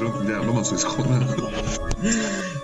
[0.00, 1.26] tror en jävla massa i Skåne.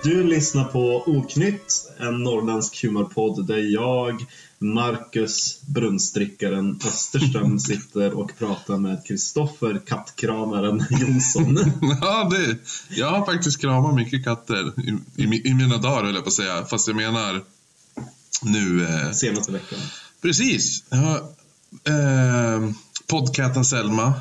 [0.03, 4.25] Du lyssnar på Oknytt, en norrländsk humorpodd där jag,
[4.59, 11.57] Marcus Brunnsdrickaren Österström sitter och pratar med Kristoffer Kattkramaren Jonsson.
[12.01, 12.57] Ja, det,
[12.89, 16.33] jag har faktiskt kramat mycket katter i, i, i mina dagar, höll jag på att
[16.33, 16.65] säga.
[16.65, 17.43] Fast jag menar
[18.41, 18.85] nu...
[18.85, 19.79] Eh, Senaste veckan.
[20.21, 20.83] precis.
[20.89, 21.17] Jag har,
[21.83, 22.69] eh,
[23.07, 24.13] Podcatten Selma,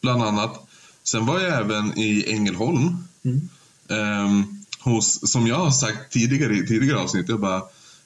[0.00, 0.68] bland annat.
[1.04, 2.96] Sen var jag även i Ängelholm.
[3.24, 3.48] Mm.
[3.88, 4.44] Ehm,
[4.80, 7.62] hos, som jag har sagt tidigare i tidigare avsnitt, jag bara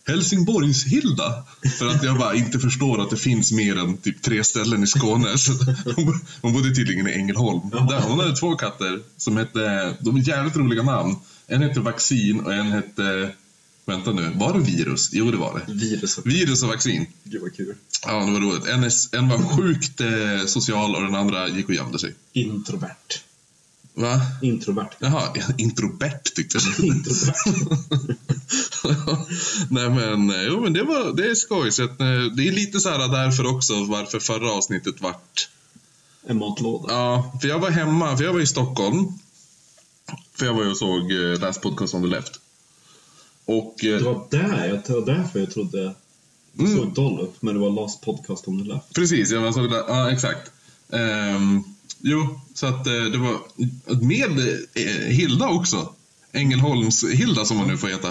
[0.07, 1.45] Helsingborgs-Hilda.
[1.79, 4.87] För att jag bara inte förstår att det finns mer än typ tre ställen i
[4.87, 5.39] Skåne.
[5.39, 5.53] Så
[5.97, 7.61] hon, hon bodde tydligen i Ängelholm.
[7.71, 11.17] Där, hon hade två katter som hette, de är jävligt roliga namn.
[11.47, 13.31] En hette Vaccin och en hette,
[13.87, 15.11] vänta nu, var det virus?
[15.13, 15.73] Jo det var det.
[15.73, 16.27] Viruset.
[16.27, 17.07] Virus och vaccin.
[17.25, 17.75] Gud vad kul.
[18.03, 18.67] Ja, det var roligt.
[18.67, 18.85] En,
[19.21, 22.15] en var sjukt eh, social och den andra gick och gömde sig.
[22.33, 23.23] Introvert.
[23.95, 24.21] Va?
[24.43, 24.91] Introvert.
[24.99, 26.87] Jaha, introvert tyckte jag.
[26.87, 27.35] Introvert.
[29.71, 31.73] Nej men, eh, jo men det, var, det är skoj.
[31.73, 35.49] Så att, eh, det är lite så här därför också varför förra avsnittet vart...
[36.27, 36.95] En matlåda.
[36.95, 39.19] Ja, för jag var hemma, för jag var i Stockholm.
[40.35, 42.41] För jag var ju och såg eh, Last Podcast on the Left.
[43.47, 43.85] Och...
[43.85, 45.83] eh, Det var där, jag- det var därför jag trodde
[46.59, 46.77] jag Mm.
[46.79, 48.95] såg Dollup, men det var Last Podcast om det left.
[48.95, 49.85] Precis, jag såg det.
[49.89, 50.51] Ja, exakt.
[50.93, 51.65] Ehm,
[52.01, 53.39] jo, så att eh, det var
[54.03, 54.39] med
[54.75, 55.93] eh, Hilda också.
[56.33, 58.09] Ängelholms Hilda som hon nu får heta.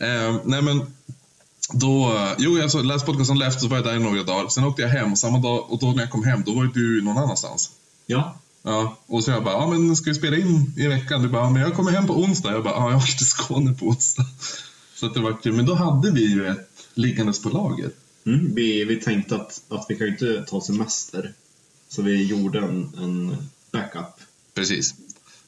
[0.00, 0.80] Ehm, nej men,
[1.72, 4.48] då, jo jag såg läste podcasten Left så var jag där i några dagar.
[4.48, 7.02] Sen åkte jag hem samma dag, och då när jag kom hem, då var du
[7.02, 7.70] någon annanstans.
[8.06, 11.22] Ja, Ja, och så jag bara, ja men ska vi spela in i veckan?
[11.22, 12.52] Du bara, ja, men jag kommer hem på onsdag.
[12.52, 14.26] Jag bara, ja jag åker till Skåne på onsdag.
[15.04, 15.52] Så att det var kul.
[15.52, 17.90] Men då hade vi ju ett liggandes på lager.
[18.26, 21.32] mm, vi, vi tänkte att, att vi kan ju inte ta semester.
[21.88, 23.36] Så vi gjorde en, en
[23.72, 24.20] backup.
[24.54, 24.94] Precis.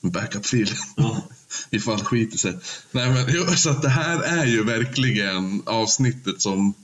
[0.00, 0.70] En backup-fil.
[0.97, 1.22] Ja.
[1.70, 2.58] Ifall skiter sig.
[2.91, 6.75] Nej, men, jo, så att det här är ju verkligen avsnittet som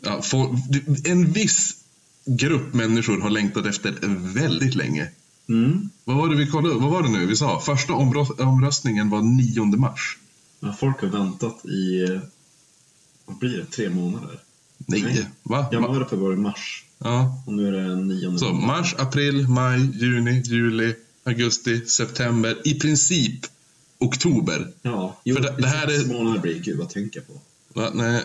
[0.00, 0.56] ja, får,
[1.04, 1.76] en viss
[2.24, 3.94] grupp människor har längtat efter
[4.34, 5.08] väldigt länge.
[5.48, 5.90] Mm.
[6.04, 6.74] Vad var det vi kollade?
[6.74, 7.60] Vad var det nu vi sa?
[7.60, 10.18] Första omrö- omröstningen var 9 mars.
[10.64, 12.06] Ja, folk har väntat i,
[13.24, 14.40] vad blir det, tre månader?
[14.86, 15.28] Nej, Nej.
[15.42, 15.66] va?
[15.72, 16.84] Januari, februari, mars.
[16.98, 17.42] Ja.
[17.46, 18.66] Och nu är det nionde Så månaden.
[18.66, 20.94] mars, april, maj, juni, juli,
[21.24, 22.56] augusti, september.
[22.64, 23.46] I princip
[23.98, 24.68] oktober.
[24.82, 27.32] Ja, jo, För det- det här sex är- månader blir kul att tänka på.
[27.80, 27.90] Va?
[27.94, 28.22] Nej.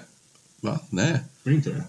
[0.62, 0.80] Va?
[0.90, 1.20] Nej.
[1.44, 1.84] Blir inte det?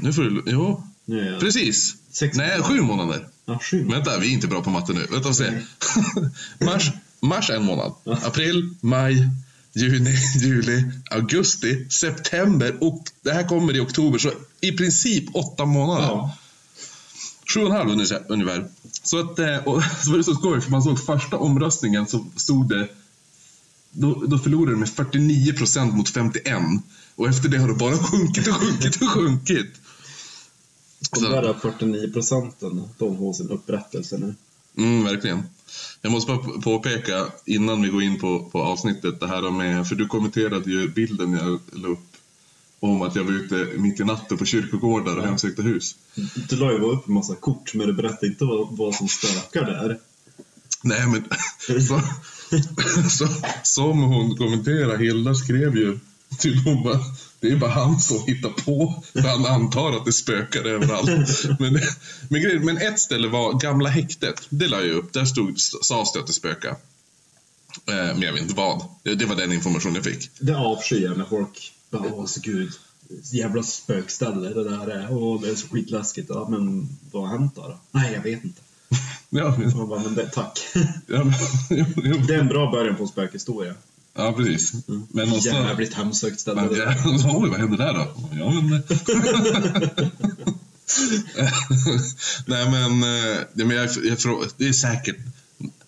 [0.00, 0.42] Nu får du...
[0.46, 0.82] Jo.
[1.04, 1.96] Jag Precis.
[2.10, 2.74] sex Nej, månader.
[2.76, 3.28] sju månader.
[3.44, 3.84] Ja, sju.
[3.88, 5.06] Vänta, vi är inte bra på matte nu.
[5.10, 5.50] Vänta och se.
[5.50, 5.64] Nej.
[6.66, 6.90] mars,
[7.20, 7.92] mars en månad.
[8.04, 9.28] April, maj,
[9.72, 14.18] juni, juli, augusti, september och det här kommer i oktober.
[14.18, 16.06] Så i princip åtta månader.
[16.06, 16.36] Ja.
[17.54, 17.90] Sju och en halv
[18.28, 18.68] ungefär-.
[19.02, 22.26] Så, att, eh, och, så var det så skoj, för man såg första omröstningen så
[22.36, 22.88] stod det
[23.92, 26.62] då, då förlorade de med 49 procent mot 51.
[27.16, 29.66] Och efter det har det bara sjunkit och sjunkit och sjunkit.
[31.10, 34.34] De där 49 procenten, de får sin upprättelse nu.
[34.76, 35.42] Mm, verkligen.
[36.02, 39.94] Jag måste bara påpeka innan vi går in på, på avsnittet det här med, för
[39.94, 42.12] du kommenterade ju bilden jag la upp
[42.80, 45.94] om att jag var ute mitt i natten på kyrkogårdar och hemsökte hus.
[46.48, 49.08] Du la ju bara upp en massa kort, men du berättade inte vad, vad som
[49.08, 49.98] spökar där.
[50.82, 51.24] Nej men,
[51.82, 52.00] så,
[53.10, 53.28] så,
[53.62, 55.98] som hon kommenterade, Hilda skrev ju
[56.38, 56.98] typ hon bara,
[57.42, 61.44] det är bara han som hittar på, för han antar att det spökar överallt.
[61.58, 61.80] Men,
[62.28, 66.20] men, men ett ställe var gamla häktet, det la jag upp, där stod, sades det
[66.20, 66.76] att det spökade.
[67.88, 68.84] Eh, men jag vet inte vad.
[69.02, 70.30] Det, det var den information jag fick.
[70.38, 72.72] Det avskyr jag när folk bara, åh så gud,
[73.32, 75.06] jävla spökställe det där är.
[75.10, 76.28] Åh, det är så skitläskigt.
[76.30, 77.78] Ja, men vad har hänt då?
[77.90, 78.60] Nej, jag vet inte.
[79.34, 80.60] Ja, Man bara, men det, tack.
[81.06, 82.26] ja, men.
[82.26, 83.74] Det är en bra början på en spökhistoria.
[84.14, 84.72] Ja precis.
[84.86, 85.68] Men någonstans...
[85.68, 86.62] Jävligt hemsökt ställe.
[86.62, 88.14] Det oj, vad hände där då?
[88.32, 88.82] Ja, men...
[92.46, 94.18] Nej, men, eh, ja, men jag, jag,
[94.56, 95.16] det är säkert...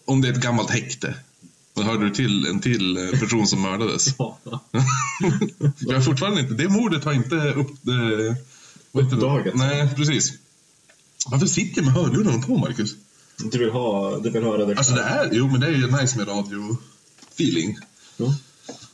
[0.04, 1.14] Om det är ett gammalt häkte.
[1.74, 4.14] Då hörde du till en till eh, person som mördades.
[4.18, 4.38] Ja.
[5.78, 6.54] jag har fortfarande inte...
[6.54, 7.88] Det mordet har inte upp...
[7.88, 8.36] Eh, det?
[8.92, 9.56] Uppdagats.
[9.56, 10.32] Nej, precis.
[11.26, 12.94] Varför sitter jag med hörlurarna på, Marcus?
[13.36, 15.28] Du vill ha, du vill höra det Alltså det är...
[15.32, 17.76] Jo, men det är ju nice med radio-feeling.
[18.16, 18.34] Ja.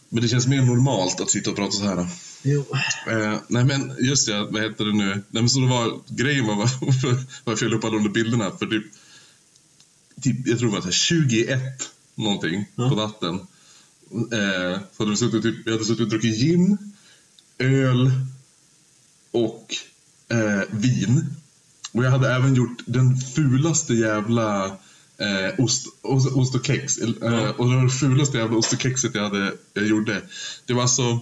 [0.08, 2.08] Men det känns mer normalt att sitta och prata så här.
[2.42, 2.66] Jo.
[3.10, 5.08] Eh, nej men just det, vad heter det nu?
[5.08, 8.10] Nej, men så det var, grejen var varför, varför jag la upp alla de där
[8.10, 8.50] bilderna.
[8.58, 8.84] För typ,
[10.20, 11.60] typ, jag tror det var så här 21
[12.14, 12.88] någonting Ja.
[12.88, 13.34] på natten.
[14.12, 16.78] Eh, så hade vi suttit, typ, jag hade suttit och druckit gin,
[17.58, 18.10] öl
[19.30, 19.74] och
[20.28, 21.26] eh, vin.
[21.92, 24.76] Och jag hade även gjort den fulaste jävla
[25.20, 26.98] Eh, ost, ost, ost och kex.
[26.98, 30.22] Eh, och det var det fulaste jävla ost och kexet jag, hade, jag gjorde.
[30.66, 31.20] Det var alltså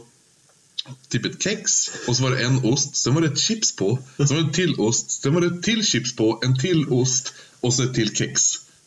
[1.08, 3.98] typ ett kex och så var det en ost, sen var det ett chips på,
[4.16, 7.34] sen var det till ost, sen var det ett till chips på, en till ost
[7.60, 8.42] och så ett till kex.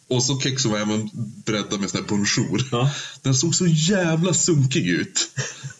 [0.07, 1.09] Och så kexen var även
[1.45, 2.67] breddad med sån här bonjour.
[2.71, 2.91] Ja.
[3.21, 5.29] Den såg så jävla sunkig ut.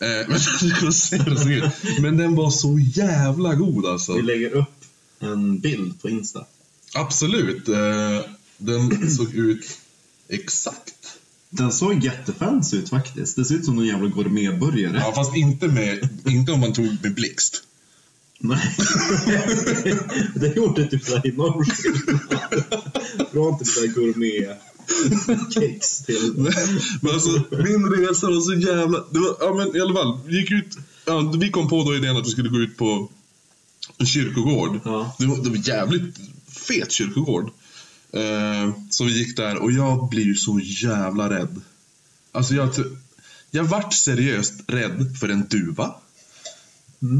[0.00, 0.28] Eh,
[1.36, 1.70] men,
[2.02, 4.14] men den var så jävla god alltså.
[4.14, 4.84] Vi lägger upp
[5.20, 6.44] en bild på Insta.
[6.94, 7.68] Absolut.
[7.68, 8.20] Eh,
[8.66, 9.78] den såg ut
[10.28, 11.18] exakt.
[11.50, 13.36] Den såg jättefancy ut faktiskt.
[13.36, 14.98] Det ser ut som någon jävla gourmetburgare.
[14.98, 17.62] Ja, fast inte, med, inte om man tog med blixt.
[18.38, 18.76] Nej.
[20.40, 22.64] det gjorde typ såhär enorm skillnad.
[23.32, 26.32] Från typ såhär gourmet-kex till...
[27.00, 29.04] Men alltså, min resa var så jävla...
[29.10, 30.78] Det var, ja, men i alla fall, vi gick ut...
[31.04, 33.10] Ja, vi kom på då idén att vi skulle gå ut på
[33.98, 34.80] en kyrkogård.
[34.84, 35.16] Ja.
[35.18, 36.16] Det, var, det var jävligt
[36.46, 37.50] fet kyrkogård.
[38.16, 41.60] Eh, så vi gick där och jag blir ju så jävla rädd.
[42.32, 42.70] Alltså jag,
[43.50, 45.94] jag vart seriöst rädd för en duva.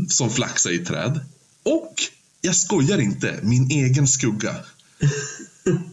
[0.09, 1.21] Som flaxar i träd.
[1.63, 1.95] Och,
[2.41, 4.57] jag skojar inte, min egen skugga.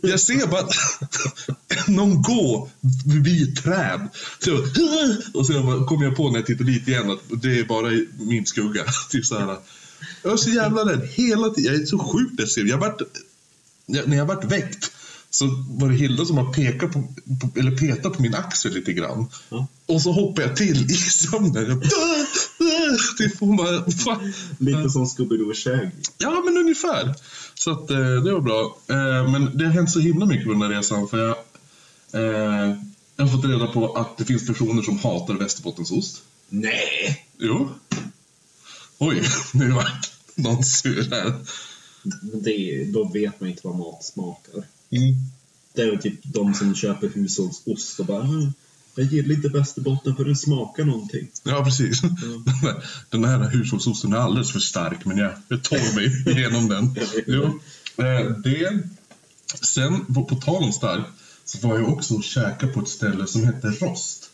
[0.01, 0.67] Jag ser bara
[1.87, 2.69] någon gå
[3.23, 4.07] vid ett träd.
[4.39, 4.59] Så jag,
[5.33, 8.45] och sen kommer jag på när jag tittar dit igen att det är bara min
[8.45, 8.83] skugga.
[9.09, 9.57] Typ så här.
[10.23, 11.73] Jag var så jävla rädd hela tiden.
[11.73, 12.67] Jag är så sjukt ledsen.
[12.67, 13.01] Jag vart,
[13.89, 14.91] när jag vart väckt
[15.30, 17.01] så var det Hilda som har pekat på,
[17.41, 19.25] på, eller petat på min axel lite grann.
[19.50, 19.68] Ja.
[19.86, 21.65] Och så hoppade jag till i sömnen.
[21.65, 21.81] Jag,
[23.18, 24.33] det får man, fan.
[24.57, 25.91] Lite som Scooby-Doo Shaggy.
[26.18, 27.15] Ja, men ungefär.
[27.53, 28.77] Så att, eh, det var bra.
[28.88, 31.07] Eh, men det har hänt så himla mycket här resan.
[31.07, 31.35] För jag,
[32.12, 32.75] eh,
[33.15, 36.21] jag har fått reda på att det finns personer som hatar Västerbottensost.
[36.50, 37.25] Nej!
[37.38, 37.69] Jo.
[38.97, 39.21] Oj,
[39.53, 41.33] nu vart någon sur här.
[42.21, 44.63] Det, då vet man inte vad mat smakar.
[44.89, 45.15] Mm.
[45.73, 48.53] Det är typ de som köper hushållsost och bara "Mm,
[48.95, 51.27] jag gillar inte Västerbotten för den smakar någonting.
[51.44, 52.01] Ja, precis.
[53.09, 56.95] Den här hushållsosten är alldeles för stark, men jag, jag tog mig igenom den.
[57.27, 57.59] Jo.
[57.97, 58.79] Eh, Det.
[59.61, 61.06] Sen, på, tal om stark,
[61.45, 64.29] så var jag också och käkade på ett ställe som heter Rost.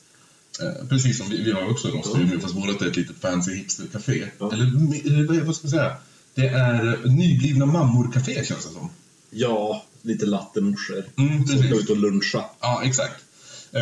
[0.61, 3.15] Eh, precis som vi, vi har också Rost i Umeå, fast vårt är ett litet
[3.21, 4.27] fancy hipstercafé.
[4.39, 4.53] Ja.
[4.53, 5.97] Eller, vad ska jag säga?
[6.35, 8.89] Det är nyblivna mammor-café känns det som.
[9.29, 12.45] Ja, lite lattemorsor Mm, som ska ut och luncha.
[12.59, 13.23] Ja, exakt.
[13.71, 13.81] Eh,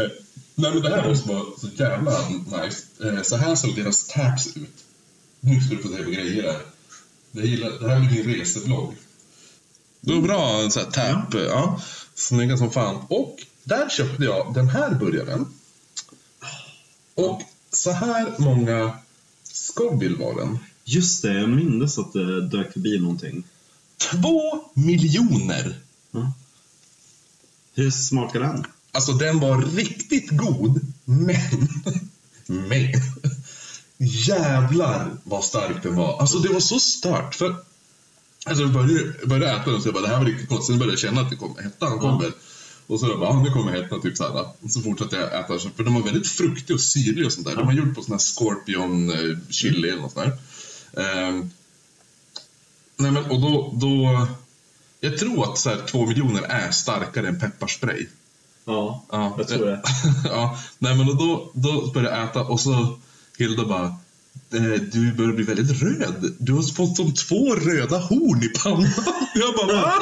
[0.56, 2.84] nej, men det här vara så jävla nice.
[3.04, 4.84] Eh, så här såg deras taps ut.
[5.40, 6.62] Nu ska du få se på grejer här.
[7.32, 8.94] Det, gillar, det här blir min reseblogg.
[10.02, 11.34] Det var bra så här, tap.
[11.34, 11.82] Ja.
[12.16, 13.06] Snygga som fan.
[13.10, 15.54] Och där köpte jag den här burgaren.
[17.16, 17.42] Och
[17.72, 18.98] så här många
[19.44, 20.60] Scoville var den.
[20.86, 23.44] Just det, jag minns att det dök förbi någonting.
[23.98, 24.42] Två
[24.74, 25.78] miljoner!
[27.76, 28.66] Hur smakar den?
[28.92, 31.70] Alltså den var riktigt god, men...
[32.70, 32.92] Men...
[33.98, 36.20] Jävlar vad stark den var.
[36.20, 37.36] Alltså det var så stört.
[37.36, 37.56] För,
[38.46, 40.66] alltså jag började, började äta den och så jag bara, det här var riktigt gott.
[40.66, 42.32] Sen började jag känna att det kom, hettan kommer.
[42.88, 44.02] Och så jag bara, ah, nu kommer hettan.
[44.02, 44.46] Typ så, här.
[44.62, 45.60] Och så fortsatte jag äta.
[45.76, 47.56] För de var väldigt fruktiga och syrliga och sånt där.
[47.56, 50.38] De var gjort på sån här scorpion eh, chili eller något sånt där.
[50.98, 51.50] Ehm,
[52.98, 54.28] nej men och då, då...
[55.00, 58.08] Jag tror att så här, två miljoner är starkare än pepparspray.
[58.66, 59.82] Ja, Ja, jag tror det.
[60.24, 63.00] ja, nej men och då, då började jag äta och så
[63.38, 63.86] Hilda bara
[64.54, 66.36] eh, du börjar bli väldigt röd.
[66.40, 68.90] Du har fått som två röda horn i pannan.
[69.36, 69.94] Jag bara va?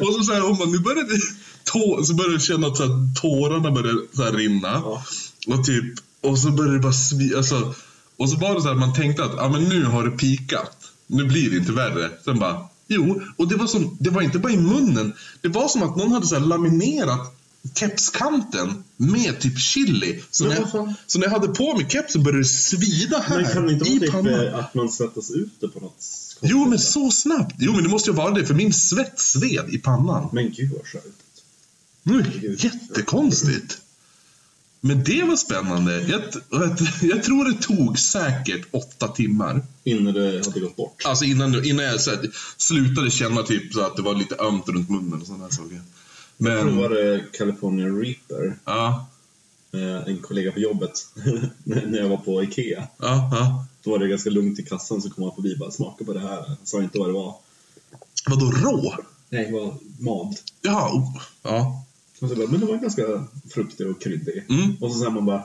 [0.06, 1.20] Och så säger hon bara, nu börjar det
[1.64, 4.82] tå, så börjar jag känna att så här, tårarna börjar så här, rinna.
[4.84, 5.04] Ja.
[5.46, 5.84] Och typ,
[6.20, 7.74] och så började det bara svi, alltså,
[8.16, 10.76] och så var det så här, man tänkte att ah, men nu har det pikat.
[11.06, 12.10] Nu blir det inte värre.
[12.24, 15.12] Sen bara, jo, och det var, som, det var inte bara i munnen.
[15.40, 17.36] Det var som att någon hade så laminerat
[17.74, 20.22] kepskanten med typ chili.
[20.30, 23.52] Så, när, jag, så när jag hade på mig kepsen började det svida här Men
[23.52, 24.46] kan det inte vara typ pannan.
[24.46, 27.54] eh, att man svettas ut det på något konstigt Jo, men så snabbt.
[27.58, 30.28] Jo, men det måste ju vara det, för min svett sved i pannan.
[30.32, 31.06] Men gud vad sjukt.
[32.06, 33.78] Mm, jättekonstigt.
[34.86, 36.00] Men det var spännande.
[36.00, 39.62] Jag, jag, jag tror det tog säkert åtta timmar.
[39.84, 41.02] Innan det hade gått bort.
[41.04, 44.90] Alltså innan, innan jag här, slutade känna typ så att det var lite ömt runt
[44.90, 45.74] munnen och sådana saker.
[45.74, 45.82] Jag
[46.36, 49.06] Men, provade California Reaper, ja,
[50.06, 50.92] en kollega på jobbet,
[51.64, 52.88] när jag var på Ikea.
[52.98, 53.66] ja, ja.
[53.82, 56.12] Då var det ganska lugnt i kassan så kom han förbi och bara smaka på
[56.12, 56.44] det här.
[56.48, 57.34] Jag sa inte vad det var.
[58.26, 58.94] Vadå rå?
[59.28, 60.36] Nej, det var mad.
[60.62, 61.84] Ja, oh, ja.
[62.20, 63.02] Och så bara, men det var ganska
[63.50, 64.44] fruktig och kryddig.
[64.48, 64.76] Mm.
[64.80, 65.44] Och så säger man bara,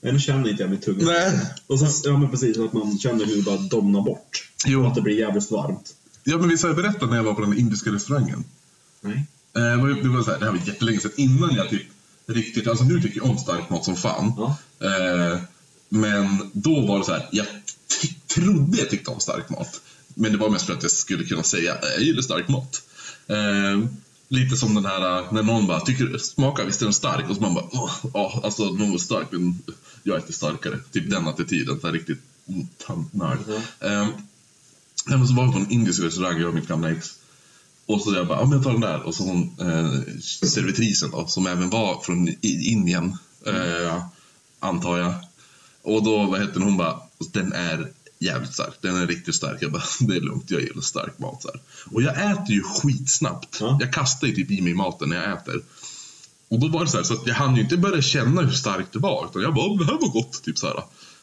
[0.00, 1.04] nej nu känner inte jag tunga.
[1.04, 1.40] Nej.
[1.66, 4.50] Och så, ja men precis, att man känner hur det bara domnar bort.
[4.66, 4.80] Jo.
[4.80, 5.94] Och att det blir jävligt varmt.
[6.24, 8.44] Ja, men visst har jag berättat när jag var på den indiska restaurangen?
[9.00, 9.26] Nej.
[9.56, 11.86] Eh, det var, det var så här, det här var jättelänge sedan innan jag typ
[12.26, 14.32] riktigt, alltså nu tycker jag om stark mat som fan.
[14.36, 14.56] Ja.
[14.86, 15.38] Eh,
[15.88, 17.46] men då var det så här, jag
[18.26, 19.80] trodde jag tyckte om stark mat.
[20.14, 22.82] Men det var mest för att jag skulle kunna säga, jag gillar stark mat.
[23.26, 23.88] Eh,
[24.28, 27.30] lite som den här, eh, när någon bara, tycker, smakar visst är den stark?
[27.30, 27.64] Och så man bara,
[28.14, 29.58] ja, alltså någon var stark men
[30.02, 30.78] jag är inte starkare.
[30.92, 33.38] Typ den attityden, så här riktigt mm, tantnörd.
[33.48, 33.90] Mhm.
[33.90, 34.08] Eh,
[35.06, 37.10] Nej, men så var vi på en indisk restaurang, jag och mitt gamla ex.
[37.86, 39.02] Och så jag bara, ja men jag tar den där.
[39.02, 44.02] Och så hon, eh, servitrisen då, som även var från Indien, eh,
[44.60, 45.14] antar jag.
[45.82, 47.00] Och då, vad heter hon bara,
[47.32, 49.58] den är jävligt stark, den är riktigt stark.
[49.60, 51.42] Jag bara, det är lugnt, jag gillar stark mat.
[51.42, 51.60] Så här.
[51.94, 53.58] Och jag äter ju skitsnabbt.
[53.60, 53.78] Ja.
[53.80, 55.62] Jag kastar ju typ i mig maten när jag äter.
[56.48, 58.52] Och då var det så här, så att jag hann ju inte börja känna hur
[58.52, 59.26] starkt det var.
[59.30, 60.42] Utan jag bara, "Åh, det här var gott.
[60.44, 60.76] Typ så här.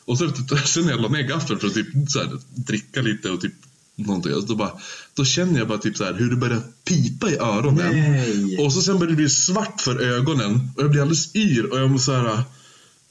[0.05, 0.31] Och så,
[0.65, 3.53] sen när jag la ner gaffeln för att typ, så här, dricka lite och typ
[3.95, 4.31] någonting.
[4.47, 4.71] Då, bara,
[5.13, 7.91] då känner jag bara typ så här, hur det börjar pipa i öronen.
[7.95, 8.57] Nej.
[8.57, 10.69] Och så sen börjar det bli svart för ögonen.
[10.77, 11.65] Och jag blir alldeles yr.
[11.71, 12.43] Och jag måste så här,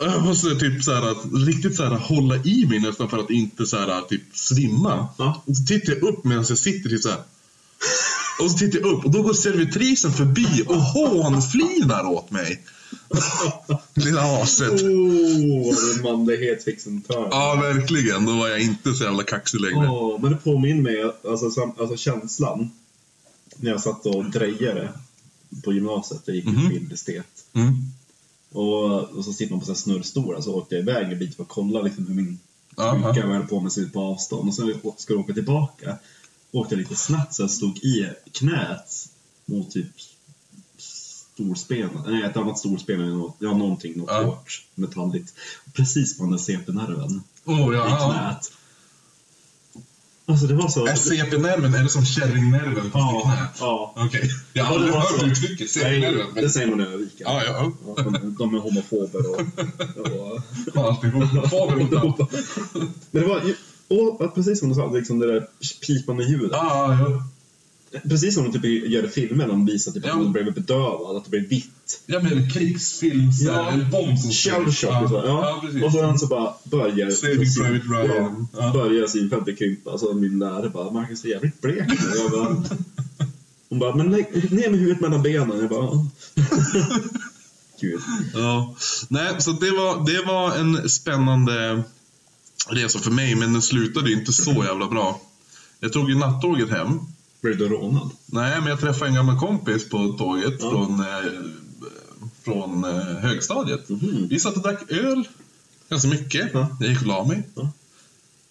[0.00, 3.30] jag måste typ så här, att riktigt så här, hålla i mig nästan för att
[3.30, 5.09] inte så här, typ svimma.
[5.19, 5.42] Ja.
[5.47, 7.23] Och så tittar jag upp medan jag sitter typ så här.
[8.42, 12.62] Och så tittar jag upp och då går servitrisen förbi och hånflinar åt mig.
[13.95, 14.83] Lilla aset.
[14.83, 17.28] Oh, manlighet fick sin törn.
[17.30, 18.26] Ja, verkligen.
[18.26, 19.88] Då var jag inte så jävla kaxig längre.
[19.88, 22.71] Åh, men det påminner mig, alltså, sam, alltså känslan,
[23.57, 24.88] när jag satt och drejade
[25.64, 26.21] på gymnasiet.
[26.25, 26.62] Jag gick Mhm.
[26.62, 27.26] på bildestet.
[27.52, 27.75] Mm.
[28.52, 31.37] Och, och så sitter man på så här snurrstolar så åkte jag iväg en bit
[31.37, 32.38] för att kolla liksom hur min
[32.76, 33.12] ja.
[33.12, 34.49] höll på med sig på avstånd.
[34.49, 35.99] Och sen ska jag åka tillbaka.
[36.52, 39.09] Åkte jag lite snabbt så jag stod i knät
[39.47, 39.87] mot typ
[40.78, 42.07] storspenet.
[42.07, 43.37] Nej, ett annat storspen något.
[43.38, 45.35] Ja, någonting, något hårt, metalligt.
[45.73, 48.12] Precis på den där CP-nerven Oh, i ja.
[48.12, 48.52] knät.
[50.31, 50.87] Alltså det var så...
[50.87, 53.57] CP-nerven, det som kärringnerven i Ja, knät?
[53.61, 53.95] ja.
[53.97, 54.31] Okej.
[54.53, 56.27] Jag har Ja, aldrig hört uttrycket CP-nerven.
[56.35, 57.21] men- det säger man i Örnsköldsvik.
[57.21, 57.73] Ja, ja.
[57.97, 59.41] Ja, de, de är homofober och...
[61.51, 62.27] Får vi inte.
[63.11, 63.43] Men det var
[63.89, 65.47] och, precis som du sa, liksom det där
[65.87, 66.51] pipande ljudet.
[66.53, 67.23] Ja, ja.
[68.09, 70.12] Precis som de typ gör i filmer, de visar typ Ja.
[70.12, 72.00] att de blev bedövad, att det blev vitt.
[72.52, 73.70] Krigsfilm, Ja.
[73.70, 75.02] en bomb som Shell shock ja.
[75.02, 75.14] och så.
[75.14, 75.61] Ja, Ja.
[75.66, 75.82] precis.
[75.82, 77.11] och sen så bara börjar...
[77.11, 78.49] Saving Private Ryan.
[78.52, 78.73] Ja, Ja.
[78.73, 79.99] börjar synfältet krympa.
[79.99, 81.97] Så min lärare bara, Marcus är jävligt blek nu.
[82.18, 82.62] Jag bara,
[83.68, 85.61] hon bara, men lägg ner med huvudet mellan benen.
[85.61, 86.06] Jag bara, "Ja."
[87.80, 88.00] Gud.
[88.35, 88.75] Ja.
[89.09, 91.82] Nej, så det var, det var en spännande
[92.68, 95.20] resa för mig, men den slutade inte så jävla bra.
[95.80, 96.99] Jag tog ju nattåget hem.
[97.40, 98.11] Blev du rånad?
[98.26, 100.70] Nej, men jag träffade en gammal kompis på tåget Ja.
[100.70, 101.06] från, eh,
[102.42, 103.88] från eh, högstadiet.
[103.88, 104.26] Mhm.
[104.30, 105.28] Vi satt och drack öl
[105.88, 106.50] ganska mycket.
[106.54, 106.76] Ja.
[106.80, 107.42] Jag gick och la mig.
[107.54, 107.70] Ja.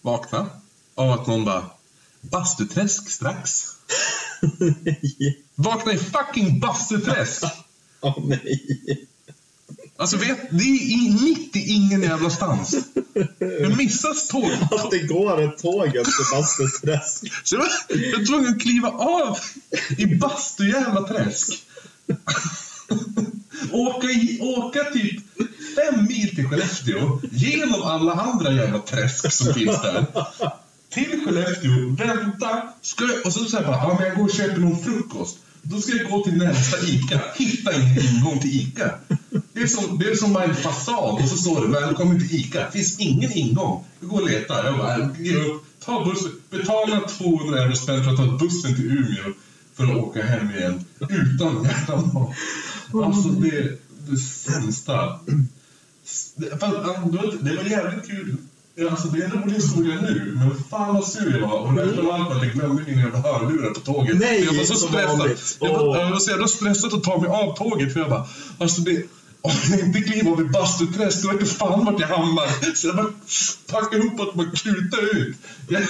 [0.02, 0.46] Vaknade
[0.94, 1.64] av att någon bara
[2.20, 3.64] Bastuträsk strax.
[5.54, 7.44] Vakna i fucking Bastuträsk!
[8.00, 9.06] Åh nej.
[10.00, 12.74] Alltså vet, det är mitt i ingen jävla stans.
[13.38, 14.50] Jag missas tåg.
[14.70, 16.02] Att det går ett tåg till
[16.32, 17.32] Bastuträsk.
[17.44, 17.60] Så jag
[18.18, 19.38] var tvungen att kliva av
[19.98, 21.62] i bastujävla träsk.
[23.72, 25.22] åka, i, åka typ
[25.76, 30.06] fem mil till Skellefteå genom alla andra jävla träsk som finns där.
[30.90, 34.34] Till Skellefteå, vänta, ska jag, och så säger jag bara, ja men jag går och
[34.34, 35.38] köper någon frukost.
[35.62, 38.94] Då ska jag gå till nästa ICA, hitta ingen ingång till ICA.
[39.52, 42.40] Det är som, det är som bara en fasad och så står det välkommen till
[42.40, 42.64] ICA.
[42.64, 43.84] Det finns ingen ingång.
[44.00, 44.64] Jag går och letar.
[44.64, 48.90] Jag bara, ger upp, ta bussen, betala 200 euro spänn för att ta bussen till
[48.90, 49.34] Umeå
[49.74, 52.34] för att åka hem igen utan jävla.
[53.04, 55.20] Alltså det, det sämsta.
[56.36, 56.50] Det,
[57.40, 58.36] det var jävligt kul.
[58.88, 61.58] Alltså det är en rolig historia nu, men fan vad sur jag var.
[61.58, 61.68] Och
[62.12, 64.18] allt var att jag glömde mina jävla hörlurar på tåget.
[64.18, 65.30] Nej, jag var så stressad.
[65.60, 68.26] Jag var, jag var så jävla stressad att ta mig av tåget för jag bara,
[68.58, 69.04] alltså det,
[69.42, 72.74] om jag inte kliver av i bastuträsk, då vet inte fan vart jag hamnar.
[72.74, 73.12] Så jag bara
[73.66, 75.36] packade ihop att man kutar ut.
[75.68, 75.82] Jag,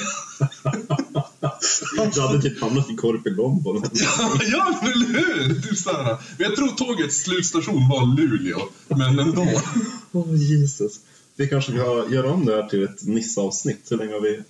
[2.14, 3.82] Du hade typ hamnat i Korpilombolo.
[3.92, 5.60] ja, ja, eller hur?
[5.60, 6.04] Typ så här.
[6.04, 9.46] Men Jag tror tågets slutstation var Luleå, men ändå.
[10.12, 11.00] Åh oh, Jesus.
[11.40, 13.86] Vi kanske ska göra om det här till ett Nisse-avsnitt.
[13.90, 14.40] Hur länge har vi...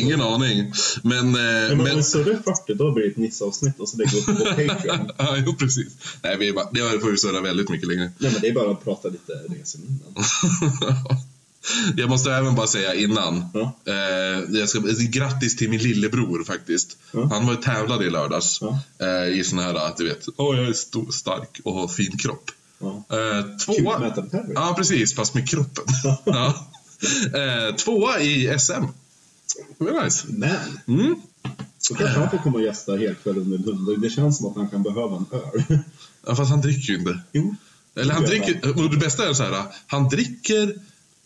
[0.00, 0.72] Ingen aning.
[1.02, 1.18] Men...
[1.18, 4.12] eh, Men, om men vi surrar 40 då blir det ett Nisse-avsnitt och så lägger
[4.12, 4.34] vi upp på
[4.74, 5.10] Patreon.
[5.18, 5.86] ja, jo, precis.
[6.22, 8.12] Nej, vi är bara, det får vi surra väldigt mycket längre.
[8.18, 10.00] Nej men det är bara att prata lite reseminnen.
[11.96, 13.44] Jag måste även bara säga innan.
[13.54, 13.76] Ja.
[13.86, 14.80] Eh, jag ska,
[15.10, 16.96] grattis till min lillebror faktiskt.
[17.12, 17.28] Ja.
[17.32, 18.58] Han var ju tävlade i lördags.
[18.60, 18.78] Ja.
[18.98, 22.18] Eh, I sån här, att du vet, åh jag är stor, stark och har fin
[22.18, 22.50] kropp.
[22.80, 23.04] Ja.
[23.10, 24.12] Eh, tvåa.
[24.54, 25.84] Ja, precis, fast med kroppen.
[26.24, 26.66] ja.
[27.34, 28.84] eh, tvåa i SM.
[29.78, 30.26] Det var nice.
[30.28, 30.56] Men,
[30.86, 31.14] Mm.
[31.78, 34.00] Så kanske han får komma och gästa helkväll under en hund.
[34.02, 35.78] Det känns som att han kan behöva en öl.
[36.26, 37.20] Ja, fast han dricker ju inte.
[37.32, 37.54] Jo.
[37.94, 40.74] Eller han dricker, och det bästa är så här, han dricker,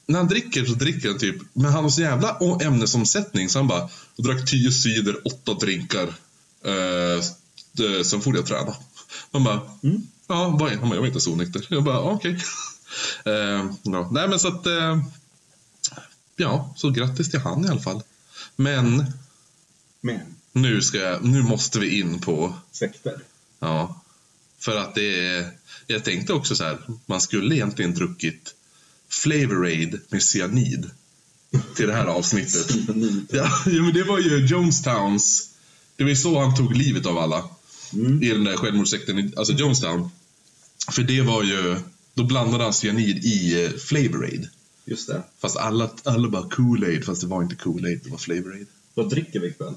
[0.07, 3.69] när han dricker så dricker han typ, men han har så jävla ämnesomsättning så han
[3.69, 6.07] bara, jag drack tio cider, åtta drinkar,
[6.65, 7.23] eh,
[7.73, 8.75] det- sen får jag träna.
[9.31, 10.03] Man bara, Mm.
[10.27, 11.67] Ja, vad är Han jag var inte så onykter.
[11.71, 12.39] Jag bara, okej.
[13.25, 14.09] Eh, ja.
[14.13, 15.03] Nej men så att, eh,
[16.37, 18.03] ja, så grattis till han i alla fall.
[18.57, 19.05] Men
[20.01, 20.21] Men,
[20.53, 23.21] nu ska jag, nu måste vi in på sekter.
[23.61, 24.01] Ja,
[24.59, 25.51] för att det är...
[25.87, 28.55] Jag tänkte också så här, man skulle egentligen druckit
[29.09, 30.91] Flavor Aid med cyanid
[31.77, 32.67] till det här avsnittet.
[33.31, 35.51] Ja, men det var ju Jonestowns...
[35.97, 37.49] Det var ju så han tog livet av alla
[37.95, 38.23] Mm.
[38.23, 40.11] i den där självmordssekten, alltså Jonestown.
[40.93, 41.77] För det var ju...
[42.15, 44.49] Då blandade han cyanid i eh, Flavor Aid.
[44.85, 45.23] Just det.
[45.39, 48.67] Fast alla, alla bara Kool-Aid, fast det var inte Kool-Aid, det var Flavor Aid.
[48.95, 49.75] Vad dricker vi ikväll?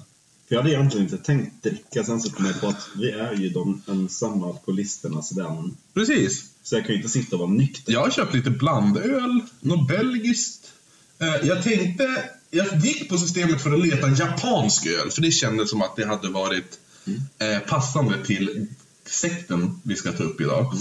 [0.47, 3.33] För jag hade egentligen inte tänkt dricka, sen så kom jag på att vi är
[3.33, 5.77] ju de ensamma alkoholisternas vän.
[5.93, 6.45] Precis.
[6.63, 7.93] Så jag kan ju inte sitta och vara nykter.
[7.93, 10.71] Jag har köpt lite blandöl, något belgiskt.
[11.19, 15.69] Eh, Jag tänkte, jag gick på systemet för att leta japansk öl, för det kändes
[15.69, 16.79] som att det hade varit
[17.39, 18.67] eh, passande till
[19.05, 20.73] sekten vi ska ta upp idag.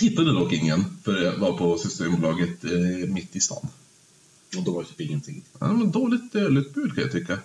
[0.00, 3.68] Hittade dock ingen, för jag var på Systembolaget eh, mitt i stan.
[4.56, 5.42] Och då var det typ ingenting.
[5.58, 7.38] Ja, men dåligt ölutbud kan jag tycka.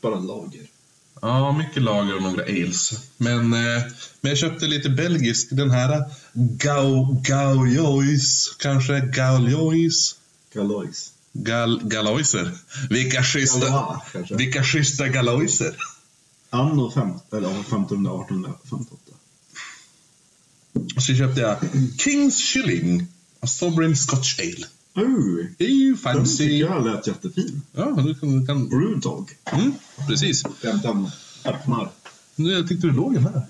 [0.00, 0.66] Bara lager.
[1.22, 2.92] Ja, mycket lager och några ales.
[3.16, 3.82] Men, eh,
[4.20, 10.16] men jag köpte lite belgisk, den här Gau, Gaujois, kanske Gaujois.
[10.54, 11.12] Galois.
[11.32, 12.50] Gal, galoiser.
[12.90, 15.76] Vilka schyssta, Galois, vilka schyssta galoiser.
[16.50, 18.96] Anno 5, eller 1500, 1858.
[20.96, 21.56] Och så köpte jag
[21.98, 23.06] Kings Shilling,
[23.40, 24.66] a Sovereign Scotch Ale.
[25.06, 26.44] Oh, Det är ju den tycker fancy.
[26.58, 27.62] jag lät jättefin.
[27.72, 28.40] Ja, du kan...
[28.40, 29.30] Du kan Brewdog.
[29.52, 29.72] mm,
[30.08, 30.44] precis.
[30.60, 31.10] Den
[31.44, 31.90] öppnar.
[32.36, 33.42] Nu, jag tyckte du låg den här.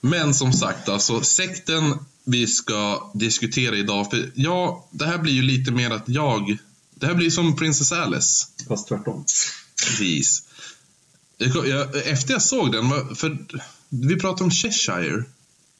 [0.00, 4.10] Men som sagt, alltså sekten vi ska diskutera idag.
[4.10, 6.58] För ja, det här blir ju lite mer att jag...
[6.94, 8.46] Det här blir som Princess Alice.
[8.68, 9.24] Fast tvärtom.
[9.86, 10.42] Precis.
[11.40, 13.38] Jag, jag, efter jag såg den, var- för
[13.88, 15.24] vi pratade om Cheshire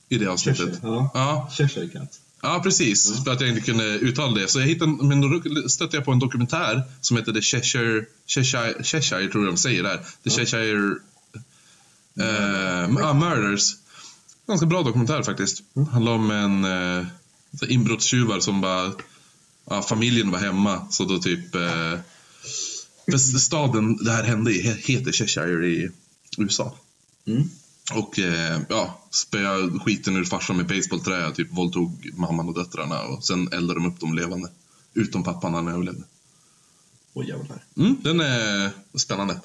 [0.08, 0.58] i det avsnittet.
[0.66, 1.10] Cheshire, ja.
[1.14, 2.20] Ja, Cheshire Cat.
[2.42, 3.24] ja, precis.
[3.24, 4.48] För att jag inte kunde uttala det.
[4.48, 8.82] Så jag hittade, men då stötte jag på en dokumentär som heter The Cheshire, Cheshire,
[8.84, 10.00] Cheshire tror jag de säger där.
[10.24, 10.96] The Cheshire
[12.20, 13.76] eh, ah, Murders.
[14.46, 15.62] Ganska bra dokumentär faktiskt.
[15.92, 17.06] Handlar om en eh,
[17.68, 18.92] inbrottstjuvar som bara,
[19.70, 20.86] ja, familjen var hemma.
[20.90, 21.98] Så då typ, eh,
[23.18, 25.90] för staden det här hände i he- heter Cheshire i
[26.38, 26.74] USA.
[27.26, 27.42] Mm.
[27.94, 33.24] Och eh, ja, spöade skiten ur farsan med basebollträ, typ våldtog mamman och döttrarna och
[33.24, 34.48] sen eldade de upp dem levande.
[34.94, 36.02] Utom pappan, han överlevde.
[37.14, 37.64] Åh jävlar.
[37.76, 39.40] Mm, den är spännande.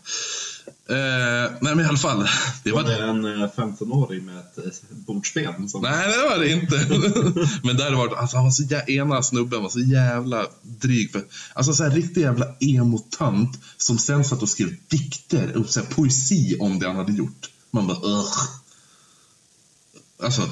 [0.89, 2.27] Eh, nej men i alla fall.
[2.63, 2.89] Det Var var...
[2.89, 5.69] det en eh, 15-åring med ett eh, bordsben?
[5.69, 5.81] Som...
[5.81, 6.75] Nej, det var det inte.
[7.63, 8.85] men där var det, alltså, han var så jä...
[8.87, 11.11] ena snubben var så jävla dryg.
[11.11, 11.23] För,
[11.53, 15.87] alltså så här riktig jävla emo-tönt som sen satt och skrev dikter och så här,
[15.87, 17.49] poesi om det han hade gjort.
[17.71, 18.37] Man bara ugh.
[20.23, 20.49] Alltså,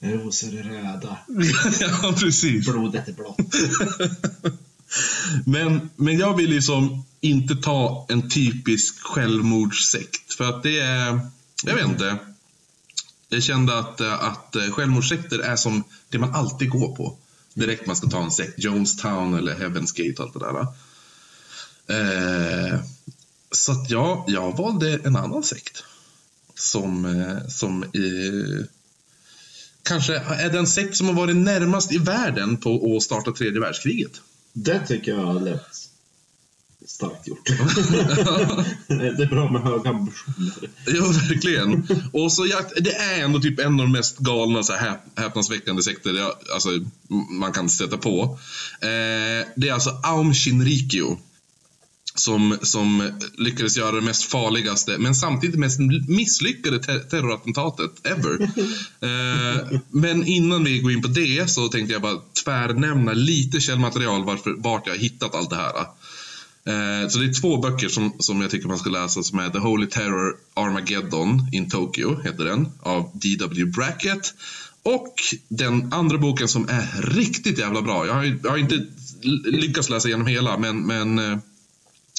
[0.00, 1.18] Rosor är röda,
[2.02, 2.66] ja precis.
[2.66, 3.38] blodet är blått.
[5.46, 10.34] Men, men jag vill liksom inte ta en typisk självmordssekt.
[10.34, 11.20] För att det är,
[11.64, 12.18] jag vet inte.
[13.28, 17.16] Jag kände att, att självmordssekter är som det man alltid går på.
[17.54, 20.52] Direkt man ska ta en sekt, Jonestown eller Heaven's Gate och allt det där.
[20.52, 20.74] va.
[21.88, 22.80] Eh,
[23.52, 25.84] så att jag, jag valde en annan sekt.
[26.54, 28.64] Som, eh, som eh,
[29.82, 34.20] kanske är den sekt som har varit närmast i världen på att starta tredje världskriget.
[34.52, 35.60] Det tycker jag lät
[36.86, 37.46] starkt gjort.
[38.86, 40.52] det är bra med höga ambitioner.
[40.86, 41.86] Ja, verkligen.
[42.12, 45.20] Och så jag, det är ändå typ en av de mest galna, så här, häp-
[45.22, 46.68] häpnadsväckande sekter jag, alltså,
[47.30, 48.38] man kan sätta på.
[48.80, 51.18] Eh, det är alltså Aum Shinrikyo.
[52.18, 58.50] Som, som lyckades göra det mest farligaste, men samtidigt mest misslyckade ter- terrorattentatet ever.
[59.00, 64.24] Eh, men innan vi går in på det så tänkte jag bara tvärnämna lite källmaterial
[64.24, 65.74] varför, vart jag har hittat allt det här.
[66.68, 69.48] Eh, så det är två böcker som, som jag tycker man ska läsa som är
[69.48, 73.64] The Holy Terror Armageddon in Tokyo, heter den, av D.W.
[73.64, 74.34] Brackett.
[74.82, 75.14] Och
[75.48, 78.06] den andra boken som är riktigt jävla bra.
[78.06, 78.86] Jag har, jag har inte
[79.44, 81.38] lyckats läsa igenom hela, men, men, eh,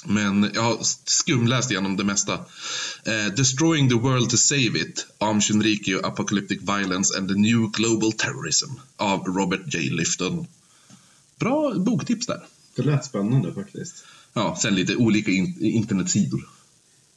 [0.06, 2.34] men jag har skumläst igenom det mesta.
[3.04, 8.12] Eh, Destroying the World to Save It, Am Shinrikyo, Apocalyptic Violence and the New Global
[8.12, 9.80] Terrorism av Robert J.
[9.90, 10.48] Lifton.
[11.40, 12.46] Bra boktips där.
[12.76, 14.04] Det lät spännande faktiskt.
[14.34, 16.50] Ja, sen lite olika in internetsidor.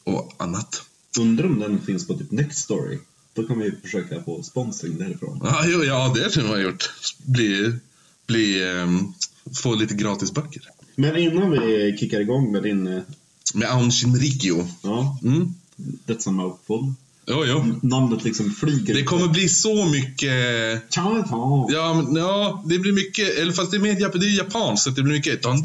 [0.05, 0.83] och annat.
[1.19, 2.99] Undrar om den finns på typ Nextory.
[3.35, 5.41] Då kan vi försöka få sponsring därifrån.
[5.43, 6.91] Ja, ja det skulle man ha gjort.
[7.27, 7.73] Bli,
[8.27, 9.13] bli, ehm,
[9.63, 10.63] få lite gratis böcker.
[10.97, 13.03] Men innan vi kickar igång med din, eh,
[13.55, 14.67] Med Shinrikyo.
[14.83, 15.55] ja, Mm.
[16.07, 16.93] That's a mouthful.
[17.27, 17.65] Jo, jo.
[17.83, 18.95] Namnet liksom flyger.
[18.95, 20.33] Det kommer bli så mycket...
[21.73, 23.39] Ja, men, ja, det blir mycket...
[23.39, 25.41] Eller fast det är, mer, jap- det är japanskt, så det blir mycket...
[25.43, 25.57] Ja.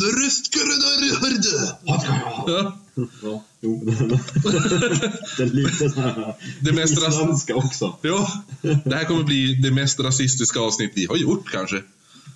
[3.22, 3.84] Ja, jo.
[5.38, 7.96] det är lite så här Det mest ras- isländska också.
[8.02, 11.82] Ja, det här kommer bli det mest rasistiska avsnitt vi har gjort kanske.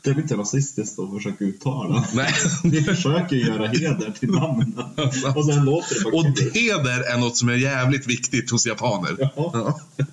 [0.04, 2.06] Det är inte rasistiskt att försöka uttala.
[2.14, 2.34] Nej.
[2.64, 4.74] Vi försöker göra heder till namnen.
[5.36, 6.52] Och sen låter det Och kul.
[6.54, 9.16] heder är något som är jävligt viktigt hos japaner.
[9.20, 9.32] Ja.
[9.36, 9.80] Ja.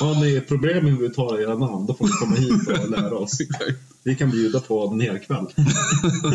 [0.00, 2.90] Har ni problem med hur vi uttalar era namn, då får ni komma hit och
[2.90, 3.38] lära oss.
[4.02, 5.46] Vi kan bjuda på en hel kväll.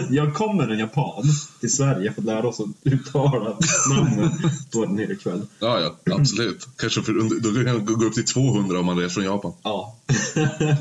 [0.10, 1.24] Jag kommer en japan
[1.60, 3.58] till Sverige för att lära oss att uttala
[3.90, 4.30] namnen
[4.74, 5.42] på en hel kväll.
[5.60, 6.68] Ja, ja, absolut.
[6.76, 7.14] Kanske för,
[7.84, 9.54] då gå upp till 200 om man reser från Japan.
[9.64, 9.96] Ja,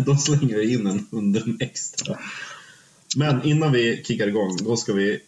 [0.06, 2.18] då slänger vi in en under en extra.
[3.16, 5.20] Men innan vi kickar igång, då ska vi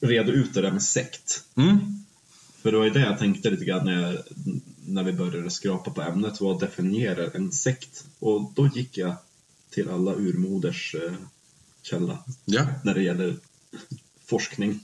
[0.00, 1.44] reda ut det där med sekt.
[1.56, 1.78] Mm.
[2.62, 4.18] För det var ju det jag tänkte lite grann när, jag,
[4.86, 6.40] när vi började skrapa på ämnet.
[6.40, 8.04] Vad definierar en sekt?
[8.18, 9.16] Och då gick jag
[9.70, 11.12] till alla urmoders eh,
[11.82, 12.66] källa Ja.
[12.84, 13.36] när det gäller
[14.26, 14.80] forskning.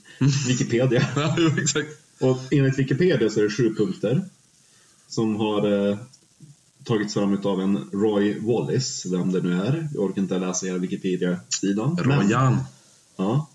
[0.47, 1.07] Wikipedia.
[1.15, 1.87] ja, exakt.
[2.19, 4.25] Och enligt Wikipedia så är det sju punkter
[5.07, 5.97] som har eh,
[6.83, 9.89] tagits fram av en Roy Wallace, vem det nu är.
[9.93, 11.97] Jag orkar inte läsa hela Wikipedia-sidan.
[11.97, 12.57] Rojan.
[13.15, 13.49] Ja.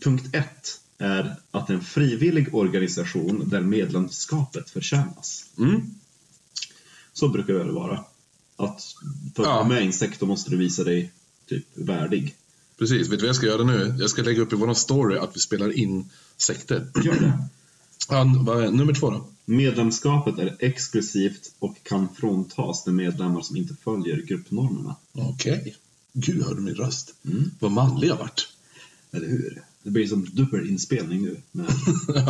[0.00, 5.44] Punkt ett är att en frivillig organisation där medlemskapet förtjänas.
[5.58, 5.80] Mm.
[7.12, 8.04] Så brukar det vara.
[8.56, 8.82] Att
[9.34, 9.54] för att Ja.
[9.54, 11.12] vara med i en sekt då måste du visa dig
[11.48, 12.36] typ värdig.
[12.78, 13.08] Precis.
[13.08, 13.96] Vet du vad jag ska göra nu?
[13.98, 16.86] Jag ska lägga upp i vår story att vi spelar in sekter.
[17.04, 17.38] Gör det.
[18.08, 19.24] Ja, nummer två då?
[19.44, 24.96] Medlemskapet är exklusivt och kan fråntas de medlemmar som inte följer gruppnormerna.
[25.12, 25.76] Okej.
[26.12, 27.14] Gud, hörde min röst?
[27.24, 27.50] Mm.
[27.58, 28.48] Vad manlig jag vart.
[29.12, 29.62] Eller hur?
[29.82, 31.66] Det blir som dubbelinspelning nu med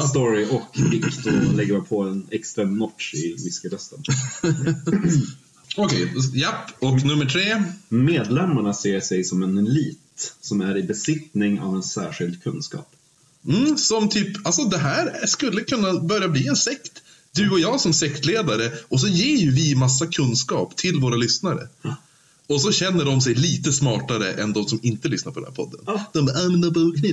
[0.11, 4.03] story och vikt och lägger man på en extra notch i whiskyrösten.
[5.77, 6.71] Okej, japp.
[6.83, 7.65] Och nummer tre?
[7.89, 12.97] Medlemmarna ser sig som en elit som är i besittning av en särskild kunskap.
[13.49, 16.93] Mm, som typ, alltså det här skulle kunna börja bli en sekt.
[17.35, 21.69] Du och jag som sektledare och så ger ju vi massa kunskap till våra lyssnare.
[22.47, 25.55] Och så känner de sig lite smartare än de som inte lyssnar på den här
[25.55, 25.81] podden.
[25.87, 26.05] Ja.
[26.13, 26.61] De bara, ah, men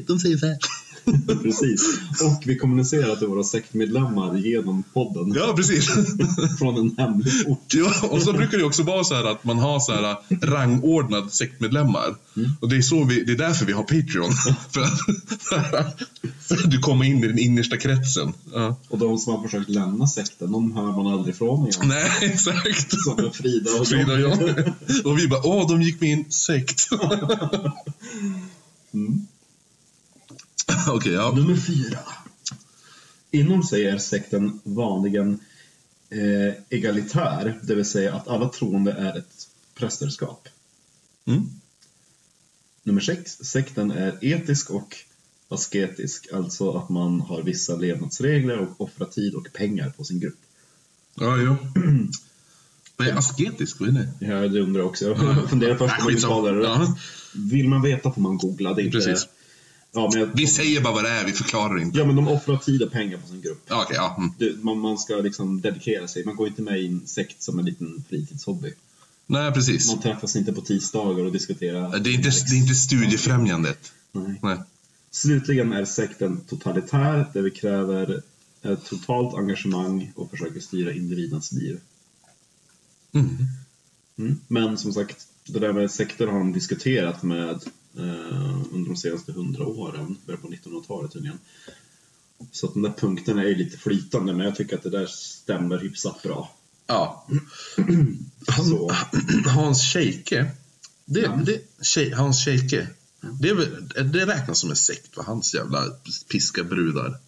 [0.08, 0.58] de säger så här.
[1.44, 2.00] Precis.
[2.24, 5.90] Och vi kommunicerar till våra sektmedlemmar genom podden Ja, precis.
[6.60, 7.74] från en hemlig ort.
[7.74, 11.34] Ja, och så brukar det också vara så här att man har så här rangordnad
[11.34, 12.16] sektmedlemmar.
[12.60, 14.32] Och det är, så vi, det är därför vi har Patreon.
[14.72, 15.00] för, att,
[16.48, 18.34] för att du kommer in i den innersta kretsen.
[18.54, 18.76] Ja.
[18.90, 21.82] Och de som har försökt lämna sekten, de hör man aldrig ifrån igen.
[21.84, 23.02] Nej, exakt.
[23.04, 24.74] Som Frida och Frida och jag.
[25.06, 26.90] Och vi bara, åh, de gick med i en sekt.
[28.94, 29.28] Mm.
[30.88, 31.32] Okej, ja.
[31.36, 32.00] Nummer fyra.
[33.32, 35.40] Inom sig är sekten vanligen
[36.10, 40.48] eh, egalitär, det vill säga att alla troende är ett prästerskap.
[41.26, 41.50] Mm.
[42.84, 43.32] Nummer sex.
[43.32, 44.96] Sekten är etisk och
[45.50, 50.40] asketisk, alltså att man har vissa levnadsregler och offrar tid och pengar på sin grupp.
[51.16, 51.56] Ja, jo.
[52.98, 53.80] Vad är asketisk?
[53.80, 54.26] Vad är det?
[54.26, 55.06] Ja, det undrar jag också.
[55.06, 56.64] Jag funderar först på vad det.
[56.64, 56.98] Ja.
[57.34, 58.74] Vill man veta får man googla.
[58.74, 58.98] Det är inte...
[58.98, 59.28] Precis.
[59.92, 60.30] Ja, jag...
[60.36, 61.98] Vi säger bara vad det är, vi förklarar inte.
[61.98, 63.62] ja, men de offrar tid och pengar på sin grupp.
[63.70, 64.16] Okej, ja.
[64.18, 64.32] Mm.
[64.38, 66.26] Det, man, man ska liksom dedikera sig.
[66.26, 68.74] Man går inte med i en sekt som en liten fritidshobby.
[69.28, 69.88] Nej, precis.
[69.88, 72.00] Man träffas inte på tisdagar och diskuterar.
[72.00, 73.92] Det är inte, det är inte studiefrämjandet.
[74.12, 74.40] Nej.
[74.44, 74.58] Nej.
[75.12, 78.22] Slutligen är sekten totalitär, där vi kräver
[78.62, 81.80] ett totalt engagemang och försöker styra individens liv.
[83.12, 83.38] Mm.
[84.18, 84.40] Mm.
[84.48, 87.60] Men som sagt, det där med sekter har de diskuterat med
[88.72, 91.40] under de senaste hundra åren, början på 1900-talet tydligen.
[92.52, 95.08] Så att de där punkterna är ju lite flytande, men jag tycker att det där
[95.08, 96.56] stämmer hyfsat bra.
[96.88, 97.28] Ja.
[98.70, 98.92] Så.
[99.46, 100.52] Hans Scheike.
[101.06, 101.40] Det, Ja.
[101.96, 102.88] det, Hans Scheike.
[103.22, 103.54] Det,
[104.04, 105.86] det räknas som en sekt för hans jävla
[106.32, 107.20] piska brudar.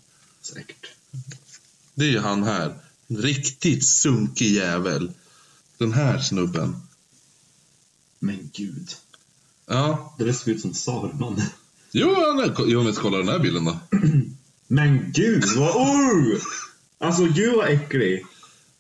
[0.42, 0.88] Säkert.
[1.96, 2.76] Det är ju han här.
[3.08, 5.12] En riktigt sunkig jävel.
[5.78, 6.76] Den här snubben.
[8.20, 8.96] Men gud,
[9.74, 10.16] Ja.
[10.18, 11.42] det där ser ut som Saruman.
[11.92, 13.78] Jo, han är, jo men kolla den här bilden då.
[14.68, 16.38] Men gud, vad oh!
[17.00, 18.26] Alltså gud vad äcklig.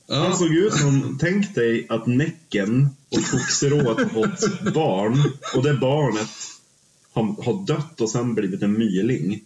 [0.10, 0.36] Han Ja.
[0.36, 5.24] såg ut som, tänk dig att Näcken och Foxerået har fått barn
[5.56, 6.30] och det barnet
[7.14, 9.42] har, har dött och sen blivit en myling.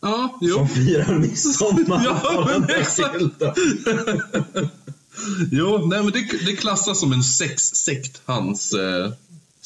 [0.00, 0.54] Ja, jo.
[0.54, 2.04] Som firar midsommar.
[2.04, 3.22] Ja, men exakt.
[5.50, 9.12] Jo, nej men det, det klassas som en sexsekt, hans eh,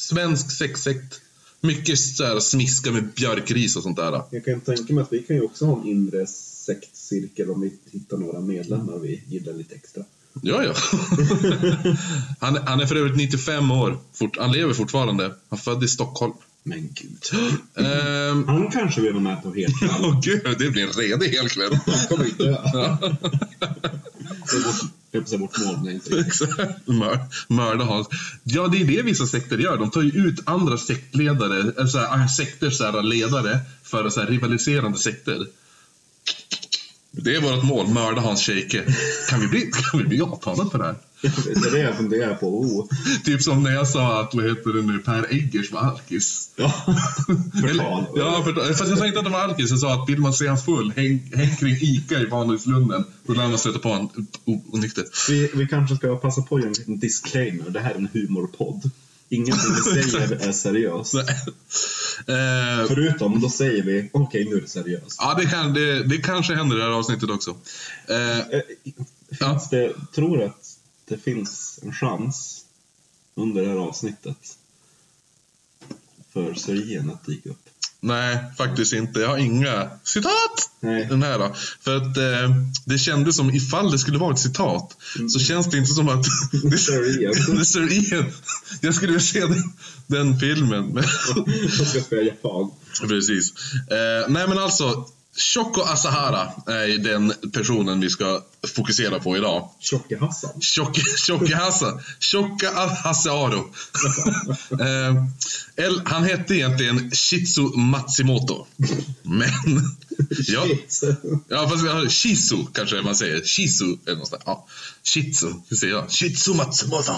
[0.01, 1.21] svensk sexsekt.
[1.61, 4.23] Mycket så här, smiska med björkris och sånt där.
[4.31, 7.73] Jag kan tänka mig att vi kan ju också ha en inre sektcirkel om vi
[7.91, 10.05] hittar några medlemmar vi gillar lite extra.
[10.43, 10.75] Ja, ja.
[12.39, 13.99] han, han är för övrigt 95 år.
[14.13, 15.35] Fort, han lever fortfarande.
[15.49, 16.33] Han född i Stockholm.
[16.63, 17.31] Men gud.
[17.75, 19.91] Ehm, Han kanske vill vara med på helkväll.
[20.01, 21.79] Åh gud, det blir en redig helkväll.
[21.87, 22.97] Han kommer inte dö.
[25.11, 26.11] Det jag vårt mål, nej inte
[27.49, 28.09] mörda Hans.
[28.45, 29.77] Ja, det är det vissa sekter gör.
[29.77, 34.11] De tar ju ut andra sektledare, eller så här, äh, sekters så här, ledare för
[34.11, 35.47] så här, rivaliserande sekter.
[37.11, 38.95] Det är vårt mål, mörda Hans Scheike.
[39.29, 40.97] Kan vi bli, kan vi bli avtalade för det här?
[41.23, 42.61] Det är det jag funderar på.
[42.61, 42.87] Oh.
[43.25, 46.51] Typ som när jag sa att, vad heter det nu, Per Eggers var alkis.
[46.57, 46.73] Ja.
[47.61, 48.05] Förtal.
[48.17, 48.75] Ja, förtal.
[48.75, 49.71] Fast jag sa inte att det var alkis.
[49.71, 53.05] Jag sa att vill man se han full, häng, häng kring Ica i Vanadislunden.
[53.27, 54.05] Då lär man stöta på han
[54.45, 55.05] o- onykter.
[55.29, 57.71] Vi, vi kanske ska passa på att göra en liten disclaimer.
[57.71, 58.91] Det här är en humorpodd.
[59.29, 61.15] Ingenting vi säger är seriöst.
[61.15, 65.17] Eh, Förutom, då säger vi okej, nu är det seriöst.
[65.19, 67.51] Ja, det, kan, det, det kanske händer i det här avsnittet också.
[68.09, 68.61] Eh, Eh,
[69.41, 69.51] Ja.
[69.51, 70.60] Finns det, tror du att
[71.11, 72.65] det finns en chans
[73.35, 74.59] under det här avsnittet
[76.33, 77.71] för serien att dyka upp?
[78.01, 79.21] nej, faktiskt inte.
[79.21, 80.71] Jag har inga citat.
[80.81, 81.07] Nej.
[81.09, 81.55] Den här då.
[81.81, 84.97] För att eh, det kändes som ifall det skulle vara ett citat
[85.33, 86.25] så känns det inte som att...
[86.53, 88.33] det, är Sir Ian.
[88.81, 89.73] Jag skulle vilja se den,
[90.07, 90.87] den filmen.
[90.87, 91.05] Men,
[91.79, 92.71] Jag ska spela japan.
[93.09, 93.53] precis.
[93.91, 95.07] Eh, nej, men alltså.
[95.41, 98.43] Shoko Asahara är den personen vi ska
[98.75, 99.69] fokusera på idag.
[99.81, 100.61] Tjocke Hassan.
[100.61, 102.01] Tjocke, tjocke Hassan.
[102.19, 102.71] Tjocka
[103.05, 103.73] Hasearo.
[104.81, 108.67] eh, han hette egentligen Shizu Matsumoto.
[109.23, 109.49] Men...
[110.47, 110.67] ja,
[111.49, 113.45] ja, fast Shizu kanske man säger.
[113.45, 114.43] Shizu eller något sånt.
[114.47, 114.67] Ja,
[115.05, 116.11] Shizu, hur säger jag?
[116.11, 117.13] Shizu Matsumoto.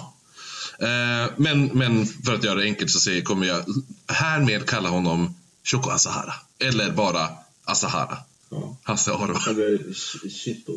[0.78, 3.64] Eh, men, men för att göra det enkelt så säger, kommer jag
[4.08, 6.34] härmed kalla honom Shoko Asahara.
[6.58, 7.28] Eller bara
[7.64, 8.18] Asahara.
[8.50, 8.76] Ja.
[8.82, 9.38] Hasearo.
[9.50, 10.76] Eller sh- Shito.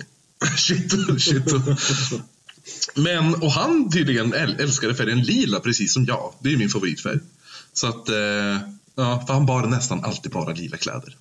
[0.58, 1.54] Shit, shit.
[2.96, 6.34] Men, och han tydligen äl- älskade färgen lila precis som jag.
[6.40, 7.20] Det är min favoritfärg.
[7.74, 8.16] Så att, eh,
[8.96, 11.18] ja, för han bar nästan alltid bara lila kläder.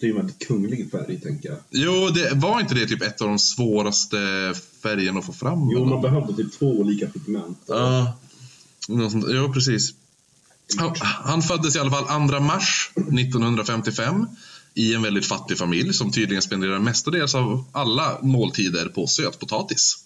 [0.00, 1.58] Det är ju en väldigt kunglig färg, tänker jag.
[1.70, 4.16] Jo, det, var inte det typ ett av de svåraste
[4.82, 5.70] färgerna att få fram?
[5.72, 5.86] Jo, eller?
[5.90, 7.58] man behövde typ två olika pigment.
[7.66, 8.18] Ja,
[8.86, 9.94] sånt- jo precis.
[10.78, 14.26] Han, han föddes i alla fall 2 mars 1955
[14.78, 19.96] i en väldigt fattig familj som tydligen spenderar mestadels av alla måltider på sötpotatis.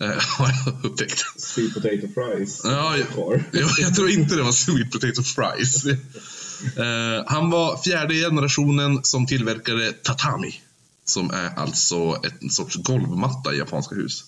[0.00, 1.24] Eh, har jag upptäckt.
[1.36, 2.60] Sweet potato fries.
[2.64, 3.44] Ja, jag,
[3.78, 5.86] jag, tror inte det var sweet potato fries.
[5.86, 10.60] Eh, han var fjärde generationen som tillverkade tatami.
[11.04, 14.24] Som är alltså en sorts golvmatta i japanska hus.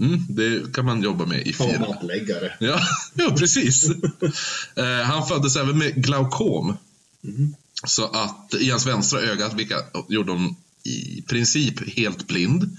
[0.00, 1.80] Mm, det kan man jobba med i fyra.
[1.80, 2.52] matläggare.
[2.60, 2.80] Ja,
[3.14, 3.90] ja precis.
[4.76, 6.76] Eh, han föddes även med glaukom.
[7.86, 9.76] Så att i hans vänstra öga, vilka
[10.08, 12.76] gjorde honom i princip helt blind.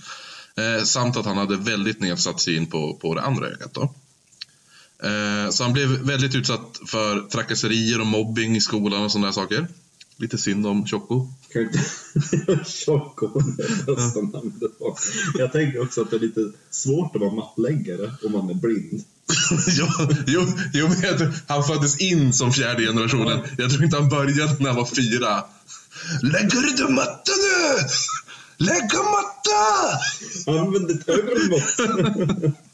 [0.56, 3.74] Eh, samt att han hade väldigt nedsatt syn på, på det andra ögat.
[3.74, 3.94] Då.
[5.04, 9.68] Eh, så han blev väldigt utsatt för trakasserier och mobbing i skolan och sådana saker.
[10.18, 11.28] Lite synd om Tjocko.
[12.66, 14.72] Tjocko, det är bästa namnet.
[15.38, 19.04] Jag tänker också att det är lite svårt att vara mattläggare om man är blind.
[19.68, 19.88] jo,
[20.28, 23.40] jo, jo, men jag tror- han föddes in som fjärde generationen.
[23.58, 25.44] Jag tror inte han började när han var fyra.
[26.22, 27.88] Lägger du matta nu?
[28.58, 30.00] Lägga matta!
[30.62, 32.56] Använd ditt ögonmått!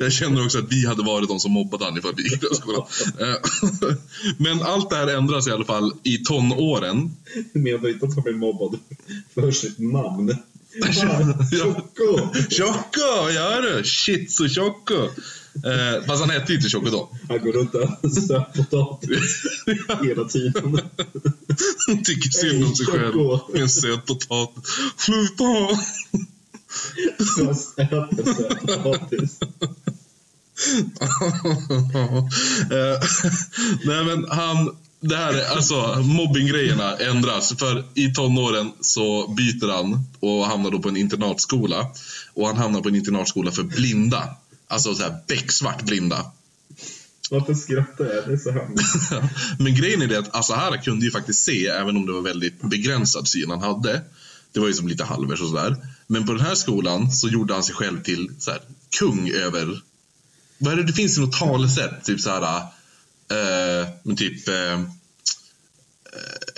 [0.00, 2.00] Jag känner också att vi hade varit de som mobbade han i
[2.56, 2.86] skolan.
[3.18, 3.36] Eh,
[4.36, 7.16] Men allt det här ändras i alla fall i tonåren.
[7.52, 8.78] Menar inte att han blir mobbad
[9.34, 10.36] för sitt namn.
[11.50, 12.32] Choco!
[12.50, 13.84] Choco, ja du!
[13.84, 15.08] Shit så Choco!
[15.64, 17.10] Eh, fast han hette ju inte Choco då.
[17.28, 19.42] Han går runt och äter sötpotatis
[20.02, 20.80] hela tiden.
[21.86, 23.14] Han tycker synd om sig själv.
[23.52, 24.64] Med en söt potatis.
[24.96, 25.44] Sluta!
[27.76, 29.38] Han äter sötpotatis.
[32.70, 33.00] Eh,
[33.84, 37.52] Nej men han, det här är, alltså mobbinggrejerna ändras.
[37.58, 41.86] För i tonåren så byter han och hamnar då på en internatskola.
[42.34, 44.36] Och han hamnar på en internatskola för blinda.
[44.68, 46.32] Alltså så här becksvart blinda.
[47.30, 48.26] Varför skrattar jag?
[48.26, 49.12] Det är så hemskt.
[49.58, 52.62] Men grejen är det att Asahara kunde ju faktiskt se, även om det var väldigt
[52.62, 54.00] begränsad syn han hade.
[54.52, 55.76] Det var ju som lite halvers och sådär.
[56.06, 58.60] Men på den här skolan så gjorde han sig själv till så här,
[58.98, 59.80] kung över...
[60.58, 60.82] Vad är det?
[60.82, 62.62] det finns ju något talesätt, typ så här...
[63.30, 64.48] Eh, men typ...
[64.48, 64.80] Eh,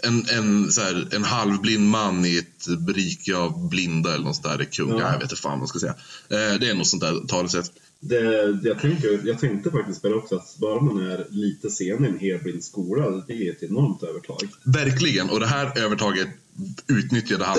[0.02, 4.58] en, en, så här, en halvblind man i ett rike av blinda eller något där
[4.58, 4.90] är kung.
[4.90, 4.96] Ja.
[4.98, 5.06] Ja.
[5.06, 5.94] Jag vet inte fan vad man ska säga.
[6.28, 7.72] Eh, det är något sånt där talesätt.
[8.00, 8.20] Det,
[8.62, 12.08] jag, tänker, jag tänkte faktiskt på det också att bara man är lite sen i
[12.08, 14.48] en helblind skola, det är ett enormt övertag.
[14.64, 15.30] Verkligen.
[15.30, 16.28] Och det här övertaget
[16.86, 17.58] utnyttjade han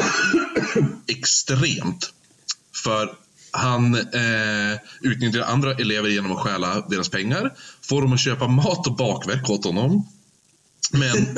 [1.08, 2.14] extremt.
[2.84, 3.16] För
[3.54, 7.54] han eh, utnyttjade andra elever genom att stjäla deras pengar.
[7.82, 10.08] Får dem att köpa mat och bakverk åt honom.
[10.92, 11.38] Men,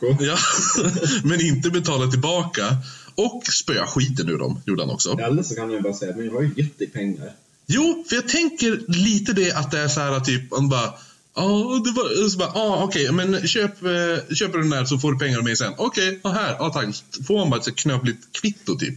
[0.20, 0.36] ja,
[1.24, 2.76] men inte betala tillbaka.
[3.16, 5.18] Och spöa skiten ur dem, gjorde han också.
[5.18, 7.32] Eller så kan jag bara säga, men jag har ju gett dig pengar.
[7.66, 10.94] Jo, för jag tänker lite det att det är så här typ, han bara
[11.36, 14.98] Ja, det var så bara, ja okej, men köp, eh, köper du den där så
[14.98, 15.72] får du pengar av mig sen.
[15.76, 17.04] Okej, ja här, ja tack.
[17.26, 18.94] Får man bara ett knöpligt kvitto typ.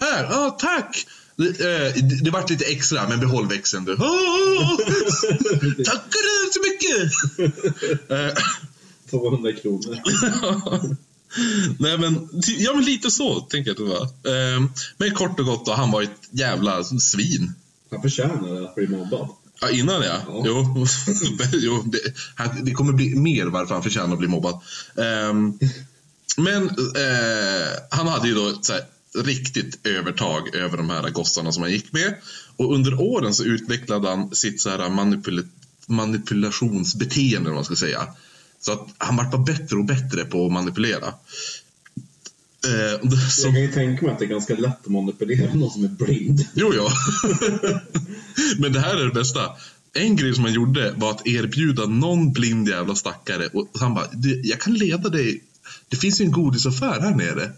[0.00, 1.06] Här, ja tack.
[1.36, 3.96] Det, eh, det, vart lite extra, men behåll växeln du.
[5.84, 7.12] Tackar så mycket!
[8.10, 8.34] Eh,
[9.10, 9.98] 200 kronor.
[11.78, 14.02] Nej men, ja men lite så tänker jag att det var.
[14.04, 14.62] Eh,
[14.96, 17.52] men kort och gott då, han var ett jävla svin.
[17.90, 19.28] Han förtjänar att bli mobbad.
[19.60, 20.16] Ja, innan ja.
[20.26, 20.42] Ja.
[20.46, 20.86] Jo,
[21.52, 21.98] jo det,
[22.34, 24.60] han, det kommer bli mer varför han förtjänar att bli mobbad.
[24.96, 25.58] Ehm,
[26.36, 28.82] men eh, han hade ju då så här,
[29.18, 32.14] riktigt övertag över de här gossarna som han gick med.
[32.56, 35.48] Och under åren så utvecklade han sitt så här manipula-
[35.86, 38.06] manipulationsbeteende, vad man ska säga.
[38.60, 41.06] Så att han vart bara bättre och bättre på att manipulera.
[42.66, 45.70] Eh, det- Jag kan ju tänka mig att det är ganska lätt att manipulera någon
[45.70, 46.46] som är blind.
[46.54, 46.88] Jo, ja.
[48.58, 49.40] Men det här är det bästa.
[49.92, 54.06] En grej som han gjorde var att erbjuda någon blind jävla stackare och han bara,
[54.12, 55.42] "Du, jag kan leda dig.
[55.88, 57.52] Det finns ju en godisaffär här nere.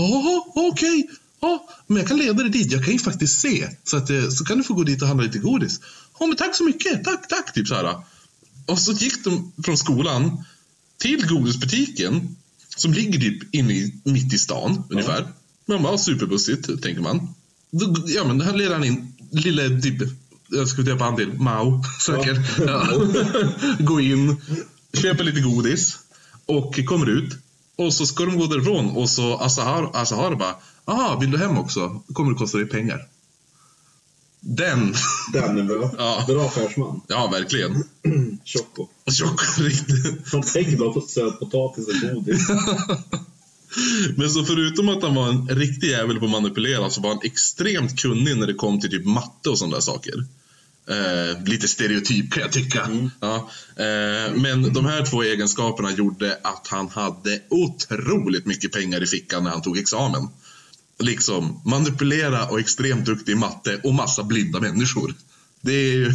[0.00, 1.10] Ja, okej.
[1.40, 2.72] Ja, men jag kan leda dig dit.
[2.72, 3.68] Jag kan ju faktiskt se.
[3.84, 5.80] Så, att, eh, så kan du få gå dit och handla lite godis.
[6.18, 7.04] Ja, men tack så mycket.
[7.04, 7.54] Tack, tack.
[7.54, 7.96] Typ så här.
[8.66, 10.44] Och så gick de från skolan
[10.98, 12.36] till godisbutiken
[12.76, 15.28] som ligger typ inne i, mitt i stan ungefär.
[15.66, 17.34] Men bara superbussigt, tänker man.
[17.70, 20.08] Då, ja, men här leder han in lille typ,
[20.48, 22.58] jag ska döpa han till Mao säkert.
[22.66, 22.86] Ja.
[23.78, 24.36] Gå in,
[24.92, 25.98] köper lite godis
[26.46, 27.36] och kommer ut.
[27.80, 31.58] Och så ska de gå därifrån och så Asahar, Asahar bara, ah, vill du hem
[31.58, 32.02] också?
[32.12, 33.08] Kommer det kosta dig pengar.
[34.40, 34.94] Den,
[35.32, 35.90] Den är bra.
[35.98, 36.24] Ja.
[36.26, 37.00] Bra affärsman.
[37.08, 37.84] ja verkligen.
[38.44, 38.88] Tjocko.
[39.10, 40.32] Tjock, riktigt.
[40.32, 42.48] Han tänker bara på sötpotatis och godis.
[44.16, 47.20] Men så förutom att han var en riktig jävel på att manipulera så var han
[47.22, 50.26] extremt kunnig när det kom till typ matte och sådana där saker.
[50.90, 52.88] Eh, lite stereotyp kan jag tycka.
[53.20, 59.06] Ja, eh, men de här två egenskaperna gjorde att han hade otroligt mycket pengar i
[59.06, 60.28] fickan när han tog examen.
[60.98, 65.14] Liksom manipulera och extremt duktig i matte och massa blinda människor.
[65.60, 66.12] Det är ju...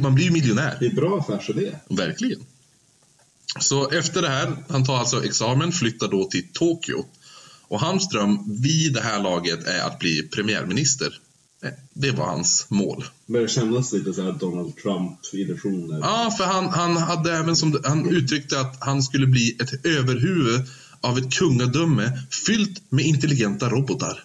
[0.00, 0.76] Man blir ju miljonär.
[0.80, 1.74] Det är bra affärsidé.
[1.90, 2.40] Verkligen.
[3.60, 7.04] Så efter det här, han tar alltså examen, flyttar då till Tokyo.
[7.68, 11.20] Och hans dröm vid det här laget är att bli premiärminister.
[11.92, 13.04] Det var hans mål.
[13.26, 15.98] Börjar kännas lite så här Donald Trump-illusioner.
[15.98, 20.60] Ja, för han, han hade även som han uttryckte att han skulle bli ett överhuvud
[21.00, 24.24] av ett kungadöme fyllt med intelligenta robotar.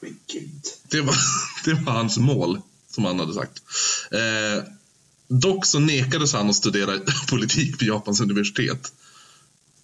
[0.00, 0.62] Men gud.
[0.88, 1.14] Det var,
[1.64, 3.62] det var hans mål, som han hade sagt.
[4.10, 4.64] Eh,
[5.28, 8.92] dock så nekades han att studera politik på Japans universitet.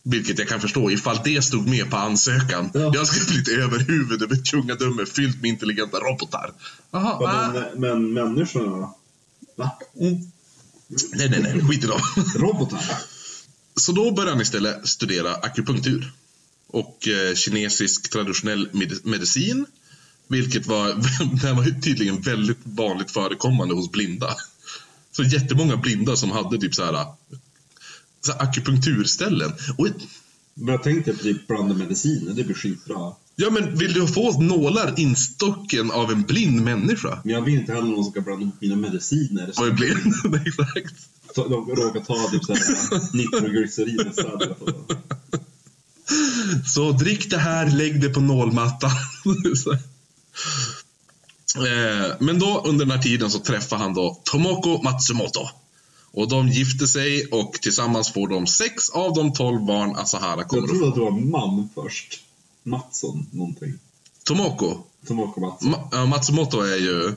[0.03, 2.71] Vilket jag kan förstå ifall det stod med på ansökan.
[2.75, 2.91] Ja.
[2.95, 6.53] Jag ska bli ett överhuvud över ett kungadöme fyllt med intelligenta robotar.
[6.91, 7.53] Jaha, ah.
[7.53, 8.97] Men, men människorna då?
[9.57, 9.71] Va?
[11.13, 12.01] Nej, nej, nej, skit i dem.
[12.37, 12.81] Robotar?
[13.77, 16.13] Så då började han istället studera akupunktur
[16.67, 19.67] och eh, kinesisk traditionell med- medicin.
[20.29, 20.89] Vilket var,
[21.43, 24.37] det var tydligen väldigt vanligt förekommande hos blinda.
[25.13, 27.07] Så jättemånga blinda som hade typ så här,
[28.27, 29.53] så akupunkturställen.
[29.79, 29.89] Och,
[30.55, 33.13] jag tänkte typ blanda mediciner, det blir skitbra.
[33.37, 37.21] ja, men vill du få nålar instocken av en blind människa?
[37.25, 39.53] Men jag vill inte heller någon som ska blanda ihop mina mediciner.
[39.57, 40.15] Var ju blind?
[40.47, 40.95] Exakt.
[41.35, 44.61] Så de råkar ta typ såhär nitroglycerin istället.
[44.63, 44.93] och-
[46.67, 48.91] Så drick det här, lägg det på nålmattan.
[51.57, 55.49] Eh, Men då under den här tiden så träffar han då Tomoko Matsumoto.
[56.15, 60.63] Och de gifter sig och tillsammans får de sex av de tolv barn Asahara kommer
[60.63, 62.21] Jag trodde att det var man först.
[62.63, 63.79] Mattsson någonting.
[64.25, 64.79] Tomoko.
[65.07, 65.75] Tomoko Mattsson.
[65.75, 67.15] Ma- Matsumoto är ju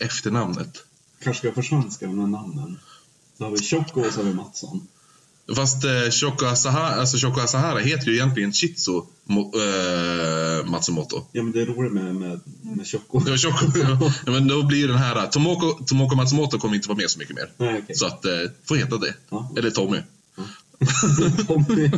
[0.00, 0.84] efternamnet.
[1.22, 2.78] Kanske ska försvenska här namnen.
[3.38, 4.86] Så har vi Tjocko och så har vi Mattsson.
[5.56, 8.52] Fast eh, Shoko Asahara, alltså Shoko Asahara heter ju egentligen
[9.28, 11.24] Mo- eh, Matsumoto.
[11.32, 13.22] Ja men det är roligt med, med, med Tjocko.
[13.26, 13.78] Ja, Shoko,
[14.26, 17.36] ja, men då blir den här Tomoko, Tomoko Matsumoto kommer inte vara med så mycket
[17.36, 17.50] mer.
[17.56, 17.96] Nej okej.
[17.96, 18.32] Så att, eh,
[18.64, 19.14] får heta det.
[19.30, 19.50] Ja.
[19.56, 19.98] Eller Tommy.
[21.46, 21.90] Tommy,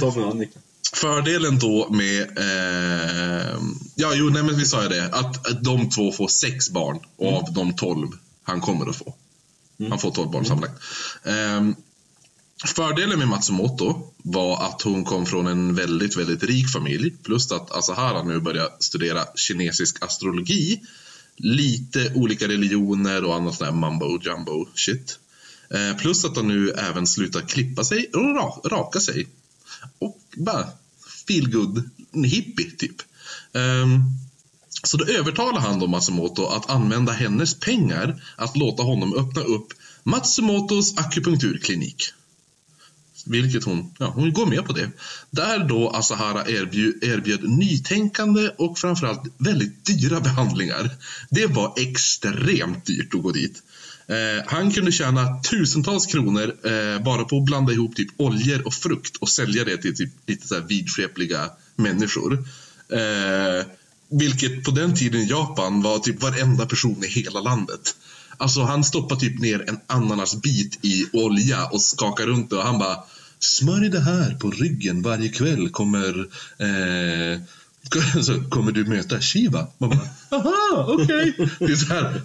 [0.00, 0.58] Tommy och Annika.
[0.92, 2.20] Fördelen då med...
[2.38, 3.58] Eh,
[3.94, 5.04] ja, jo, nej, men vi sa ju det.
[5.04, 8.08] Att, att de två får sex barn och av de tolv
[8.42, 9.14] han kommer att få.
[9.90, 10.82] Han får tolv barn sammanlagt.
[11.24, 11.68] Eh,
[12.66, 17.10] fördelen med Matsumoto var att hon kom från en väldigt, väldigt rik familj.
[17.22, 20.80] Plus att Asahara nu börjar studera kinesisk astrologi.
[21.36, 25.18] Lite olika religioner och annat sånt där mumbo jumbo shit.
[25.70, 29.26] Eh, plus att han nu även slutar klippa sig och raka sig.
[29.98, 30.66] Och bara
[31.26, 31.90] feel good
[32.24, 32.96] hippie typ.
[33.52, 34.02] Ehm,
[34.82, 39.68] så då övertalar han då Matsumoto att använda hennes pengar att låta honom öppna upp
[40.02, 42.12] Matsumotos akupunkturklinik.
[43.26, 44.90] Vilket hon, ja, hon går med på det.
[45.30, 50.90] Där då Asahara erbjud, erbjöd nytänkande och framförallt väldigt dyra behandlingar.
[51.30, 53.62] Det var extremt dyrt att gå dit.
[54.10, 58.74] Eh, han kunde tjäna tusentals kronor eh, bara på att blanda ihop typ oljor och
[58.74, 62.44] frukt och sälja det till typ lite så här vidskepliga människor.
[62.92, 63.66] Eh,
[64.10, 67.94] vilket på den tiden i Japan var typ varenda person i hela landet.
[68.40, 72.78] Alltså han stoppar typ ner en ananasbit i olja och skakar runt det och han
[72.78, 72.96] bara
[73.38, 76.18] Smörj det här på ryggen varje kväll kommer
[76.58, 77.40] eh,
[78.22, 79.66] så kommer du möta Shiva.
[79.78, 81.34] Man bara, aha, okej.
[81.58, 82.22] Det är så här,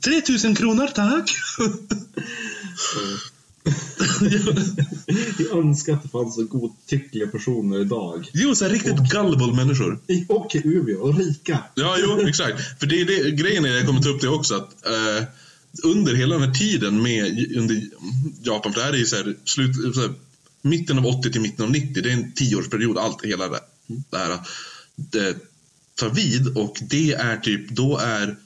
[0.00, 1.30] 3000 kronor tack.
[5.38, 8.30] Jag önskar att det fanns så godtyckliga personer idag.
[8.32, 9.98] Jo, så här riktigt gullible människor.
[10.28, 11.58] Och i Umeå, och rika.
[11.74, 12.80] Ja, jo, exakt.
[12.80, 15.26] För det är det, grejen är, jag kommer ta upp det också, att eh,
[15.82, 17.82] under hela den här tiden med under
[18.42, 20.12] Japan, för det här är ju så här, slut, så här,
[20.62, 24.18] mitten av 80 till mitten av 90, det är en tioårsperiod, allt, hela det, det
[24.18, 24.38] här
[24.96, 25.36] det
[25.94, 28.36] tar vid och det är typ, då är,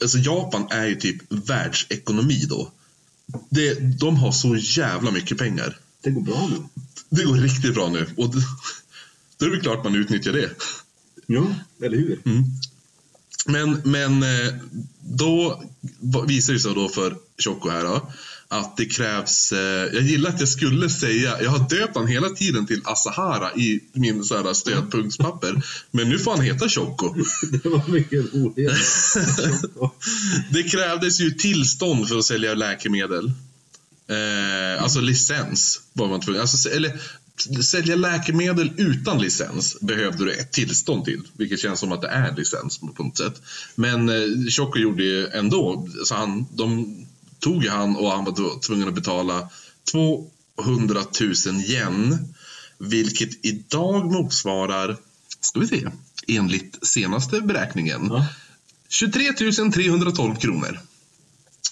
[0.00, 2.70] alltså Japan är ju typ världsekonomi då.
[3.48, 5.78] Det, de har så jävla mycket pengar.
[6.02, 6.82] Det går bra nu.
[7.08, 8.42] Det går riktigt bra nu och det,
[9.36, 10.50] då är det klart man utnyttjar det.
[11.26, 12.20] Ja, eller hur?
[13.46, 14.54] Men, men eh,
[15.00, 15.62] då
[16.26, 18.12] visar det sig då för Choco här då,
[18.48, 22.28] att det krävs, eh, jag gillar att jag skulle säga, jag har döpt han hela
[22.28, 27.14] tiden till Asahara i min så här, stödpunktspapper, men nu får han heta Choco.
[27.62, 28.76] Det var mycket roligare.
[30.50, 33.32] Det krävdes ju tillstånd för att sälja läkemedel.
[34.08, 36.40] Eh, alltså licens var man tvungen.
[36.40, 37.00] Alltså, eller
[37.64, 41.22] sälja läkemedel utan licens behövde du ett tillstånd till.
[41.32, 43.42] Vilket känns som att det är licens på något sätt.
[43.74, 45.88] Men eh, Choco gjorde ju ändå.
[46.04, 46.96] Så han, de
[47.38, 49.48] tog han och han var tvungen att betala
[49.92, 51.00] 200
[51.46, 52.34] 000 yen.
[52.78, 54.96] Vilket idag motsvarar,
[55.40, 55.88] ska vi se,
[56.28, 58.06] enligt senaste beräkningen.
[58.10, 58.26] Ja.
[58.88, 60.80] 23 312 kronor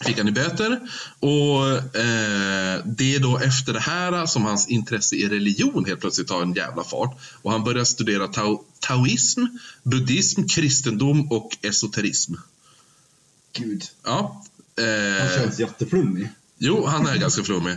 [0.06, 0.80] fick han i böter.
[1.20, 6.28] Och eh, det är då efter det här som hans intresse i religion helt plötsligt
[6.28, 7.18] tar en jävla fart.
[7.42, 9.40] Och han börjar studera tao taoism,
[9.82, 12.34] buddhism, kristendom och esoterism.
[13.52, 14.44] Gud, Ja.
[14.76, 14.86] han
[15.28, 16.28] Eh, känns jätteflummig.
[16.58, 17.76] jo, han är ganska flummig.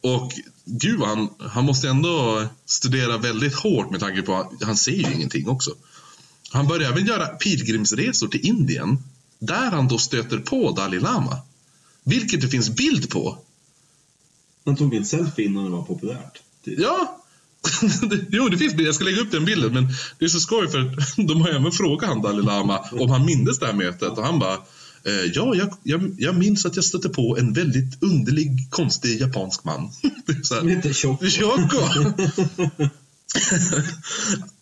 [0.00, 0.32] Och
[0.64, 5.12] gud, han, han måste ändå studera väldigt hårt med tanke på att han ser ju
[5.14, 5.70] ingenting också.
[6.50, 8.98] Han börjar även göra pilgrimsresor till Indien
[9.46, 11.38] där han då stöter på Dalai Lama.
[12.04, 13.38] Vilket det finns bild på.
[14.64, 16.42] Han tog en selfie innan det var populärt.
[16.64, 16.78] typ.
[16.78, 17.20] Ja!
[18.28, 18.88] jo, det finns bild.
[18.88, 19.72] Jag ska lägga upp den bilden.
[19.74, 19.88] Men
[20.18, 23.58] det är så skoj för de har även frågat han Dalai Lama om han mindes
[23.58, 24.18] det här mötet.
[24.18, 24.54] Och han bara
[25.04, 29.64] eh, Ja, jag, jag, jag minns att jag stötte på en väldigt underlig, konstig japansk
[29.64, 29.90] man.
[30.68, 31.26] Heter Choco.
[31.26, 32.12] Choco!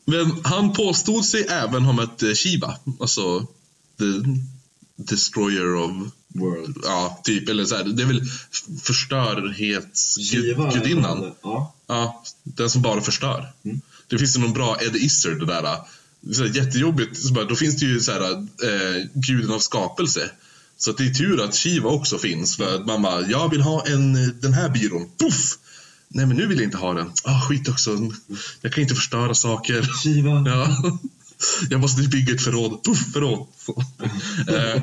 [0.05, 3.47] Men han påstod sig även ha mött eh, Shiva, alltså
[3.99, 4.05] the
[4.97, 5.91] destroyer of,
[6.35, 6.77] World.
[6.83, 8.23] ja, typ, eller så här, det är väl
[8.83, 11.33] förstörhetsgudinnan.
[11.43, 11.75] Ja.
[11.87, 13.53] Ja, den som bara förstör.
[13.65, 13.81] Mm.
[14.09, 15.77] Det finns ju någon bra Ed Izzard det där.
[16.33, 18.39] Så här, jättejobbigt, så bara, då finns det ju så här, eh,
[19.15, 20.31] guden av skapelse.
[20.79, 22.57] Så att det är tur att Shiva också finns.
[22.57, 25.11] För att man bara, jag vill ha en, eh, den här byrån.
[25.19, 25.59] Puff!
[26.09, 27.11] Nej men nu vill jag inte ha den.
[27.25, 28.11] Ah, skit också.
[28.61, 29.83] Jag kan inte förstöra saker.
[30.03, 30.31] Shiva.
[30.47, 30.69] Ja.
[31.71, 32.85] Jag måste bygga ett förråd.
[32.85, 33.47] Puff, förråd.
[34.49, 34.83] Eh,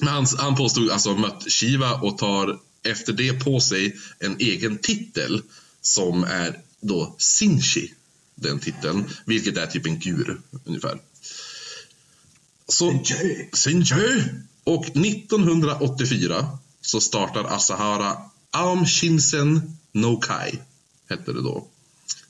[0.00, 4.78] Men han, han påstod alltså mött Shiva och tar efter det på sig en egen
[4.78, 5.42] titel
[5.80, 7.92] som är då Sinchi,
[8.34, 10.98] den titeln, vilket är typ en guru ungefär.
[12.68, 13.48] Så, Sinchi.
[13.52, 14.24] Sinchi!
[14.64, 18.16] Och 1984 så startar Asahara
[18.50, 20.58] Aum Shinsen no Kai,
[21.08, 21.66] hette det då.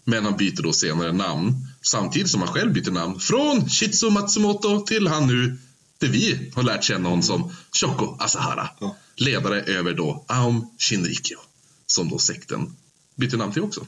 [0.04, 4.80] Men han byter då senare namn, samtidigt som han själv byter namn från Shitsu Matsumoto
[4.80, 5.56] till han nu,
[5.98, 8.68] det vi har lärt känna honom som Shoko Asahara.
[8.80, 8.96] Ja.
[9.16, 11.38] Ledare över då Aum Shinrikyo.
[11.86, 12.76] som då sekten
[13.14, 13.86] bytte namn till också.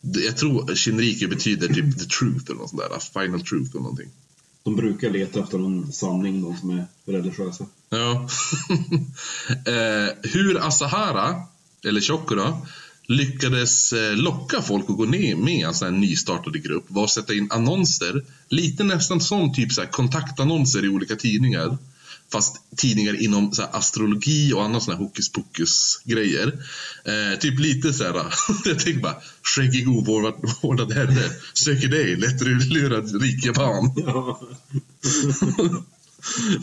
[0.00, 4.10] Jag tror Shinrikyo betyder typ the truth eller något sånt där, final truth eller någonting.
[4.64, 7.66] De brukar leta efter någon sanning, de som är religiösa.
[7.88, 8.28] Ja.
[9.72, 11.42] eh, hur Asahara,
[11.84, 12.58] eller Chokora,
[13.06, 17.10] lyckades eh, locka folk att gå ner med en sån här nystartad grupp var att
[17.10, 21.78] sätta in annonser, lite nästan som typ så här kontaktannonser i olika tidningar.
[22.32, 26.46] Fast tidningar inom så här astrologi och andra såna här hokus pokus grejer.
[27.04, 28.14] Eh, typ lite så här,
[28.64, 33.92] jag tänker bara, skäggig ovårdad herre söker dig, lättlurad rik japan.
[33.96, 34.40] Ja.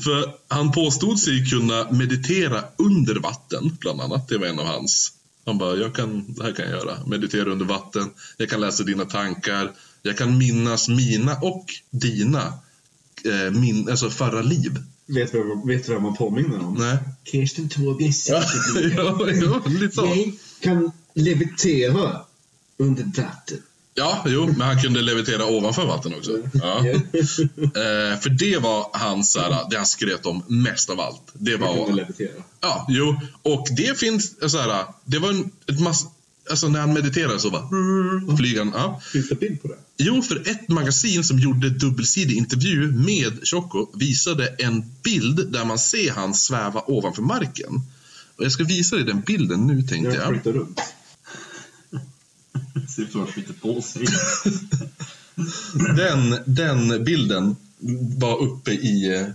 [0.04, 4.28] För han påstod sig kunna meditera under vatten, bland annat.
[4.28, 5.14] Det var en av hans.
[5.50, 6.98] Han bara, jag kan, det här kan jag göra.
[7.08, 8.10] Meditera under vatten.
[8.38, 9.72] Jag kan läsa dina tankar.
[10.02, 12.54] Jag kan minnas mina och dina
[13.26, 14.78] eh, min, alltså förra liv.
[15.06, 16.74] Vet du vad- vet du vad man påminner om?
[16.74, 16.98] Nej.
[17.32, 18.44] Kirsten Tobie Ja,
[18.96, 20.06] ja, ja, lite så.
[20.06, 22.22] Jag kan levitera
[22.78, 23.58] under vatten.
[24.00, 26.32] Ja, jo, men han kunde levitera ovanför vatten också.
[26.54, 26.86] Ja.
[27.62, 31.22] Eh, för det var hans, så här, det han skröt om mest av allt.
[31.34, 32.44] Det Jag kunde var levitera.
[32.62, 33.16] Ja, jo.
[33.42, 36.06] Och det finns så här, det var en, ett mass,
[36.50, 37.68] alltså när han mediterade så bara
[38.38, 38.72] flyger han.
[38.76, 39.02] Ja.
[39.14, 39.76] Finns det bild på det?
[39.98, 45.80] Jo, för ett magasin som gjorde dubbelsidig intervju med Choco visade en bild där man
[45.80, 47.82] ser han sväva ovanför marken.
[48.36, 50.30] Och jag ska visa dig den bilden nu tänkte Jag jag.
[50.30, 50.82] flyttar runt.
[52.96, 54.06] Ser ut att skjuter på sig.
[55.96, 57.56] Den, den bilden
[58.18, 59.28] var uppe i eh,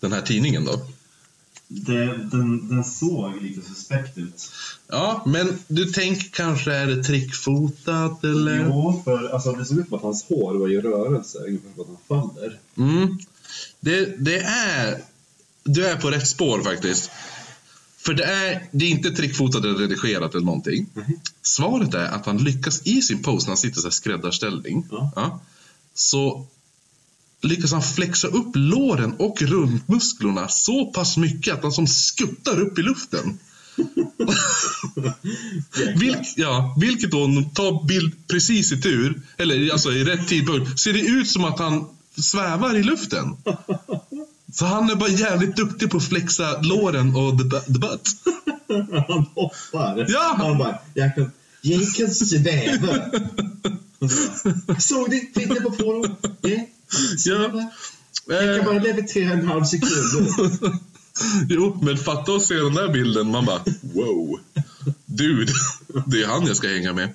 [0.00, 0.80] den här tidningen då.
[1.68, 4.50] Det, den, den såg lite suspekt ut.
[4.88, 8.64] Ja, men du tänker kanske är det trickfotat eller?
[8.66, 11.82] Jo, för alltså, Det såg ut som att hans hår var i rörelse, ungefär som
[11.82, 12.58] att han faller.
[12.76, 13.18] Mm.
[13.80, 14.98] Det, det är...
[15.64, 17.10] Du är på rätt spår faktiskt.
[18.04, 20.86] För det är, det är inte trickfotat eller redigerat eller någonting.
[21.42, 24.86] Svaret är att han lyckas i sin pose när han sitter här skräddarställning.
[24.90, 25.40] Ja.
[25.94, 26.46] så
[27.42, 32.78] lyckas han flexa upp låren och rumpmusklerna så pass mycket att han som skuttar upp
[32.78, 33.38] i luften.
[35.96, 40.80] Vilk, ja, vilket då, om tar bild precis i tur, eller alltså i rätt tidpunkt,
[40.80, 41.86] ser det ut som att han
[42.16, 43.36] svävar i luften.
[44.52, 48.08] Så han är bara jävligt duktig på att flexa låren och the, the butt.
[49.08, 50.06] Han hoppar.
[50.08, 50.34] Ja.
[50.38, 51.30] Han bara, jag kan,
[51.62, 53.10] jag kan sväva.
[54.78, 55.20] Såg du?
[55.20, 56.16] Titta på forum.
[56.40, 56.66] Ja.
[57.18, 57.70] sväva.
[58.26, 60.28] Jag kan bara levitera en halv sekund.
[61.48, 64.38] jo, men fatta att se den där bilden, man bara wow.
[65.06, 65.52] Dude,
[66.06, 67.14] det är han jag ska hänga med.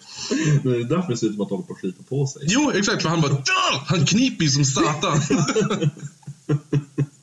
[0.64, 2.42] Det är därför det ser ut som att han håller på att skita på sig.
[2.46, 5.22] Jo, exakt, för han bara "Dör!" Han kniper ju som satan.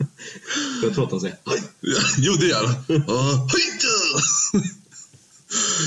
[0.83, 1.39] Jag tror att han säger!
[1.81, 2.75] Ja, jo, det gör han.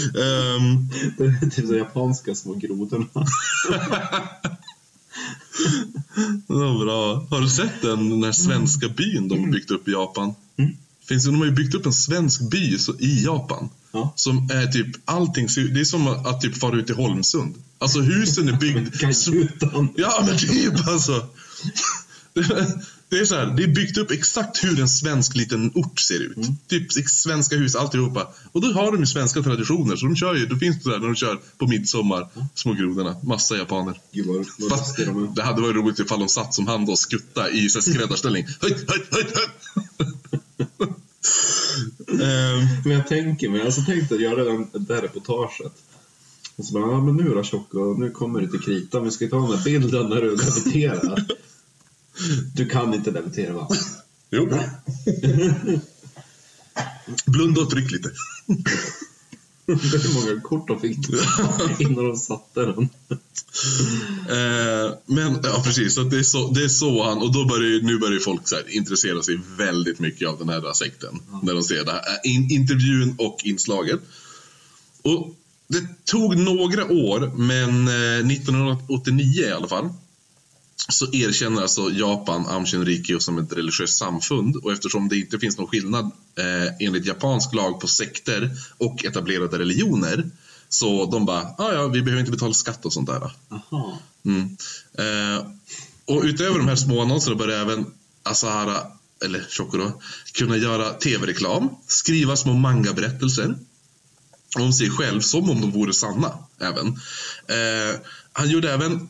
[0.07, 3.07] Ehm, Det är typ så japanska små grodorna.
[6.47, 7.27] Var bra.
[7.29, 10.33] Har du sett den, den här svenska byn de har byggt upp i Japan?
[10.57, 10.77] Mm.
[11.07, 13.69] Finns de har ju byggt upp en svensk by så, i Japan.
[13.91, 14.13] Ja.
[14.15, 17.55] Som är typ, allting det är som att, att typ fara ut till Holmsund.
[17.79, 18.91] Alltså husen är byggda...
[18.91, 19.89] Kajutan.
[19.95, 21.25] Ja men typ alltså.
[23.09, 26.19] Det, är så här, det är byggt upp exakt hur en svensk liten ort ser
[26.19, 26.37] ut.
[26.37, 26.49] Mm.
[26.67, 28.33] Typ svenska hus, alltihopa.
[28.51, 29.95] Och då har de ju svenska traditioner.
[29.95, 33.15] Så de kör ju, då finns det där när de kör på midsommar, små grodorna.
[33.23, 33.99] Massa japaner.
[34.11, 36.99] Gud vad Fast de det hade varit roligt ifall de satt som han då och
[36.99, 38.45] skutta i så här skräddarställning.
[38.61, 39.47] Höj, höj, höj, höj.
[42.85, 45.73] Men jag tänker mig, alltså tänkte att göra den, det här reportaget.
[46.55, 49.03] Och så bara, ja men nu då Tjocko, nu kommer det till kritan.
[49.03, 51.25] Vi ska ta den där bilden när du leviterar.
[52.53, 53.67] Du kan inte levitera va?
[54.29, 54.49] jo.
[57.25, 58.11] Blunda och tryck lite.
[59.67, 60.97] Hur många kort de fick
[61.79, 62.89] innan de satte den.
[64.29, 65.95] Eh, men ja, precis.
[65.95, 67.17] Så det, är så, det är så han...
[67.17, 70.73] Och då börjar, nu börjar folk så här, intressera sig väldigt mycket av den här
[70.73, 71.19] sekten.
[71.43, 73.99] När de ser det här, eh, in, intervjun och inslaget.
[75.01, 75.35] Och
[75.67, 79.89] det tog några år, men eh, 1989 i alla fall
[80.89, 85.57] så erkänner alltså Japan Amshin Rikyo som ett religiöst samfund och eftersom det inte finns
[85.57, 86.05] någon skillnad
[86.37, 90.29] eh, enligt japansk lag på sekter och etablerade religioner
[90.69, 93.31] så de bara, ah, ja, vi behöver inte betala skatt och sånt där.
[93.49, 93.99] Aha.
[94.25, 94.57] Mm.
[94.97, 95.45] Eh,
[96.05, 97.85] och utöver de här små annonserna börjar även
[98.23, 98.77] Asahara,
[99.25, 100.01] eller Chokoro,
[100.33, 103.55] kunna göra tv-reklam, skriva små manga-berättelser
[104.59, 106.37] om sig själv som om de vore sanna.
[106.59, 106.87] Även.
[107.47, 107.99] Eh,
[108.33, 109.09] han gjorde även,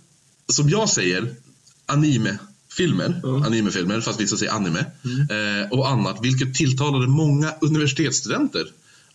[0.50, 1.36] som jag säger,
[1.88, 3.44] anime-filmer, Mm.
[3.44, 8.66] anime-filmer fast vissa säger anime, eh, och annat, vilket tilltalade många universitetsstudenter.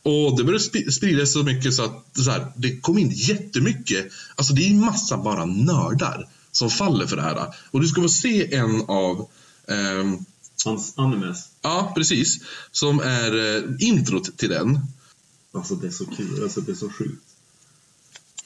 [0.02, 4.12] Och det började sp- spridas så mycket så att så här, det kom in jättemycket.
[4.36, 7.54] Alltså det är en massa bara nördar som faller för det här.
[7.70, 9.28] Och du ska få se en av
[9.68, 10.18] ehm,
[10.64, 11.48] Hans animes.
[11.62, 12.40] Ja, precis.
[12.72, 14.80] Som är eh, introt till den.
[15.54, 17.22] Alltså det är så kul, alltså det är så sjukt.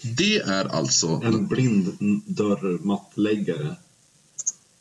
[0.03, 1.21] Det är alltså...
[1.25, 1.93] En blind
[2.27, 3.77] dörrmattläggare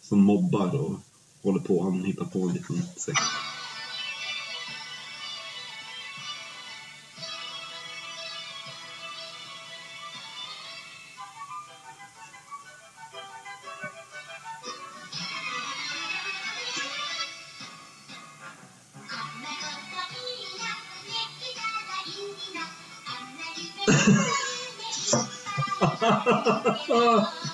[0.10, 1.00] som mobbar och
[1.44, 1.84] håller på.
[1.84, 3.20] Han hittar på en liten sekt.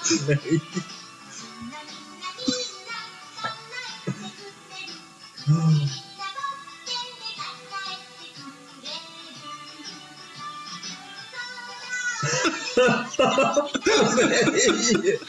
[0.28, 0.62] Nej.
[14.30, 15.20] Nej!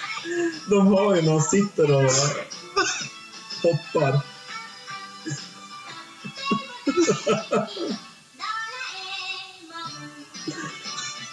[0.70, 2.10] De har ju när han sitter och
[3.62, 4.20] hoppar.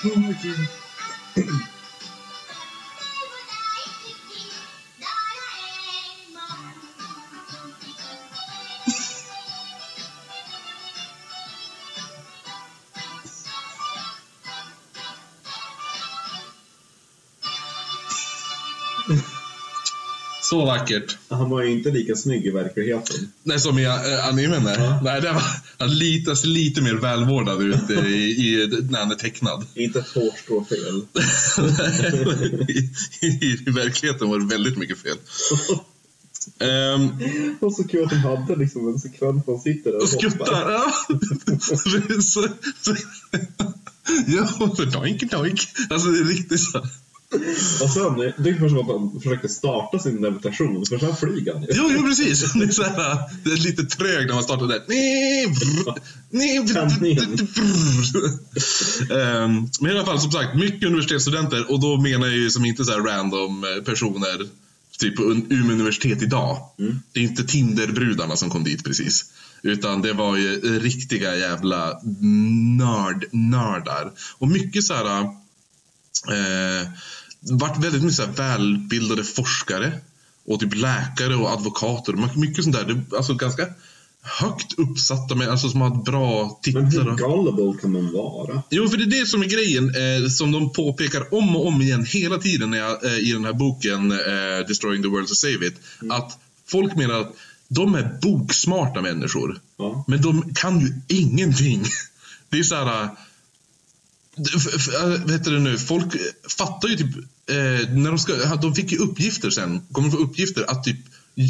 [0.03, 0.67] Oh, Gud.
[20.49, 21.17] Så vackert.
[21.29, 23.31] Han var ju inte lika snygg i verkligheten.
[23.43, 24.63] Nej, som i äh, animen.
[24.63, 24.99] Nej, Ja.
[25.03, 25.43] nej det var,
[25.77, 29.65] han lite, lite mer välvårdad ut i, i, när han är tecknad.
[29.75, 31.01] Inte ett hårstrå fel.
[32.67, 32.77] I,
[33.25, 35.17] i, I verkligheten var det väldigt mycket fel.
[36.59, 37.09] Ehm,
[37.59, 40.09] Och så kul att de hade liksom en sekvens där han sitter där och och
[40.09, 40.71] skuttar.
[40.71, 40.93] Ja.
[42.21, 42.47] så,
[42.81, 42.95] så,
[44.27, 45.59] ja, doink, doink.
[45.89, 46.83] Alltså det är riktigt så.
[47.81, 51.53] Och sen, det är först som att han försökte starta sin levitation, för sen flyger
[51.53, 51.67] han ju.
[51.71, 52.53] Jo, jo precis.
[52.53, 54.75] Det är, så här, det är lite trög när man startar brr.
[59.13, 62.65] Ehm, Men i alla fall, som sagt, mycket universitetsstudenter och då menar jag ju som
[62.65, 64.47] inte så här random eh, personer
[64.99, 66.57] typ på Umeå universitet idag.
[66.79, 66.99] Mm.
[67.11, 69.25] Det är inte Tinderbrudarna som kom dit precis.
[69.63, 71.99] Utan det var ju riktiga jävla
[72.77, 74.11] nörd, nördar.
[74.37, 75.21] Och mycket så här...
[76.27, 76.87] Eh,
[77.39, 79.99] vart väldigt mycket så här välbildade forskare.
[80.45, 82.37] Och typ läkare och advokater.
[82.39, 82.85] Mycket sånt där.
[82.85, 83.65] Det, alltså ganska
[84.21, 87.15] högt uppsatta, med, alltså som har bra Men hur titlar.
[87.15, 88.63] gullible kan man vara?
[88.69, 91.81] Jo, för det är det som är grejen, eh, som de påpekar om och om
[91.81, 95.35] igen hela tiden när jag, eh, i den här boken eh, Destroying the World to
[95.35, 95.75] Save It.
[96.09, 96.37] Att
[96.67, 97.35] folk menar att
[97.67, 99.59] de är boksmarta människor.
[99.77, 100.03] Ja.
[100.07, 101.83] Men de kan ju ingenting.
[102.49, 103.09] Det är så här...
[104.39, 105.77] Äh, vad heter det nu?
[105.77, 106.15] Folk
[106.57, 107.15] fattar ju typ...
[107.49, 109.81] Eh, när de, ska, de fick ju uppgifter sen.
[109.91, 110.99] Kommer få uppgifter att typ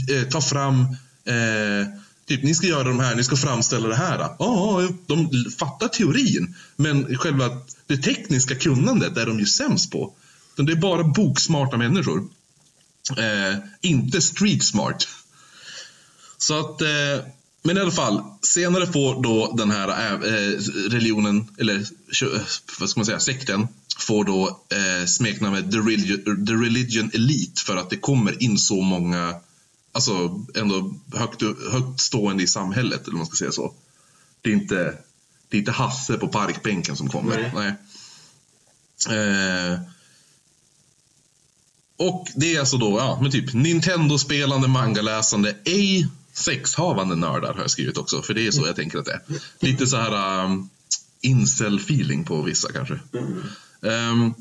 [0.09, 0.81] eh, ta fram...
[1.25, 1.87] Eh,
[2.27, 4.19] typ, ni ska göra de här, ni ska framställa det här.
[4.19, 6.55] Ja, oh, de fattar teorin.
[6.75, 7.49] Men själva
[7.87, 10.13] det tekniska kunnandet är de ju sämst på.
[10.55, 12.27] Det är bara boksmarta människor.
[13.17, 15.07] Eh, inte street smart.
[16.37, 17.25] Så att, eh,
[17.61, 21.85] men i alla fall, senare får då den här eh, religionen, eller
[22.79, 23.67] vad ska man säga, sekten,
[23.99, 28.81] får då eh, smeknamnet The Religion, The Religion Elite för att det kommer in så
[28.81, 29.35] många,
[29.91, 31.41] alltså ändå högt,
[31.71, 33.73] högt stående i samhället, eller man ska säga så.
[34.41, 34.97] Det är inte,
[35.49, 37.51] det är inte Hasse på parkbänken som kommer.
[37.55, 37.73] Nej.
[39.17, 39.79] Eh,
[41.97, 46.07] och det är alltså då, ja, men typ Nintendo-spelande, mangaläsande, ej
[46.39, 49.21] sexhavande nördar har jag skrivit också, för det är så jag tänker att det är.
[49.59, 50.69] Lite så här um,
[51.21, 52.99] incel-feeling på vissa kanske.
[53.81, 54.33] Ehm,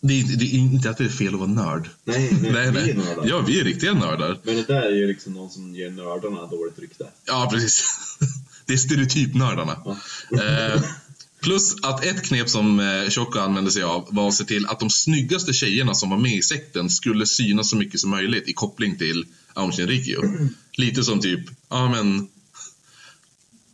[0.00, 1.88] det, är, det är inte att det är fel att vara nörd.
[2.04, 2.94] Nej, nej, nej, vi är nej.
[2.94, 3.26] nördar.
[3.26, 4.40] Ja, vi är riktiga nördar.
[4.42, 7.06] Men det där är ju liksom någon som ger nördarna dåligt rykte.
[7.24, 7.84] Ja, precis.
[8.66, 9.76] Det är stereotypnördarna.
[9.84, 9.96] Ja.
[10.42, 10.82] Eh,
[11.44, 14.80] plus att ett knep som eh, Tjocka använde sig av var att se till att
[14.80, 18.52] de snyggaste tjejerna som var med i sekten skulle synas så mycket som möjligt i
[18.52, 20.22] koppling till Aum Shinrikyo.
[20.72, 22.28] Lite som typ, ja men...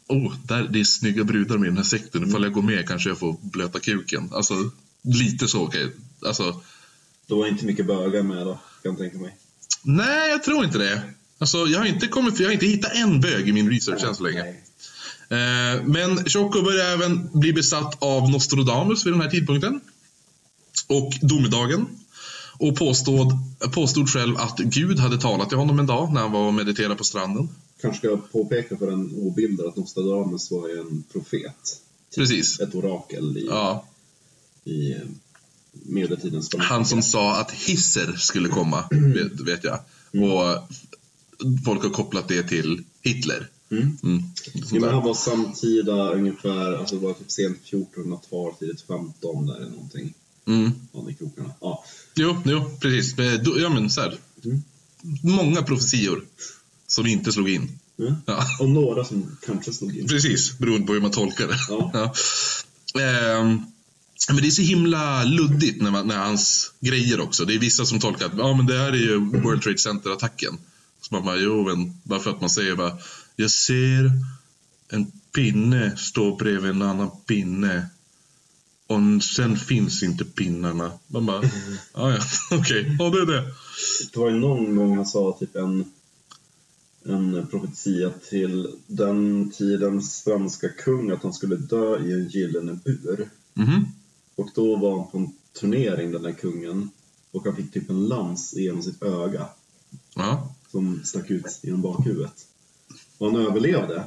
[0.08, 2.28] Oh, där, det är snygga brudar med i den här sekten.
[2.28, 4.28] Ifall jag går med kanske jag får blöta kuken.
[4.32, 4.54] Alltså,
[5.02, 5.90] lite så okej.
[6.26, 6.60] Alltså,
[7.26, 9.36] Det var inte mycket bögar med då, kan jag tänka mig.
[9.82, 11.02] nej, jag tror inte det.
[11.38, 14.14] Alltså, jag har inte, kommit, jag har inte hittat en bög i min research än
[14.14, 14.42] så länge.
[14.42, 14.64] Nej.
[15.30, 19.80] Eh, Men Choco börjar även bli besatt av Nostradamus vid den här tidpunkten.
[20.86, 21.86] Och domedagen.
[22.58, 23.32] och påstod,
[23.72, 26.94] påstod själv att Gud hade talat till honom en dag när han var och mediterade
[26.94, 27.48] på stranden.
[27.80, 31.80] Kanske ska jag påpeka för en obildad att Nostradamus var ju en profet.
[32.16, 32.60] Precis.
[32.60, 33.84] Ett orakel i, Ja,
[34.64, 34.98] i eh,
[35.72, 39.78] medeltidens han som sa att Hisser skulle komma, vet, vet jag.
[40.24, 40.68] Och
[41.64, 43.48] folk har kopplat det till Hitler.
[43.70, 43.98] Mm.
[44.02, 44.22] Mm.
[44.54, 49.56] Ja, men han var samtida ungefär, alltså det var typ sent 1400-tal, tidigt 15 där
[49.56, 50.14] eller någonting.
[50.46, 50.70] Mm.
[51.10, 51.50] I krokarna.
[51.60, 51.84] Ja.
[52.14, 53.14] Jo, jo, precis.
[53.60, 54.18] Ja, men så här.
[54.44, 54.62] Mm.
[55.22, 56.24] Många profetior
[56.86, 57.78] som inte slog in.
[57.98, 58.14] Mm.
[58.26, 60.08] Ja, Och några som kanske slog in.
[60.08, 61.58] precis, beroende på hur man tolkar det.
[61.68, 61.90] Ja.
[61.94, 62.12] Ja.
[63.02, 63.62] Ehm,
[64.28, 67.44] men det är så himla luddigt när, man, när hans grejer också.
[67.44, 70.58] Det är vissa som tolkar att ja, men det här är ju World Trade Center-attacken.
[71.00, 72.98] Så man bara, jo, men bara för att man säger bara,
[73.40, 74.10] jag ser
[74.88, 77.86] en pinne stå bredvid en annan pinne.
[78.86, 80.92] Och sen finns inte pinnarna.
[81.06, 81.42] Man bara,
[81.94, 82.18] ja, ja,
[82.58, 83.54] okej, ja, det är det.
[84.12, 85.84] Det var ju någon gång han sa typ en,
[87.04, 93.30] en profetia till den tidens svenska kung att han skulle dö i en gyllene bur.
[93.54, 93.86] Mhm.
[94.36, 96.90] Och då var han på en turnering, den där kungen.
[97.30, 99.48] Och han fick typ en lans genom sitt öga
[100.14, 100.54] Ja.
[100.70, 102.46] som stack ut genom bakhuvudet.
[103.20, 104.04] Och han överlevde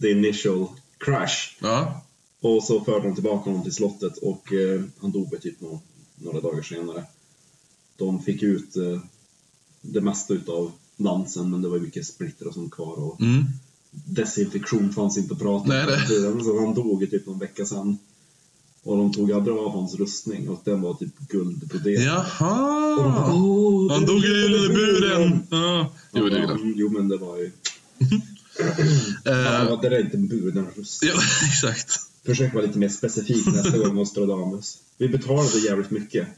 [0.00, 0.66] the initial
[0.98, 1.56] crash.
[1.60, 2.02] Ja.
[2.40, 5.78] Och så förde de tillbaka honom till slottet och eh, han dog typ några,
[6.16, 7.04] några dagar senare.
[7.96, 9.00] De fick ut eh,
[9.80, 13.44] det mesta utav lansen men det var mycket splitter och sånt kvar och Mm.
[13.90, 17.98] desinfektion fanns inte att prata Nej, om tiden, Så han dog typ någon vecka sedan.
[18.84, 22.18] Och de tog aldrig av hans rustning och den var typ guldbroderad.
[22.18, 23.34] Och de bara, Jaha!
[23.34, 25.30] "Åh, Han dog i är gyllene buren!
[25.30, 25.92] buren!" Ja.
[26.12, 26.72] Jo, det är det.
[26.76, 27.50] jo, men det var ju...
[29.24, 31.10] Eh, det där är inte en bur, det är en rustning.
[31.14, 32.00] Ja, exakt.
[32.26, 34.78] Försök vara lite mer specifik nästa gång Nostradamus.
[34.98, 36.28] Vi betalade jävligt mycket.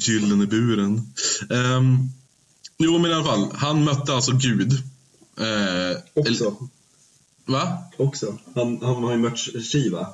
[0.00, 1.12] Gyllene buren.
[1.50, 1.98] Ehm,
[2.78, 3.48] jo, men i alla fall.
[3.54, 4.72] Han mötte alltså Gud.
[5.38, 6.68] Eh, eller- Också.
[7.46, 7.78] Va?
[7.98, 8.38] också.
[8.54, 9.38] Han, han har ju mött
[9.72, 10.08] Shiva.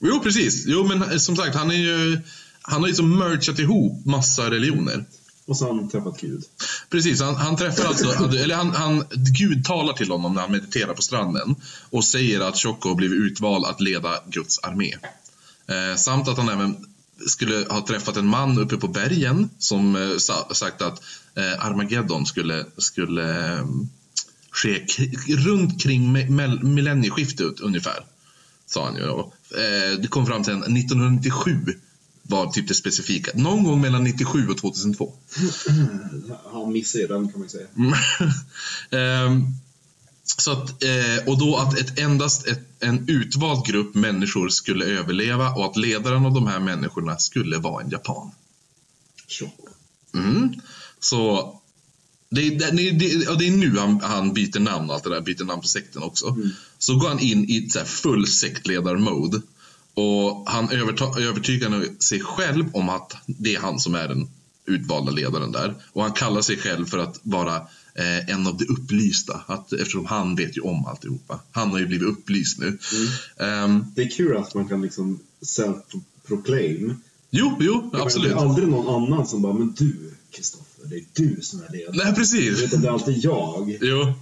[0.00, 0.64] Jo, precis.
[0.66, 2.20] Jo, men eh, som sagt, han är ju...
[2.62, 5.04] Han har ju så merchat ihop massa religioner.
[5.46, 6.44] Och så har han träffat Gud.
[6.90, 9.04] Precis, han, han träffar alltså, eller han, han,
[9.38, 11.54] Gud talar till honom när han mediterar på stranden
[11.90, 14.94] och säger att Tjocko har blivit utvald att leda Guds armé.
[15.66, 16.76] Eh, samt att han även
[17.26, 21.02] skulle ha träffat en man uppe på bergen som eh, sa, sagt att
[21.34, 23.64] eh, Armageddon skulle, skulle eh,
[24.50, 28.04] ske k- runt kring me- millennieskiftet ungefär.
[28.66, 29.32] Sa han ju då.
[29.56, 31.58] Eh, det kom fram till en 1997
[32.28, 33.30] var typ det specifika.
[33.34, 35.12] Någon gång mellan 97 och 2002.
[36.52, 37.66] Han missade den kan man säga.
[37.76, 37.94] Mm.
[38.90, 39.44] Ehm,
[40.38, 45.50] så att, eh, och då att ett, endast ett, en utvald grupp människor skulle överleva
[45.54, 48.30] och att ledaren av de här människorna skulle vara en japan.
[50.14, 50.54] Mm.
[51.00, 51.54] Så
[52.30, 55.44] det, är- det, det, det, är nu han, han byter namn allt det där, byter
[55.44, 56.36] namn på sekten också.
[56.78, 59.42] Så går han in i ett så här full sektledar-mode.
[59.94, 60.70] Och han
[61.18, 64.28] övertygar sig själv om att det är han som är den
[64.66, 65.74] utvalda ledaren där.
[65.92, 67.56] Och han kallar sig själv för att vara
[67.94, 69.40] eh, en av de upplysta.
[69.46, 71.40] Att, eftersom han vet ju om alltihopa.
[71.52, 72.78] Han har ju blivit upplyst nu.
[73.36, 76.94] Ehm, Det är kul att man kan liksom self-proclaim.
[77.30, 78.32] jo, jo, Det absolut.
[78.32, 81.96] är aldrig någon annan som bara, men du Kristoffer, det är du som är ledare.
[82.04, 82.62] Nej, precis.
[82.62, 83.78] Utan det är alltid jag.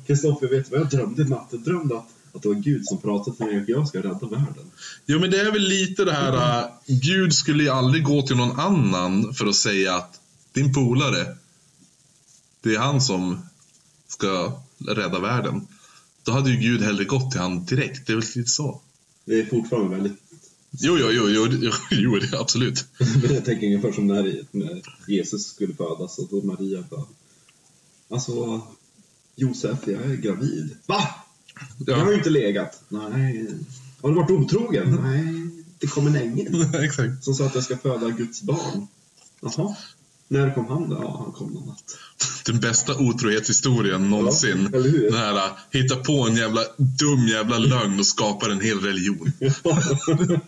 [0.06, 1.48] Kristoffer, vet du vad jag drömde i natt?
[1.50, 4.26] Jag drömde att, att det var Gud som pratade till mig och jag ska rädda
[4.26, 4.70] världen.
[5.06, 8.36] Jo, men det är väl lite det här, äh, Gud skulle ju aldrig gå till
[8.36, 10.20] någon annan för att säga att
[10.52, 11.36] din polare,
[12.60, 13.42] det är han som
[14.08, 15.66] ska rädda världen.
[16.22, 18.80] Då hade ju Gud hellre gått till han direkt, det är väl lite så.
[19.24, 20.18] Det är fortfarande väldigt...
[20.70, 22.84] Jo, jo, jo, jo, jo, jo det, absolut.
[23.22, 27.04] Men jag tänker ungefär som när, när Jesus skulle födas och då Maria bara...
[28.08, 28.60] Alltså,
[29.36, 30.76] Josef, jag är gravid.
[30.86, 31.08] Va?
[31.86, 32.82] Jag har ju Ja, inte legat.
[32.88, 33.46] Nej.
[34.02, 34.98] Har du varit otrogen?
[35.02, 35.48] Nej.
[35.78, 37.24] Det kom en ängel exakt.
[37.24, 38.86] som sa att jag ska föda Guds barn.
[39.40, 39.76] Jaha.
[40.28, 40.96] När kom han då?
[41.02, 41.96] Ja, han kom någon natt.
[42.46, 44.66] Den bästa otrohetshistorien någonsin.
[44.74, 45.10] eller hur?
[45.10, 49.32] Den här, äh, hitta på en jävla dum jävla lögn och skapar en hel religion.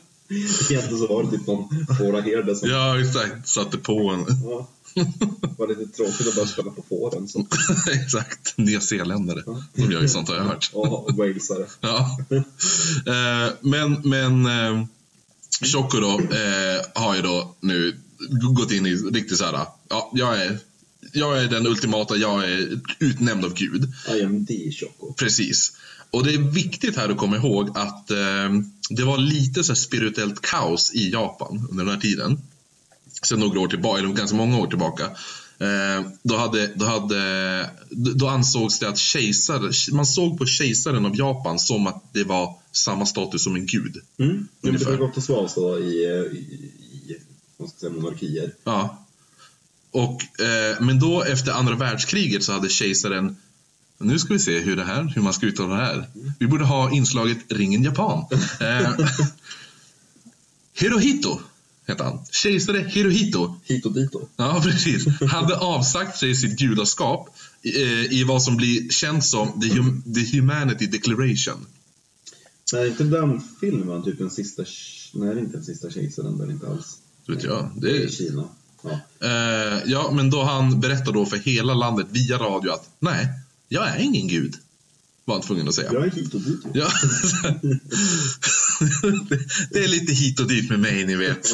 [0.71, 2.69] Egentligen så var det typ någon fåraherde som...
[2.69, 3.49] Ja, exakt.
[3.49, 4.27] Satte på en.
[4.45, 4.69] Ja.
[5.59, 7.29] var lite tråkigt att bara spela på fåren.
[7.29, 7.47] Så.
[7.93, 8.59] exakt.
[8.59, 9.43] Nyzeeländare.
[9.75, 10.71] De gör ju sånt har jag hört.
[10.73, 11.67] Ja, walesare.
[11.81, 12.19] Ja.
[13.07, 14.87] Eh, men men eh,
[15.61, 17.97] Choco då eh, har ju då nu
[18.57, 19.67] gått in i riktigt så här.
[19.89, 20.59] Ja, jag är,
[21.13, 23.93] jag är den ultimata, jag är utnämnd av Gud.
[24.19, 25.13] I am the Choco.
[25.13, 25.73] Precis.
[26.11, 28.51] Och det är viktigt här att komma ihåg att eh,
[28.91, 32.39] det var lite så spirituellt kaos i Japan under den här tiden.
[33.27, 35.05] Sedan några år tillbaka, eller ganska många år tillbaka.
[35.59, 41.17] Eh, då, hade, då, hade, då ansågs det att kejsare, man såg på kejsaren av
[41.17, 43.97] Japan som att det var samma status som en gud.
[44.19, 44.49] Mm.
[44.61, 46.39] Det har gått och svar så i, i,
[47.59, 48.53] i säga, monarkier.
[48.65, 49.07] Ja.
[49.91, 53.37] Och, eh, men då efter andra världskriget så hade kejsaren
[53.99, 56.09] nu ska vi se hur det här, hur man ska uttala det här.
[56.39, 58.25] Vi borde ha inslaget Ringen Japan.
[58.61, 58.93] Eh,
[60.75, 61.41] Hirohito
[61.87, 62.19] heter han.
[62.31, 64.29] Kejsare Hirohito Hit och dit då.
[64.37, 65.07] Ja, precis.
[65.21, 67.29] Hade avsagt sig sitt gudaskap
[67.63, 71.67] i, eh, i vad som blir känt som the, hum, the Humanity Declaration.
[72.75, 74.65] Är inte den filmen typ den sista...
[75.13, 76.39] Nej, det är inte den sista kejsaren.
[76.39, 76.97] Den är inte alls.
[77.27, 77.71] Vet jag.
[77.77, 78.45] Det Det är i Kina.
[78.83, 79.01] Ja.
[79.21, 83.29] eh, ja, men då han berättar då för hela landet via radio att nej,
[83.69, 84.55] jag är ingen gud.
[85.25, 85.93] Var han tvungen att säga.
[85.93, 86.61] Jag är hit och dit.
[86.75, 86.89] Ja.
[89.71, 91.53] Det- är lite hit och dit med mig, ni vet.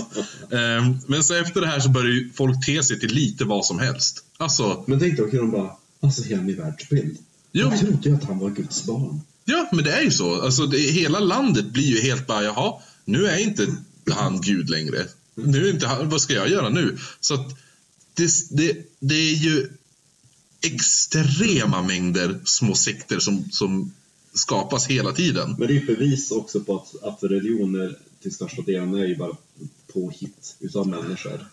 [0.51, 3.65] Eh, Men så efter det här så börjar ju folk te sig till lite vad
[3.67, 4.25] som helst.
[4.37, 5.71] Alltså, Men tänk då, kan de bara...
[6.03, 7.19] Alltså hela min världsbild.
[7.53, 7.69] Jo.
[7.71, 9.21] Jag trodde ju att han var Guds barn.
[9.45, 10.43] Ja, men det är ju så.
[10.43, 13.67] Alltså, det, hela landet blir ju helt bara, jaha, nu är inte
[14.11, 15.07] han Gud längre.
[15.35, 16.99] Nu är inte han, vad ska jag göra nu?
[17.21, 17.59] Så att
[18.15, 19.69] det, det, det är ju
[20.63, 23.93] extrema mängder små sekter som, som
[24.33, 25.55] skapas hela tiden.
[25.59, 29.17] Men det är ju bevis också på att, att religioner till största delen är ju
[29.17, 29.37] bara
[29.93, 31.47] påhitt utav människor.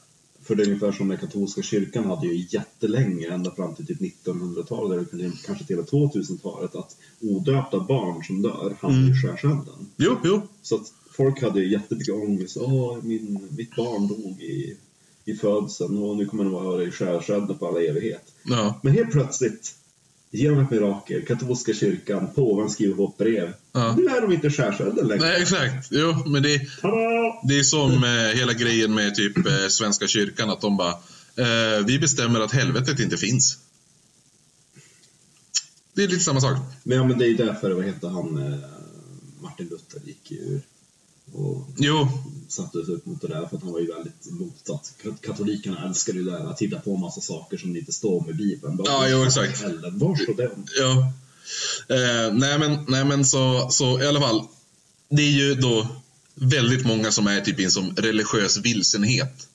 [0.43, 3.99] För det är ungefär som den katolska kyrkan hade ju jättelänge, ända fram till typ
[4.25, 9.13] 1900-talet, eller kanske till och med 2000-talet, att odöpta barn som dör hamnar Mm.
[9.13, 9.88] i skärselden.
[9.97, 10.41] Jo, jo.
[10.61, 12.57] Så att folk hade ju jättemycket ångest.
[12.59, 14.78] Åh, min, mitt barn dog i,
[15.25, 18.34] i födseln och nu kommer det vara i skärselden på alla evighet.
[18.43, 19.75] Ja, Men helt plötsligt,
[20.32, 23.53] genom ett mirakel, katolska kyrkan, påven skriver på ett brev.
[23.71, 23.95] Ja.
[23.95, 25.25] Nu är de inte skärselden längre.
[25.25, 25.88] nej exakt.
[25.91, 27.39] Jo, men det, Tada!
[27.43, 30.91] det är som eh, hela grejen med typ eh, Svenska kyrkan, att de bara,
[31.36, 33.57] eh, vi bestämmer att helvetet inte finns.
[35.93, 36.57] Det är lite samma sak.
[36.84, 38.59] Men, ja, men det är ju därför, vad heter han, eh,
[39.41, 40.61] Martin Luther gick ur
[41.34, 42.07] och Jo,
[42.52, 45.22] satte sig upp mot det där för att han var ju väldigt emot att kat-
[45.22, 48.36] katolikerna älskade ju det där att hitta på massa saker som det inte står med
[48.36, 48.78] Bibeln.
[48.78, 49.64] Bara, Ja, jo, exakt.
[49.64, 50.66] Eller, var står den?
[50.80, 51.14] Ja.
[51.95, 54.41] Eh, nej men, nej men så, så i alla fall.
[55.10, 55.88] Det är ju då
[56.36, 59.48] väldigt många som är typ i en som religiös vilsenhet.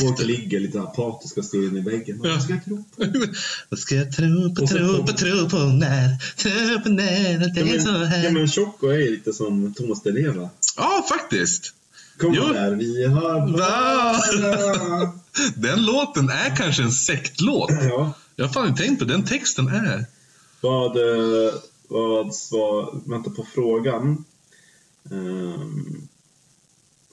[0.00, 2.20] Folk ligger lite apatiska och stirrar in i väggen.
[2.24, 2.30] Ja.
[2.30, 3.04] Vad ska jag tro på?
[3.68, 7.78] Vad ska jag tro på, tro på, tro på när, tro på när det är
[7.80, 8.30] så men, ja, här.
[8.30, 10.50] men Choco är lite som Thomas Di Leva.
[10.76, 11.74] Ja, faktiskt.
[12.22, 12.52] Kom Jo.
[12.52, 15.12] där, vi har bara...
[15.56, 17.70] Den låten är kanske en sektlåt.
[17.70, 18.12] ja.
[18.36, 20.06] Jag har fan inte tänkt på den texten är.
[20.60, 21.54] Vad, eh,
[21.88, 24.24] vad svar, vänta på frågan.
[25.10, 26.08] Ehm,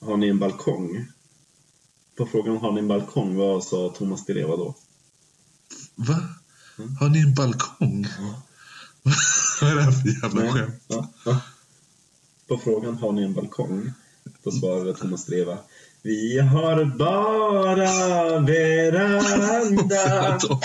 [0.01, 1.07] har ni en balkong?
[2.17, 4.75] På frågan har ni en balkong, vad sa Thomas Di Leva då?
[5.95, 6.19] Va?
[6.99, 8.07] Har ni en balkong?
[9.61, 10.83] Vad är det här för jävla skämt?
[10.87, 11.41] Ja, ja.
[12.47, 13.93] På frågan har ni en balkong?
[14.43, 15.57] Då svarade Thomas Di Leva.
[16.01, 17.75] Vi har bara
[18.41, 20.39] veranda.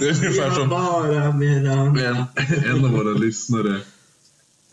[0.00, 2.08] Det är ungefär som bara veranda.
[2.08, 2.26] en,
[2.64, 3.76] en av våra lyssnare,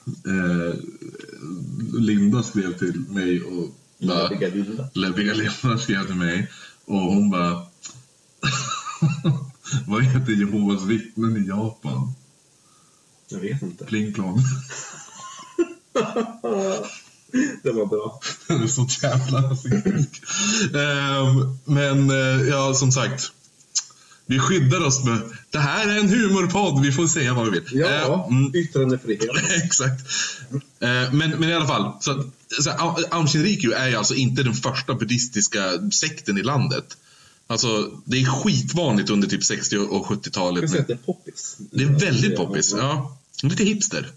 [0.08, 0.76] eh,
[2.00, 3.70] Linda, skrev till mig och
[4.00, 4.90] bara, Läbbiga Linda.
[4.94, 6.52] Läbbiga Linda skrev till mig
[6.86, 7.66] och hon bara
[9.88, 12.14] Vad heter Jehovas vittnen i Japan?
[13.30, 13.86] Jag vet inte.
[13.86, 14.40] Pling plong.
[17.64, 18.20] Det var bra.
[18.48, 20.22] Den är så jävla rasistisk.
[20.76, 23.32] Ehm, men eh, ja, som sagt.
[24.30, 27.64] Vi skyddar oss med det här är en humorpodd, vi får säga vad vi vill.
[27.72, 29.30] Ja, Eh, mm, yttrandefrihet.
[29.64, 30.02] Exakt.
[30.80, 32.24] Eh, men, men i alla fall, så,
[32.62, 36.98] så, Aum- Aum Shinrikyo är ju alltså inte den första buddhistiska sekten i landet.
[37.48, 40.62] Alltså, det är skitvanligt under typ 60 och 70-talet.
[40.62, 41.58] Jag kan säga att det är poppis.
[41.72, 42.74] Det är väldigt poppis.
[42.78, 44.12] Ja, lite hipster.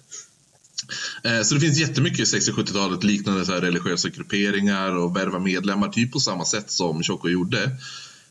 [1.25, 6.13] Eh, Så det finns jättemycket 60-70-talet liknande så här religiösa grupperingar och värva medlemmar typ
[6.13, 7.71] på samma sätt som Choco gjorde.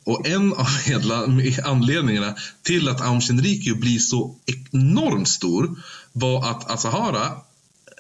[0.03, 0.67] Och en av
[1.65, 4.35] anledningarna till att Aum Shinrikyo blir så
[4.71, 5.75] enormt stor
[6.13, 7.31] var att Asahara,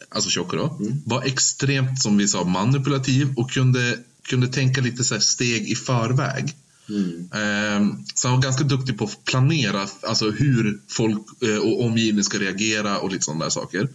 [0.09, 3.97] alltså Choco då, var extremt, som vi sa, manipulativ och kunde,
[4.29, 6.55] kunde tänka lite så steg i förväg.
[6.89, 7.29] Mm.
[7.33, 12.23] Ehm, Så han var ganska duktig på att planera alltså hur folk eh, och omgivningen
[12.23, 13.89] ska reagera och lite sådana där saker.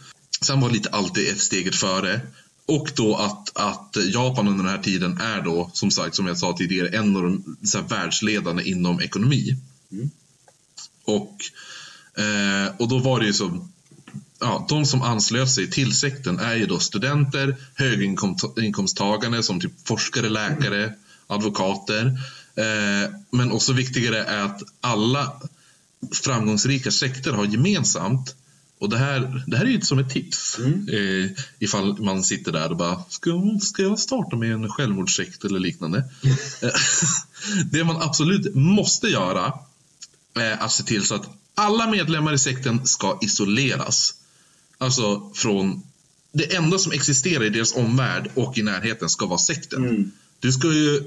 [0.48, 2.20] Han var lite alltid ett steget före.
[2.66, 6.38] Och då att, att Japan under den här tiden är då, som sagt, som jag
[6.38, 9.56] sa tidigare, en av de så här, världsledande inom ekonomi.
[9.92, 10.10] Mm.
[11.04, 11.36] Och,
[12.22, 13.68] eh, och då var det ju så,
[14.40, 20.28] ja, de som anslöt sig till sekten är ju då studenter, höginkomsttagare som typ forskare,
[20.28, 20.92] läkare
[21.26, 22.06] advokater.
[22.56, 25.32] Eh, men också viktigare är att alla
[26.12, 28.34] framgångsrika sekter har gemensamt
[28.84, 30.58] och det här, det här är ju som ett tips.
[30.58, 35.58] Eh, ifall man sitter där och bara, ska, ska jag starta med en självmordssekt eller
[35.58, 36.04] liknande?
[36.62, 36.70] Eh,
[37.72, 39.52] det man absolut måste göra
[40.34, 44.14] är att se till så att alla medlemmar i sekten ska isoleras.
[44.78, 45.82] Alltså från
[46.32, 50.12] det enda som existerar i deras omvärld och i närheten ska vara sekten.
[50.40, 51.02] Du ska ju,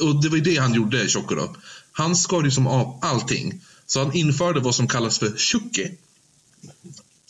[0.00, 1.56] och det var ju det han gjorde, Chokoro.
[1.92, 3.60] Han skar ju som av allting.
[3.86, 5.90] Så han införde vad som kallas för shukke.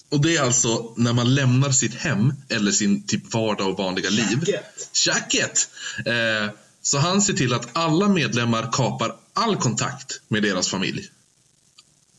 [0.08, 4.10] Och det är alltså när man lämnar sitt hem eller sin typ vardag och vanliga
[4.10, 4.44] liv.
[4.46, 4.90] Jacket.
[5.06, 5.68] Jacket!
[6.06, 11.10] Eh, så han ser till att alla medlemmar kapar all kontakt med deras familj.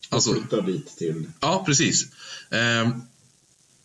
[0.08, 1.26] Alltså, Flyttar dit till...
[1.40, 2.06] Ja, precis.
[2.50, 3.02] Ehm,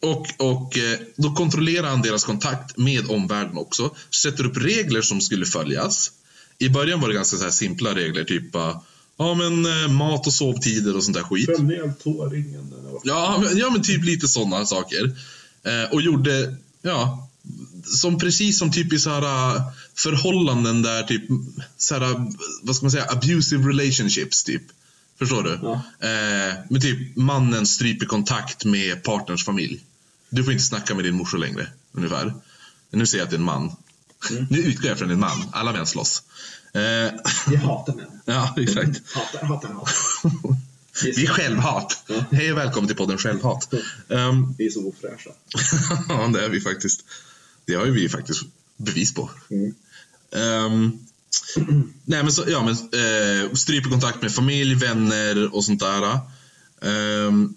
[0.02, 3.96] och och eh, då kontrollerar han deras kontakt med omvärlden också.
[4.10, 6.12] Sätter upp regler som skulle följas.
[6.58, 8.82] I början var det ganska så simpla regler, typ bara,
[9.18, 11.48] ja men eh, mat och sovtider och sånt där skit.
[12.04, 12.74] Tåringen.
[13.04, 15.18] Ja, men- ja men typ lite sådana saker.
[15.64, 17.30] Eh, och gjorde, ja,
[17.86, 19.62] som precis som typ i så här, äh,
[19.96, 21.24] förhållanden där typ,
[21.78, 22.32] så här,
[22.64, 24.62] vad ska man säga, abusive relationships typ.
[25.20, 25.60] Förstår du?
[25.62, 25.74] Ja.
[26.08, 29.84] Eh, men typ mannen stryper kontakt med partners familj.
[30.30, 32.34] Du får inte snacka med din morsa längre, ungefär.
[32.92, 33.72] Nu säger jag att det är en man.
[34.50, 35.44] Nu utgår jag från en man.
[35.52, 36.24] Alla män slåss.
[36.74, 36.82] Eh,
[37.50, 38.08] Vi hatar män.
[38.26, 39.02] ja, exakt.
[39.14, 39.94] Hatar, hatar, hatar.
[41.16, 42.04] Vi är självhat.
[42.08, 42.26] Ja.
[42.32, 43.74] Hej och välkommen till podden Självhat.
[44.10, 45.30] Ehm, Vi är så ofräscha.
[46.10, 47.06] ja, det är vi faktiskt.
[47.66, 48.42] Det har ju vi faktiskt
[48.78, 49.30] bevis på.
[49.50, 49.74] Mm.
[50.36, 51.00] Ehm,
[52.06, 56.20] nej, men så, ja, men, uh, stryper kontakt med familj, vänner och sånt där.
[56.82, 57.54] Ehm,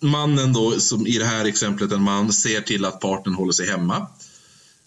[0.00, 3.68] mannen då, som i det här exemplet en man, ser till att partnern håller sig
[3.68, 4.06] hemma.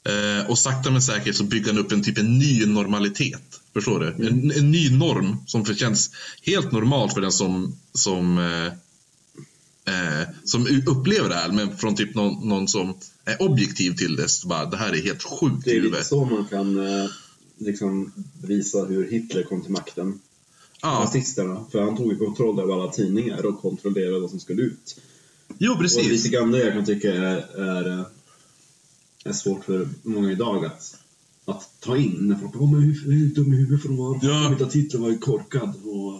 [0.05, 3.61] Eh, och sakta men säkert så bygger han upp en typ en ny normalitet.
[3.73, 4.27] Förstår du?
[4.27, 8.65] En, en ny norm som känns helt normalt för den som, som, eh,
[9.95, 11.51] eh, som upplever det här.
[11.51, 12.93] Men från typ någon, någon som
[13.25, 14.29] är objektiv till det.
[14.29, 17.09] Så bara, det här är helt sjukt Det är lite så man kan eh,
[17.57, 20.19] liksom visa hur Hitler kom till makten.
[20.83, 21.65] Nazisterna.
[21.71, 24.99] För han tog ju kontroll över alla tidningar och kontrollerade vad som skulle ut.
[25.57, 26.09] jo Och precis.
[26.09, 28.05] lite grann det jag kan tycka är, är, eh,
[29.25, 30.95] är svårt för många idag att,
[31.45, 32.15] att ta in.
[32.19, 34.19] När folk bara, "Men hur, hur dum i huvudet får de vara?
[34.21, 34.65] Ja.
[34.65, 36.13] Att Hitler var ju korkad och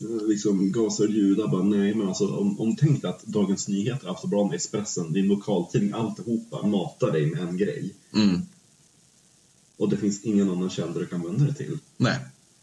[0.00, 1.48] eh, liksom gasade judar.
[1.48, 5.92] Bara, nej, men alltså om, om tänk dig att Dagens Nyheter, Aftonbladet, Expressen, din lokaltidning,
[5.92, 7.94] alltihopa matar dig med en grej.
[8.14, 8.40] Mm.
[9.76, 11.78] Och det finns ingen annan källa du kan vända dig till.
[11.96, 12.18] Nej.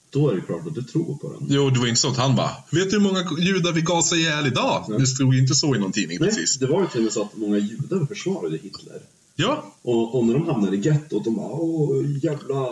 [0.09, 1.47] Då är det klart att du tror på den.
[1.49, 4.21] Jo, det var inte så att han bara, vet du hur många judar vi gasade
[4.21, 4.85] ihjäl idag?
[4.89, 4.97] Ja.
[4.97, 6.57] Det stod inte så i någon tidning Nej, precis.
[6.57, 9.01] det var ju till och med så att många judar försvarade Hitler.
[9.36, 12.69] Ja, Och, och när de hamnade i gettot, de bara åh jävla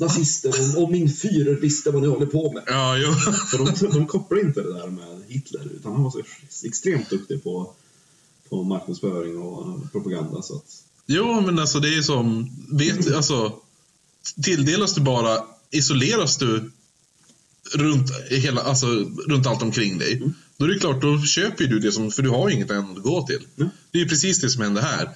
[0.00, 2.62] nazister och, och min fyrer visste vad ni håller på med.
[2.66, 3.12] ja, jo.
[3.50, 6.22] För de, de kopplar inte det där med Hitler, utan han var så
[6.66, 7.70] extremt duktig på,
[8.48, 10.42] på marknadsföring och propaganda.
[10.42, 13.52] Så att, Jo, men alltså det är som, vet, alltså,
[14.42, 16.70] tilldelas du bara, isoleras du
[17.74, 18.86] runt, hela, alltså,
[19.26, 20.22] runt allt omkring dig,
[20.56, 22.96] då är det klart, då köper du det som, för du har ju inget annat
[22.96, 23.46] att gå till.
[23.56, 23.70] Mm.
[23.90, 25.10] Det är ju precis det som händer här,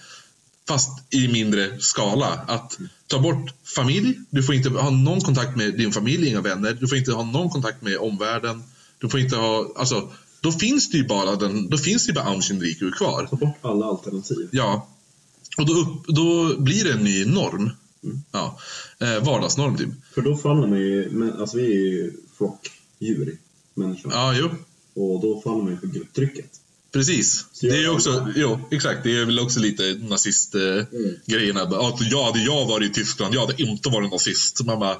[0.68, 2.26] fast i mindre skala.
[2.26, 6.76] Att ta bort familj, du får inte ha någon kontakt med din familj, inga vänner,
[6.80, 8.62] du får inte ha någon kontakt med omvärlden,
[8.98, 12.14] du får inte ha, alltså, då finns det ju bara den, då finns det ju
[12.14, 13.26] bara Aung Shinrikyo kvar.
[13.30, 14.48] ta bort alla alternativ.
[14.52, 14.88] Ja.
[15.58, 17.70] Och då, upp, då blir det en ny norm.
[18.32, 18.58] Ja.
[18.98, 19.88] Eh, vardagsnorm typ.
[20.14, 23.38] För då faller man ju, men, alltså vi är ju flockdjur,
[23.74, 24.12] människor.
[24.12, 24.48] Ja, jo.
[25.02, 26.60] Och då faller man ju för grupptrycket.
[26.96, 27.46] Precis.
[27.60, 29.00] Det är också, jo, exakt.
[29.04, 31.60] Det är väl också lite nazist-grejerna.
[31.60, 34.64] Eh, att ja, hade jag varit i Tyskland, jag hade inte varit nazist.
[34.64, 34.96] Man bara,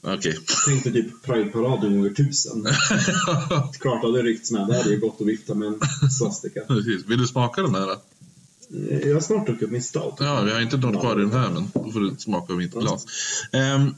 [0.00, 0.38] okej.
[0.66, 2.62] Tänk dig typ Pride-paraden gånger tusen.
[3.80, 4.66] Klart hade ryckts med.
[4.68, 6.60] Det hade ju gått att vifta med en svastika.
[6.60, 7.06] Precis.
[7.06, 7.86] Vill du smaka den här?
[7.86, 7.92] då?
[8.90, 10.14] Eh, Jag har snart druckit min stout.
[10.18, 12.58] Ja, vi har inte något kvar i den här, men då får du smaka av
[12.58, 13.06] mitt glas.
[13.52, 13.94] Ehm,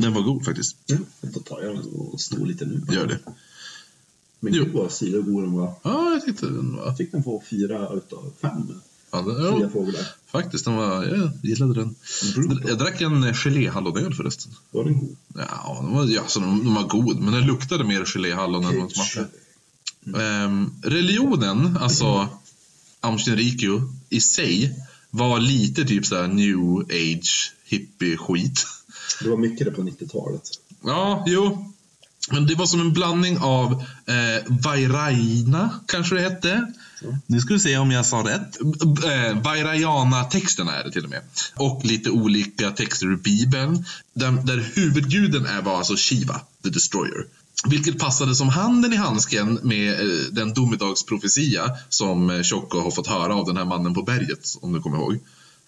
[0.00, 0.76] den var god faktiskt.
[0.86, 2.80] Ja, då tar jag den och snor lite nu.
[2.94, 3.18] Gör det.
[4.44, 4.64] Men Jo.
[4.64, 5.74] gud vad syragod den var.
[5.82, 6.86] Ja, jag tyckte den var...
[6.86, 8.52] Jag fick den få fyra utav fem
[9.10, 10.06] Ja, den, fria ja, fåglar.
[10.26, 11.04] faktiskt, den var...
[11.04, 11.94] Jag gillade den.
[12.68, 14.52] Jag drack en geléhallonöl förresten.
[14.70, 15.16] Var den god?
[15.34, 18.78] Ja, de var, ja så de, de var god, men den luktade mer geléhallon än
[18.78, 19.28] de smakade.
[20.24, 22.28] Ehm, religionen, alltså
[23.00, 24.80] Aung Shinrikyo i sig,
[25.10, 28.66] var lite typ så här new age hippie-skit.
[29.22, 30.42] Det var mycket det på 90-talet.
[30.82, 31.73] Ja, jo.
[32.30, 33.72] Men det var som en blandning av
[34.06, 36.72] eh, Vairaina, kanske det hette.
[37.26, 38.60] Nu ska vi se om jag sa rätt.
[39.04, 41.22] Eh, Vairayana-texterna är det till och med.
[41.54, 43.84] Och lite olika texter ur Bibeln.
[44.12, 47.26] Där, där huvudguden är var alltså Shiva, the destroyer.
[47.66, 53.06] Vilket passade som handen i handsken med eh, den domedagsprofetia som eh, Tjocko har fått
[53.06, 55.18] höra av den här mannen på berget, om du kommer ihåg.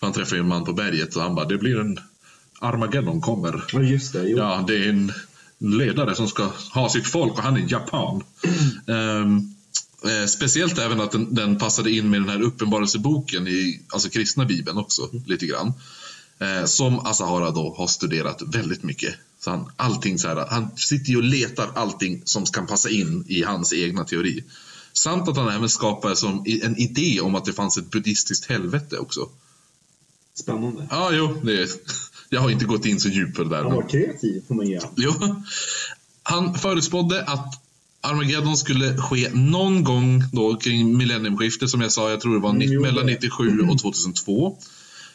[0.01, 2.01] För han träffade ju en man på berget och han bara, det blir en
[2.61, 3.65] Armageddon kommer.
[3.73, 4.29] Ja, just det.
[4.29, 4.39] Jo.
[4.39, 5.13] Ja, det är en
[5.59, 8.25] ledare som ska ha sitt folk och han är japan.
[8.87, 9.55] Ehm,
[10.05, 14.45] eh, speciellt även att den, den passade in med den här uppenbarelseboken i alltså kristna
[14.45, 15.73] bibeln också, lite grann.
[16.39, 19.15] Eh, som Asahara då har studerat väldigt mycket.
[19.41, 23.25] Så han, allting så här, han sitter ju och letar allting som kan passa in
[23.29, 24.45] i hans egna teori.
[24.93, 28.99] Samt att han även skapar som en idé om att det fanns ett buddhistiskt helvete
[28.99, 29.29] också.
[30.35, 30.87] Spännande.
[30.91, 31.69] Ja, jo, det är,
[32.29, 33.63] jag har inte gått in så djupt på det där.
[33.63, 34.81] Han var kreativ, får man ge
[36.23, 36.55] han.
[36.55, 37.63] Förutspådde att
[38.01, 42.51] Armageddon skulle ske någon gång då kring millenniumskiftet som jag sa, jag tror det var
[42.51, 43.13] Mm, mellan det.
[43.13, 44.59] 97 och 2002.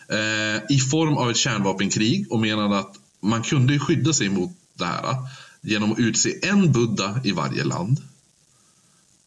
[0.09, 4.86] Eh, I form av ett kärnvapenkrig och menade att man kunde skydda sig mot det
[4.86, 5.16] här
[5.62, 8.01] genom att utse en Buddha i varje land.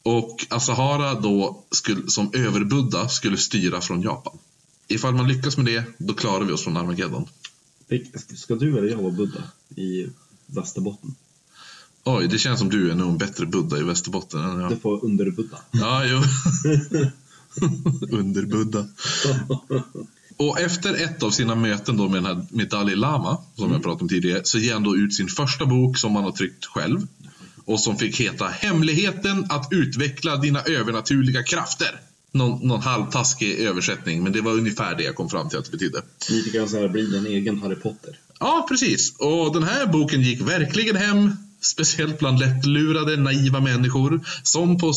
[0.03, 4.37] Och Asahara då skulle, som överbudda skulle styra från Japan.
[4.87, 7.27] Ifall man lyckas med det, då klarar vi oss från Armageddon.
[8.35, 9.43] Ska du eller jag vara Buddha
[9.75, 10.07] i
[10.45, 11.15] Västerbotten?
[12.03, 14.71] Oj, det känns som du är nog en bättre Buddha i Västerbotten än jag.
[14.71, 15.57] Du får under-Buddha.
[15.71, 16.21] Ja, jo.
[18.17, 18.87] Under Buddha.
[20.37, 23.83] Och efter ett av sina möten då med, den här, med Dalai Lama, som jag
[23.83, 26.65] pratade om tidigare, så ger han då ut sin första bok som han har tryckt
[26.65, 27.07] själv.
[27.65, 32.01] Och som fick heta Hemligheten att utveckla dina övernaturliga krafter.
[32.35, 35.71] Någon, någon halvtaskig översättning, men det var ungefär det jag kom fram till att det
[35.71, 36.01] betydde.
[36.29, 38.19] Lite grann så här, bli din egen Harry Potter.
[38.39, 39.13] Ja, precis.
[39.17, 41.31] Och den här boken gick verkligen hem.
[41.61, 44.21] Speciellt bland lättlurade, naiva människor.
[44.43, 44.93] Som på,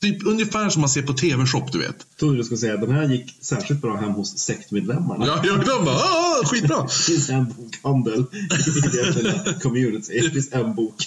[0.00, 1.96] typ ungefär som man ser på TV-shop, du vet.
[2.18, 5.26] Trodde du skulle säga den här gick särskilt bra hem hos sektmedlemmarna.
[5.26, 6.82] Ja, jag de bara "Ah, skitbra.
[6.82, 10.20] Det finns en bokhandel i lilla community.
[10.22, 11.06] Det finns en bok.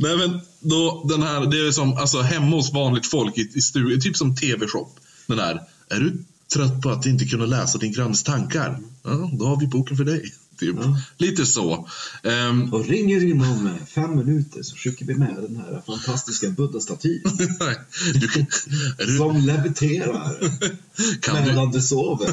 [0.00, 3.60] Nej men då, den här, det är som alltså, hemma hos vanligt folk i, i
[3.60, 4.88] stugan, typ som TV-shop.
[5.26, 6.24] Den här, är du
[6.54, 8.78] trött på att inte kunna läsa din grannes tankar?
[9.02, 10.32] Ja, då har vi boken för dig.
[10.58, 10.76] Typ.
[10.80, 11.00] Ja.
[11.18, 11.88] Lite så.
[12.22, 17.22] Ehm, Och ringer inom eh, fem minuter så skickar vi med den här fantastiska buddha-statyn.
[19.18, 20.36] Som leviterar
[21.20, 22.28] kan du, medan du sover.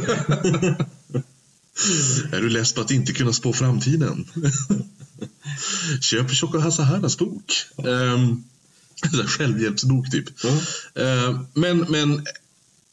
[2.31, 4.25] är du less på att inte kunna spå framtiden?
[6.01, 7.53] Köp Shoko Hasaharas bok.
[7.75, 8.43] Um,
[9.27, 10.25] självhjälpsbok typ.
[10.43, 10.49] Ja.
[11.03, 12.25] Eh, men, men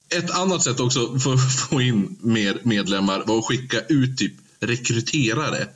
[0.09, 4.33] ett annat sätt också för att få in mer medlemmar var att skicka ut typ
[4.61, 5.69] rekryterare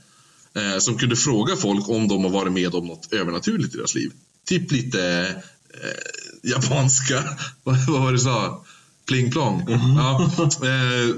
[0.54, 3.94] eh, som kunde fråga folk om de har varit med om något övernaturligt i deras
[3.94, 4.12] liv.
[4.46, 5.26] Typ lite
[5.74, 7.24] eh, japanska,
[7.62, 8.64] vad, var det du sa?
[9.06, 9.64] Pling plong.
[9.96, 11.16] Ja, eh,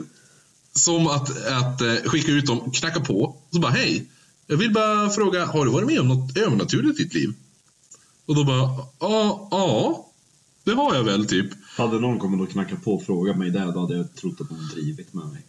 [0.72, 4.06] som att, att eh, skicka ut dem, knacka på och så bara hej.
[4.46, 7.32] Jag vill bara fråga, har du varit med om något övernaturligt i ditt liv?
[8.26, 10.06] Och då bara, ja, ja,
[10.64, 11.50] det har jag väl typ.
[11.76, 14.48] Hade någon kommit och knackat på och frågat mig det, då hade jag trott att
[14.48, 15.42] de drivit med mig.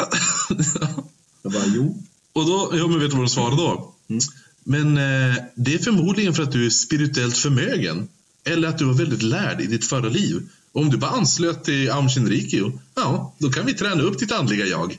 [1.42, 2.02] Jag bara, jo.
[2.32, 3.94] och då, ja men vet du vad de svarade då?
[4.08, 4.20] Mm.
[4.64, 8.08] Men eh, det är förmodligen för att du är spirituellt förmögen.
[8.44, 10.48] Eller att du var väldigt lärd i ditt förra liv.
[10.72, 14.32] Och om du bara anslöt till Aum Shinrikyo, ja, då kan vi träna upp ditt
[14.32, 14.98] andliga jag.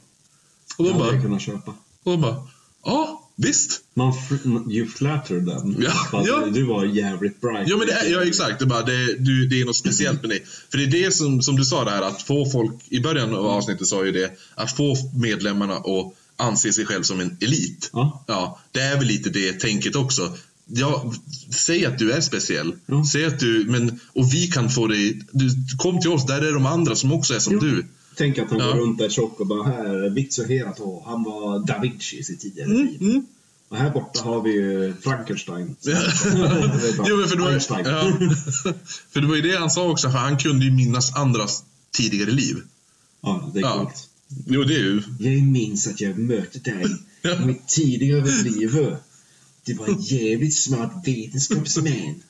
[0.78, 1.74] Och de bara, kunnat köpa.
[2.04, 2.48] och de bara,
[2.86, 3.82] ja, visst.
[3.94, 4.14] Man
[4.70, 5.76] you flatter them.
[5.80, 6.46] Ja, ja.
[6.54, 7.68] Du var jävligt bright.
[7.70, 8.60] Ja, men det är, ja exakt.
[8.60, 10.44] Det är, bara, det, du, det är något speciellt med dig.
[10.70, 13.46] För det är det som, som du sa där, att få folk, i början av
[13.46, 17.90] avsnittet sa ju det, att få medlemmarna att anse sig själv som en elit.
[17.94, 18.24] Ja.
[18.28, 20.38] Ja, det är väl lite det tänket också.
[20.66, 21.14] Ja,
[21.56, 22.74] säg att du är speciell.
[22.86, 23.06] Ja.
[23.12, 26.54] Säg att du, men, och vi kan få dig, du, kom till oss, där är
[26.54, 27.86] de andra som också är som du.
[28.18, 31.80] Tänk att han går runt där tjock och bara här, Vitsu Herato, han var Da
[31.80, 33.02] Vinci i sitt tidigare liv.
[33.02, 33.26] Mm.
[33.70, 35.76] Och här borta har vi ju Frankenstein.
[37.06, 38.12] jo, men för, det var, ja,
[39.12, 42.32] för det var ju det han sa också, för han kunde ju minnas andras tidigare
[42.32, 42.58] liv.
[43.22, 43.78] Ja, det är Ja.
[43.78, 44.08] coolt.
[44.46, 46.86] Jo, det är ju Jag minns att jag mötte dig
[47.42, 48.96] i mitt tidigare liv.
[49.66, 52.24] Du var en jävligt smart vetenskapsman.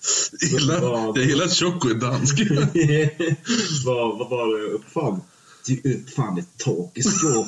[1.16, 2.40] Jag gillar, att Choco är dansk.
[3.86, 5.22] vad, vad var det jag uppfann?
[5.66, 7.48] Du uppfann ett takeskåp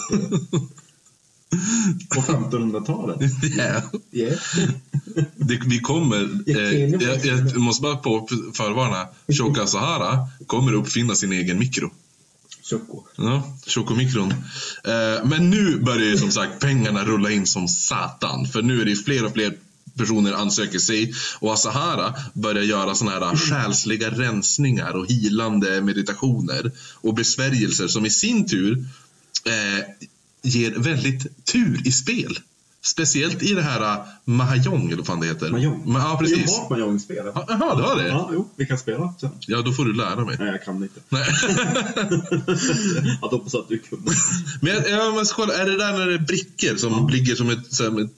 [2.10, 3.22] på 1500-talet.
[3.58, 3.84] yeah.
[4.12, 4.40] Yeah.
[5.36, 11.32] det, vi kommer, eh, jag, jag måste bara på förvarna, Choka Sahara kommer uppfinna sin
[11.32, 11.92] egen mikro.
[12.64, 13.04] Choco.
[13.18, 14.32] Ja, Chokomikron.
[14.84, 18.48] Eh, men nu börjar ju som sagt pengarna rulla in som satan.
[18.48, 19.54] För nu är det fler och fler
[19.98, 26.72] personer ansöker sig och Asahara börjar göra såna här själsliga rensningar och hilande meditationer
[27.02, 28.86] och besvärjelser som i sin tur
[29.46, 29.86] eh,
[30.42, 32.40] ger väldigt tur i spel.
[32.86, 35.50] Speciellt i det här uh, Mahjong, eller vad fan det heter.
[35.50, 35.84] Mahjong?
[35.86, 36.52] Ma- ja, precis.
[36.52, 37.32] Jag har Mahjong-spel.
[37.36, 38.08] Ja, Jaha, det var det?
[38.08, 39.30] Ja, jo, vi kan spela sen.
[39.48, 40.36] Ja, då får du lära mig.
[40.40, 41.00] Nej, jag kan inte.
[41.10, 41.24] Nej.
[42.96, 44.12] Jag hade hoppats att du kunde.
[44.62, 47.08] Men jag, jag måste kolla, är det där när det är brickor som Ja.
[47.12, 47.74] ligger som ett...
[47.74, 48.10] Som ett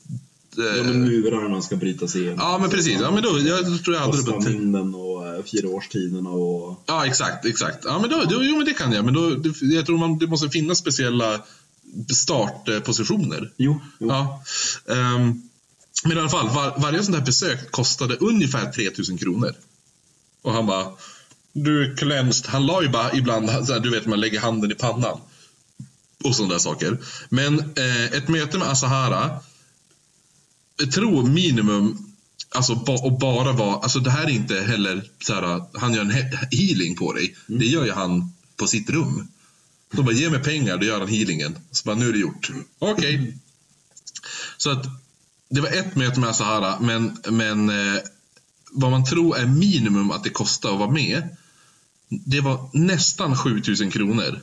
[0.57, 2.39] eh, Ja, men murar man ska bryta sig igenom.
[2.41, 2.99] Ja, men precis.
[3.01, 4.37] Ja, men då, jag tror jag hade det på...
[4.37, 6.83] Östaminnen och eh, fyraårstiderna och...
[6.85, 7.77] Ja, exakt, exakt.
[7.85, 9.05] Ja, men då, då, jo, men det kan jag.
[9.05, 11.41] Men då, det, jag tror man, det måste finnas speciella
[12.13, 13.51] startpositioner.
[13.57, 14.07] Jo, jo.
[14.07, 14.43] Ja.
[14.93, 15.41] Ehm,
[16.03, 19.53] men i alla fall, var, varje sånt här besök kostade ungefär 3000 kronor.
[20.41, 20.91] Och han bara,
[21.53, 22.47] du cleansed.
[22.47, 25.19] Han la ju bara ibland, här, du vet man lägger handen i pannan.
[26.23, 26.97] Och sådana där saker.
[27.29, 29.39] Men eh, ett möte med Asahara,
[30.77, 32.13] jag tror minimum,
[32.49, 36.01] alltså ba, och bara vara, alltså det här är inte heller så här, han gör
[36.01, 37.35] en he- healing på dig.
[37.47, 39.27] Det gör ju han på sitt rum.
[39.95, 41.57] Då bara, ge mig pengar, då gör han healingen.
[41.71, 42.51] Så bara, nu är det gjort.
[42.79, 43.37] Okej.
[44.57, 44.85] Så att
[45.49, 48.01] det var ett möte med Asahara, men, men eh,
[48.71, 51.37] vad man tror är minimum att det kostar att vara med,
[52.09, 54.41] det var nästan 7000 kronor.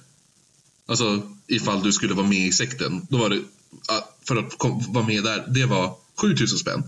[0.86, 3.06] Alltså ifall du skulle vara med i sekten.
[3.10, 3.40] Då var det,
[3.88, 6.82] ah, för att kom, vara med där, det var 7000 spänn.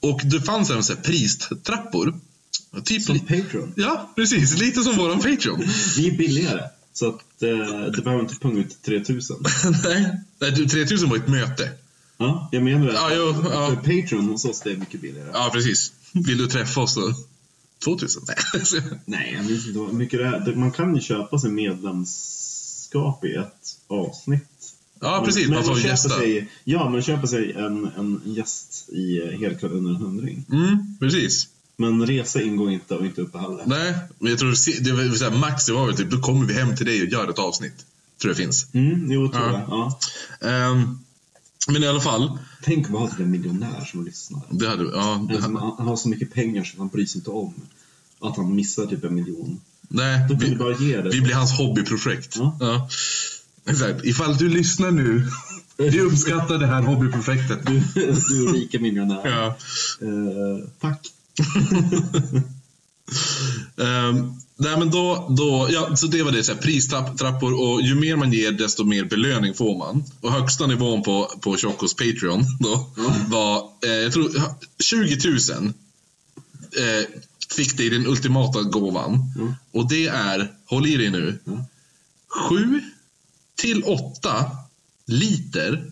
[0.00, 2.20] Och det fanns även så här pristrappor.
[2.84, 3.72] Typ Som Patreon.
[3.76, 4.58] Ja, precis.
[4.58, 5.64] Lite som våran Patreon.
[5.96, 6.62] Vi är billigare.
[6.92, 9.36] Så att eh, det behöver inte punga ut 3000.
[9.84, 11.70] Nej, nej, du, 3000 var ett möte.
[12.18, 12.92] Ja, jag menar det.
[12.92, 13.66] Ja, jo, ja.
[13.68, 15.30] För Patreon hos oss det är mycket billigare.
[15.32, 15.92] Ja, precis.
[16.12, 17.14] Vill du träffa oss då?
[17.84, 18.22] 2000?
[18.26, 18.36] Nej.
[19.04, 20.54] Nej, jag minns inte vad mycket det är.
[20.54, 24.74] Man kan ju köpa sig medlemskap i ett avsnitt.
[25.00, 25.48] Ja, precis.
[25.48, 26.08] Men Man får gästa.
[26.08, 30.44] Sig, ja, man köper sig en, en gäst i helkväll under en hundring.
[30.52, 31.48] Mm, precis.
[31.80, 33.62] Men resa ingår inte och inte uppehåll.
[33.66, 36.46] Nej, men jag tror det var så här, max det var väl typ, då kommer
[36.46, 37.86] vi hem till dig och gör ett avsnitt.
[38.20, 38.66] Tror jag finns.
[38.74, 39.52] Mm, jo, tror Ja.
[39.52, 39.98] jag.
[40.40, 40.48] Ja.
[40.48, 40.98] Ehm,
[41.68, 44.40] men i alla fall, Tänk om vi har en miljonär som lyssnar.
[44.50, 47.18] det hade, ja, det, En som han har så mycket pengar så han bryr sig
[47.18, 47.54] inte om
[48.20, 49.60] att han missar typ en miljon.
[49.88, 52.36] nej, vi, vi blir hans hobbyprojekt.
[52.36, 52.56] Ja.
[52.60, 52.88] Ja.
[53.66, 54.04] Exakt.
[54.04, 55.26] Ifall du lyssnar nu,
[55.76, 57.66] vi uppskattar det här hobbyprojektet.
[57.66, 59.20] Du, du är rika miljonär.
[59.28, 59.46] Ja.
[60.06, 61.00] Eh, tack.
[63.76, 67.94] Ehm, nej men då, då, ja, så det var det, så här, pristrappor och ju
[67.94, 70.04] mer man ger desto mer belöning får man.
[70.20, 73.14] Och högsta nivån på, på Chocos Patreon då Ja.
[73.28, 74.30] var, eh, jag tror
[74.78, 77.06] 20 000 eh,
[77.56, 79.32] fick dig den ultimata gåvan.
[79.36, 79.54] Mm.
[79.72, 81.60] Och det är, håll i dig nu, Mm.
[82.48, 82.80] 7
[83.56, 84.50] till 8
[85.06, 85.84] liter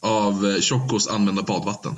[0.00, 1.96] av eh, Chocos använda badvatten.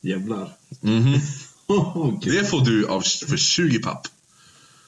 [0.00, 0.56] Jävlar.
[0.82, 1.20] Oh, gud.
[2.22, 4.08] Det får du av, för 20 papp.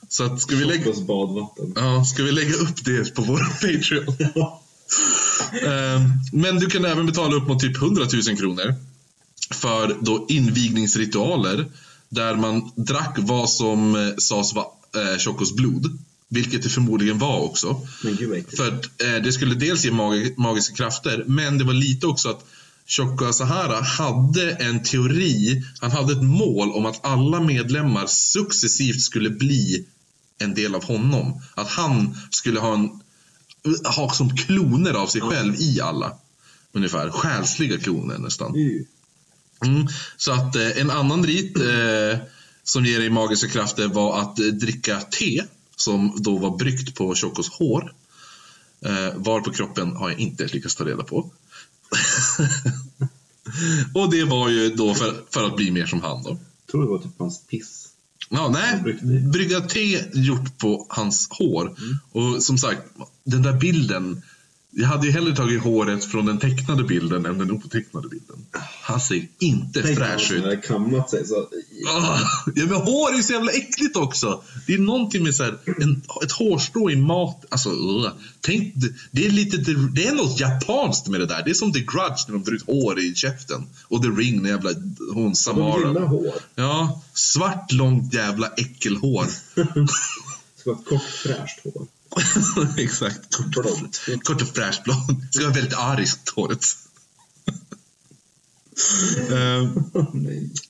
[0.09, 0.93] Så att, ska vi lägga...
[0.93, 1.73] Badvatten.
[1.77, 4.16] Ja, ska vi lägga upp det på vår Patreon?
[5.66, 8.74] Ehm, Men du kan även betala upp mot typ 100 000 kronor
[9.51, 11.66] för då invigningsritualer
[12.09, 14.66] där man drack vad som eh, sades vara
[14.97, 15.98] eh, Chocos blod.
[16.28, 17.81] Vilket det förmodligen var också.
[18.57, 22.28] För att, eh, det skulle dels ge mag magiska krafter, men det var lite också
[22.28, 22.44] att
[22.86, 29.30] Choco Sahara hade en teori, han hade ett mål om att alla medlemmar successivt skulle
[29.30, 29.86] bli
[30.38, 31.42] en del av honom.
[31.54, 32.90] Att han skulle ha, en,
[33.96, 36.12] ha som kloner av sig själv i alla.
[36.72, 38.56] Ungefär, själsliga kloner nästan.
[38.56, 38.82] Uh.
[39.64, 39.86] Mm.
[40.16, 42.18] Så att eh, en annan rit eh,
[42.64, 45.44] som ger dig magiska krafter var att eh, dricka te
[45.76, 47.92] som då var bryggt på Chocos hår.
[48.80, 51.30] Eh, var på kroppen har jag inte lyckats ta reda på.
[53.94, 56.30] Och det var ju då för, för att bli mer som han då.
[56.30, 57.88] Jag tror det var typ hans piss.
[58.28, 58.96] Ja, nej,
[59.32, 61.76] brygga te gjort på hans hår.
[62.12, 62.82] Och som sagt,
[63.24, 64.22] den där bilden.
[64.78, 68.47] Jag hade ju hellre tagit håret från den tecknade bilden än den otecknade bilden.
[68.82, 70.43] Han ser inte Tänk fräsch ut.
[70.43, 71.35] hade kammat sig så.
[71.89, 72.19] Ah,
[72.55, 74.43] ja, men hår är ju så jävla äckligt också.
[74.66, 77.44] Det är någonting med så här, en, ett hårstrå i mat.
[77.48, 78.12] Alltså, uh.
[78.40, 78.74] Tänk,
[79.11, 79.57] det, är lite,
[79.94, 81.43] det, är något japanskt med det där.
[81.44, 83.66] Det är som The Grudge när de drar ut hår i käften.
[83.89, 84.70] Och The Ring när jävla
[85.15, 85.89] hon De Samara.
[85.89, 86.35] gillar hår.
[86.55, 89.27] Ja, svart långt jävla äckelhår.
[89.55, 91.86] Det ska vara ett kort fräscht hår.
[92.77, 93.37] Exakt.
[93.37, 94.01] Kort, Blont.
[94.23, 95.23] kort och fräscht blond.
[95.33, 96.65] Det ska vara väldigt ariskt håret.
[100.12, 100.51] Nej.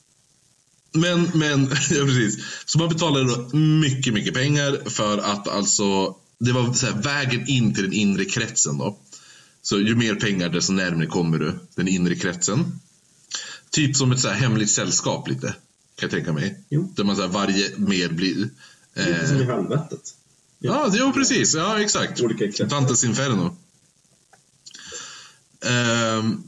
[0.96, 2.44] Men, men, ja precis.
[2.66, 7.48] Så man betalade då mycket, mycket pengar för att alltså, det var så här, vägen
[7.48, 8.98] in till den inre kretsen då.
[9.62, 12.80] Så ju mer pengar desto närmare kommer du den inre kretsen.
[13.70, 15.46] Typ som ett så här hemligt sällskap lite.
[15.46, 15.56] Kan
[15.96, 16.64] jag tänka mig.
[16.68, 16.92] Jo.
[16.96, 18.34] Där man så här, varje mer blir...
[18.94, 20.14] Lite som i Eh, helvetet.
[20.58, 21.54] Ja, jo precis.
[21.54, 22.20] Ja, exakt.
[22.20, 22.64] Olika.
[22.64, 23.56] Dantes Inferno.
[25.64, 26.42] Ehm,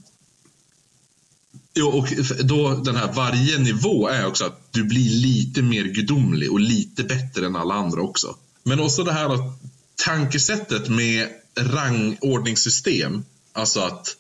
[1.75, 2.09] jo, och
[2.45, 7.05] då den här varje nivå är också att du blir lite mer gudomlig och lite
[7.05, 8.37] bättre än alla andra också.
[8.63, 9.61] Men också det här att
[9.97, 11.29] tankesättet med
[11.59, 13.25] rangordningssystem.
[13.53, 14.17] Alltså att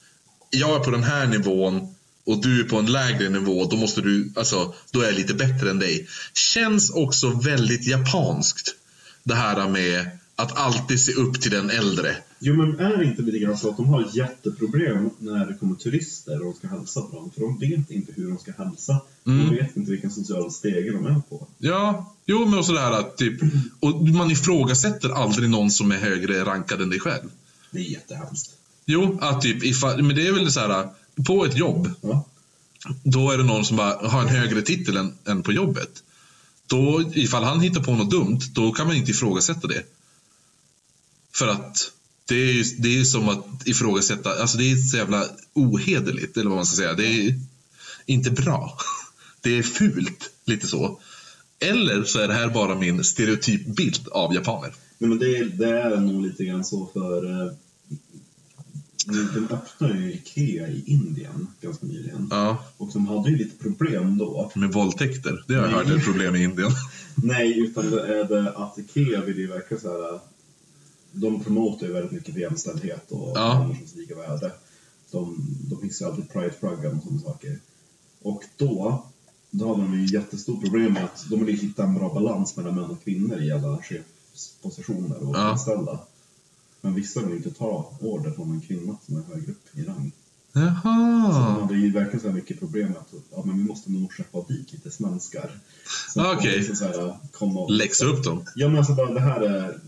[0.51, 1.95] jag är på den här nivån
[2.27, 5.35] och du är på en lägre nivå, då måste du, alltså, då är jag lite
[5.35, 6.09] bättre än dig.
[6.35, 8.75] Känns också väldigt japanskt.
[9.29, 12.17] Det här med att alltid se upp till den äldre.
[12.39, 15.75] Jo, men är det inte lite grann så att de har jätteproblem när det kommer
[15.75, 17.31] turister och de ska hälsa på dem?
[17.35, 19.01] För de vet inte hur de ska hälsa.
[19.27, 19.49] Mm.
[19.49, 21.47] De vet inte vilken social stege de är på.
[21.59, 23.41] Ja, jo men också det här att typ,
[23.81, 27.29] och man ifrågasätter aldrig någon som är högre rankad än dig själv.
[27.71, 28.51] Det är jättehemskt.
[28.87, 30.89] Jo, att typ, ifall, men det är väl så här,
[31.27, 32.25] på ett jobb, Ja.
[33.03, 36.03] då är det någon som bara har en högre titel än, än på jobbet.
[36.69, 39.83] Då, ifall han hittar på något dumt, då kan man inte ifrågasätta det.
[41.33, 41.93] För att
[42.29, 45.25] det är ju det är som att ifrågasätta, alltså det är så jävla
[45.55, 46.95] ohederligt, eller vad man ska säga.
[46.95, 47.35] Det är
[48.07, 48.79] inte bra.
[49.41, 51.01] Det är fult, lite så.
[51.59, 54.75] Eller så är det här bara min stereotypbild av japaner.
[54.99, 57.47] Nej, men det, det är nog lite grann så för...
[57.47, 57.53] Eh,
[59.13, 62.29] den öppnade ju Ikea i Indien ganska nyligen.
[62.31, 64.51] Ja, Och de hade ju lite problem då.
[64.55, 65.45] med våldtäkter.
[65.49, 65.79] Det har jag Nej.
[65.79, 66.71] hört är ett problem i Indien.
[67.15, 70.21] Nej, utan det är det att Ikea vill ju verkligen så här...
[71.13, 73.61] De promotar ju väldigt mycket jämställdhet och Ja.
[73.63, 74.53] människors lika värde.
[75.11, 75.37] De,
[75.71, 77.59] de fixar ju alltid Pride-flaggan och sådana saker.
[78.23, 79.05] Och då,
[79.51, 82.75] då hade de ju jättestort problem med att de ville hitta en bra balans mellan
[82.75, 85.59] män och kvinnor i alla chefspositioner och Ja.
[86.81, 90.13] Men vissa vill inte ta order från en kvinna som är högre upp i rang.
[90.53, 91.61] Så de Jaha.
[91.61, 94.39] hade ju verkligen så här mycket problem med att ja, men vi måste nog skeppa
[94.49, 95.51] dit lite svenskar.
[96.17, 96.59] Okej.
[96.59, 98.45] liksom så här, komma och- Läxa upp dem.
[98.55, 99.79] Ja men alltså bara det här är,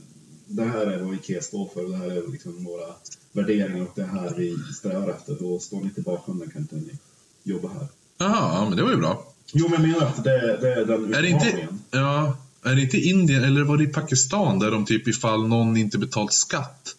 [0.47, 2.87] det här är vad IKEA står för och det här är liksom våra
[3.33, 5.45] värderingar och det är här vi strävar efter.
[5.45, 6.99] Och står ni bakom den kan inte ni
[7.43, 7.87] jobba här.
[8.19, 9.27] Jaha, ja, men det var ju bra.
[9.53, 11.79] Jo men jag menar att det, det är den Är det inte, utmaningen.
[11.91, 15.77] ja, är det inte Indien eller var det i Pakistan där de typ ifall någon
[15.77, 16.97] inte betalt skatt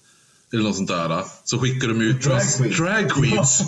[0.54, 2.78] eller något sånt där så skickar de ut Drag drag queens.
[2.78, 3.62] drag queens.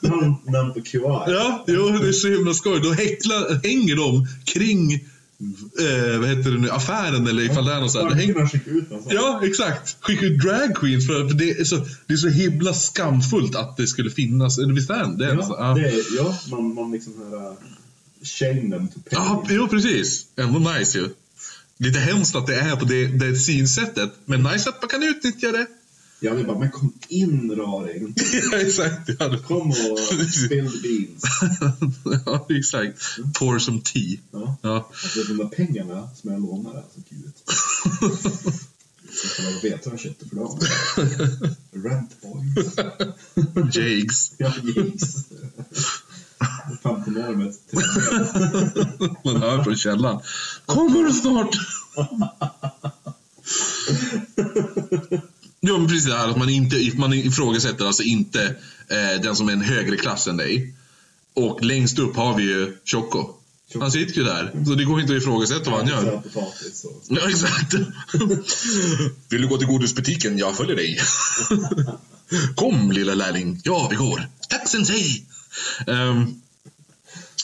[0.46, 1.00] Namn på QI.
[1.02, 2.80] ja, jo, det är så himla skoj.
[2.82, 7.80] Då häcklar, hänger de kring eh, vad heter det nu, affären eller ifall det är
[7.80, 8.12] något sånt.
[8.12, 8.48] häng-.
[9.10, 9.96] Ja, exakt.
[10.00, 13.76] Skicka ut drag queens för, för det, är så, det är så himla skamfullt att
[13.76, 14.58] det skulle finnas.
[14.58, 15.16] Eller visst är det?
[15.16, 17.56] det är så, Ja, det är, ja man, man liksom här,
[18.70, 19.10] them to pay.
[19.10, 20.26] Ja, jo precis.
[20.36, 21.08] Ändå nice ju.
[21.78, 25.52] Lite hemskt att det är på det, det synsättet, men nice att man kan utnyttja
[25.52, 25.66] det.
[26.20, 28.14] Ja, det är bara, men kom in raring.
[28.52, 29.10] ja, exakt.
[29.18, 29.98] Ja, Kom och
[30.34, 31.22] spill the beans.
[32.26, 32.98] ja, exakt.
[33.38, 34.18] Pour some tea.
[34.30, 34.56] Ja.
[34.62, 34.90] Ja.
[35.02, 37.32] Alltså de där pengarna som jag lånar är alltså gud.
[39.22, 40.60] Jag ska bara veta vad jag köpte för dem.
[41.72, 42.74] Rent boys.
[43.76, 44.32] Jags.
[44.38, 44.52] Ja,
[46.40, 46.82] gigs.
[46.82, 47.60] 15-året.
[49.24, 50.20] Man hör från källan.
[50.66, 51.56] Kommer du snart?
[55.60, 58.44] Jo, men precis det här att man, inte, man ifrågasätter alltså inte
[58.88, 60.74] eh, den som är en högre klass än dig.
[61.34, 63.32] Och längst upp har vi ju Choco.
[63.80, 66.20] Han sitter ju där, så det går inte att ifrågasätta vad han gör.
[66.20, 66.86] Potatis.
[67.08, 67.74] Ja, exakt.
[69.28, 70.38] Vill du gå till godisbutiken?
[70.38, 70.98] Jag följer dig.
[72.54, 73.60] Kom lilla lärling.
[73.64, 74.28] Ja, vi går.
[74.48, 75.26] Tack sensei.
[75.86, 76.40] Um,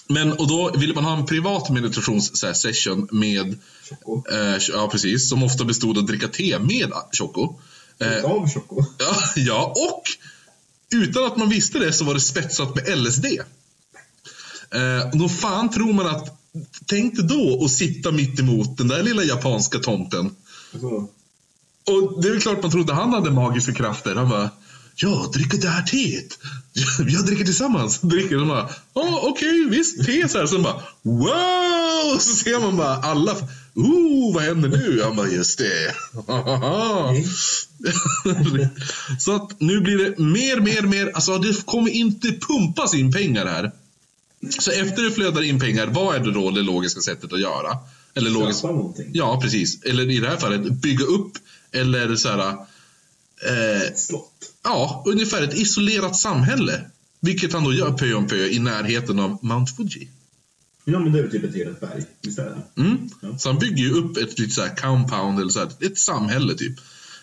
[0.09, 3.59] men och då ville man ha en privat meditations-session med,
[3.89, 4.23] Choco.
[4.33, 7.55] eh, ja precis, som ofta bestod av att dricka te med Choco.
[7.99, 8.85] Eh, Av Choco.
[8.99, 10.03] ja, ja, och
[10.97, 13.25] utan att man visste det så var det spetsat med LSD.
[14.71, 16.41] Eh, och då fan tror man att,
[16.87, 20.37] tänk dig då att sitta mitt emot den där lilla japanska tomten.
[21.87, 24.15] Och det är väl klart man trodde han hade magiska krafter.
[24.15, 24.51] Han bara,
[24.97, 26.39] jag dricker det här teet.
[27.09, 28.01] Jag dricker tillsammans.
[28.03, 30.47] Dricker de bara, ja okej visst, te så här.
[30.47, 32.19] Sen bara, wow!
[32.19, 33.37] Så ser man bara alla,
[33.75, 35.01] oh vad händer nu?
[35.05, 35.95] Han bara, just det.
[39.19, 43.47] så att nu blir det mer, mer, mer, alltså det kommer inte pumpas in pengar
[43.47, 43.73] här.
[44.59, 47.79] Så efter det flödar in pengar, vad är det då det logiska sättet att göra?
[48.15, 48.65] Eller logiskt.
[49.13, 49.83] Ja, precis.
[49.83, 51.33] Eller i det här fallet bygga upp
[51.73, 54.52] eller så här, eh, slott.
[54.65, 56.85] Ja, ungefär ett isolerat samhälle.
[57.21, 60.09] Vilket han då gör pö om pö i närheten av Mount Fuji.
[60.85, 62.05] Ja, men det är väl typ ett eget berg.
[62.21, 62.81] Det?
[62.83, 63.11] Mm.
[63.21, 63.39] Ja.
[63.39, 66.55] Så han bygger ju upp ett litet så här compound eller så här, ett samhälle
[66.55, 66.79] typ.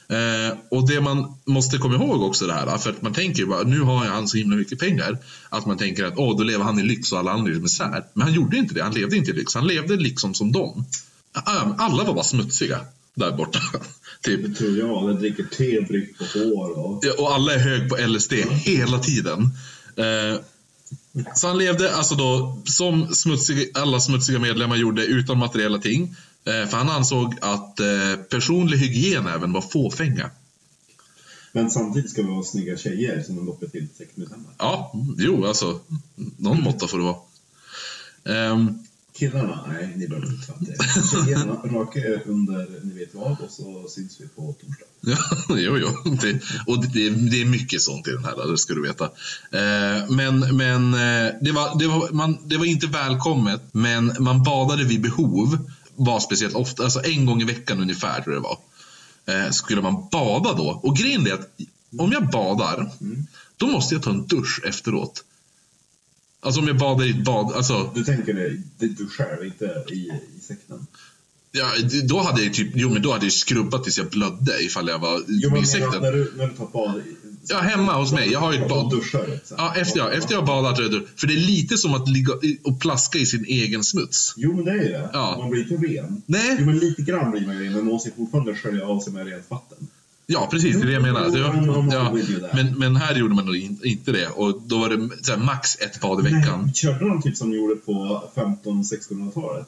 [0.09, 3.45] Eh, och det man måste komma ihåg också det här, för att man tänker ju
[3.45, 5.17] bara, nu har han så himla mycket pengar,
[5.49, 8.05] att man tänker att åh, då lever han i lyx och alla andra i misär.
[8.13, 10.85] Men han gjorde inte det, han levde inte i lyx, han levde liksom som dem.
[11.77, 12.79] Alla var bara smutsiga
[13.13, 13.59] där borta.
[14.23, 14.43] Typ.
[14.43, 15.07] Det tror jag.
[15.07, 16.99] Den dricker te, bryggt på hår och...
[17.05, 18.33] Ja, Och alla är hög på LSD
[18.65, 19.49] hela tiden.
[19.95, 20.41] Eh,
[21.35, 26.15] så han levde alltså då som smutsiga, alla smutsiga medlemmar gjorde utan materiella ting.
[26.45, 30.29] Eh, för han ansåg att eh, personlig hygien även var fåfänga.
[31.51, 34.53] Men samtidigt ska vi ha snygga tjejer som de lockar till sektmedlemmar.
[34.57, 35.79] Ja, jo alltså.
[36.37, 37.17] Någon måtta får det vara.
[38.25, 38.85] Ehm,
[39.19, 41.25] Killarna, nej, ni behöver inte fatta det.
[41.25, 44.85] Tjejerna rakar under ni vet vad och så syns vi på torsdag.
[45.01, 45.17] Ja,
[45.57, 46.17] jo, jo.
[46.21, 49.05] Det, och det, det är mycket sånt i den här, det ska du veta.
[49.51, 54.43] Eh, men men eh, det, var, det, var, man, det var inte välkommet, men man
[54.43, 55.57] badade vid behov.
[55.95, 58.57] Var speciellt ofta, alltså en gång i veckan ungefär tror jag det var.
[59.45, 60.79] Eh, skulle man bada då.
[60.83, 61.49] Och grejen är att
[61.97, 62.91] om jag badar,
[63.57, 65.23] då måste jag ta en dusch efteråt.
[66.41, 69.95] Alltså om jag badar i ett bad, alltså Du tänker dig, du själv, inte i,
[69.95, 70.87] i sekten?
[71.51, 71.65] Ja,
[72.03, 74.99] då hade jag typ, jo men då hade jag skrubbat tills jag blödde ifall jag
[74.99, 76.01] var Jo, men i sekten.
[76.01, 77.01] när du, när du tar bad...
[77.47, 78.31] Ja, hemma hos mig.
[78.31, 78.91] Jag har ju ett bad.
[78.91, 79.39] duschar.
[79.57, 80.77] Ja, efter, ja, efter jag har badat.
[81.15, 82.33] För det är lite som att ligga
[82.63, 84.33] och plaska i sin egen smuts.
[84.37, 85.09] Jo, men det är ju det.
[85.13, 85.35] Ja.
[85.39, 86.21] Man blir inte ren.
[86.25, 86.57] Nej.
[86.59, 89.13] Jo, men lite grann blir man ju ren, men man måste fortfarande skölja av sig
[89.13, 89.87] med rent vatten.
[90.31, 90.75] Ja, precis.
[90.75, 91.21] Det är det jag menar.
[91.91, 92.49] Ja, you there.
[92.53, 94.27] men, men här gjorde man in, inte det.
[94.27, 96.61] Och då var det så här, max ett bad i veckan.
[96.65, 99.67] Nej, körde de typ som de gjorde på 1500-1600-talet?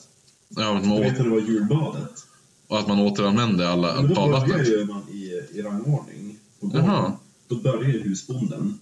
[0.50, 2.26] Ja, man Du vet när det var julbadet?
[2.68, 4.68] och att man återanvände alla Men då badvattnet.
[4.68, 6.38] ju man i, i rangordning.
[6.60, 7.12] På gården.
[7.48, 8.80] Då börjar ju husbonden.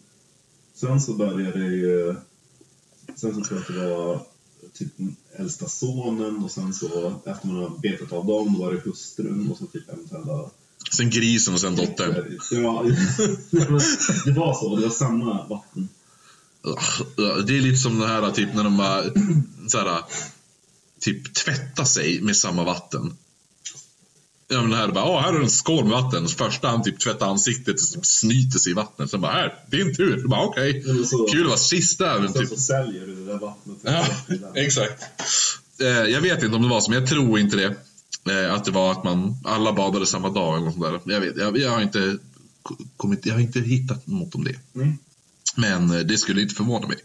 [0.73, 2.15] Sen så börjar det ju...
[3.15, 4.19] Sen så tror jag att det var
[4.73, 8.73] typ den äldsta sonen och sen så efter man har betat av dem då var
[8.73, 10.49] det hustrun och så typ eventuella...
[10.91, 12.39] Sen grisen och sen dottern.
[12.51, 12.83] Ja,
[13.51, 14.75] det var så.
[14.75, 15.89] Det var samma vatten.
[17.47, 19.03] Det är lite som det här typ när de bara
[19.67, 20.01] så här,
[20.99, 23.13] typ tvättar sig med samma vatten.
[24.51, 26.27] Ja men det här bara, åh här är en skål med vatten.
[26.27, 29.09] Första han typ tvättar ansiktet och typ snyter sig i vattnet.
[29.11, 30.27] Sen bara, här, din tur.
[30.27, 30.83] Bara, okej.
[31.05, 32.19] Så- Kul att vara sista.
[32.19, 33.77] Men Sen typ, så säljer du det där vattnet.
[33.83, 34.05] ja,
[34.55, 35.03] exakt.
[35.81, 37.75] Eh, jag vet inte om det var så, men jag tror inte det.
[38.29, 41.13] Eh, att det var att man alla badade samma dag eller något sånt där.
[41.13, 42.17] Jag, vet, jag, jag, har inte
[42.97, 44.55] kommit, jag har inte hittat något om det.
[44.75, 44.97] Mm.
[45.55, 46.97] Men eh, det skulle inte förvåna mig.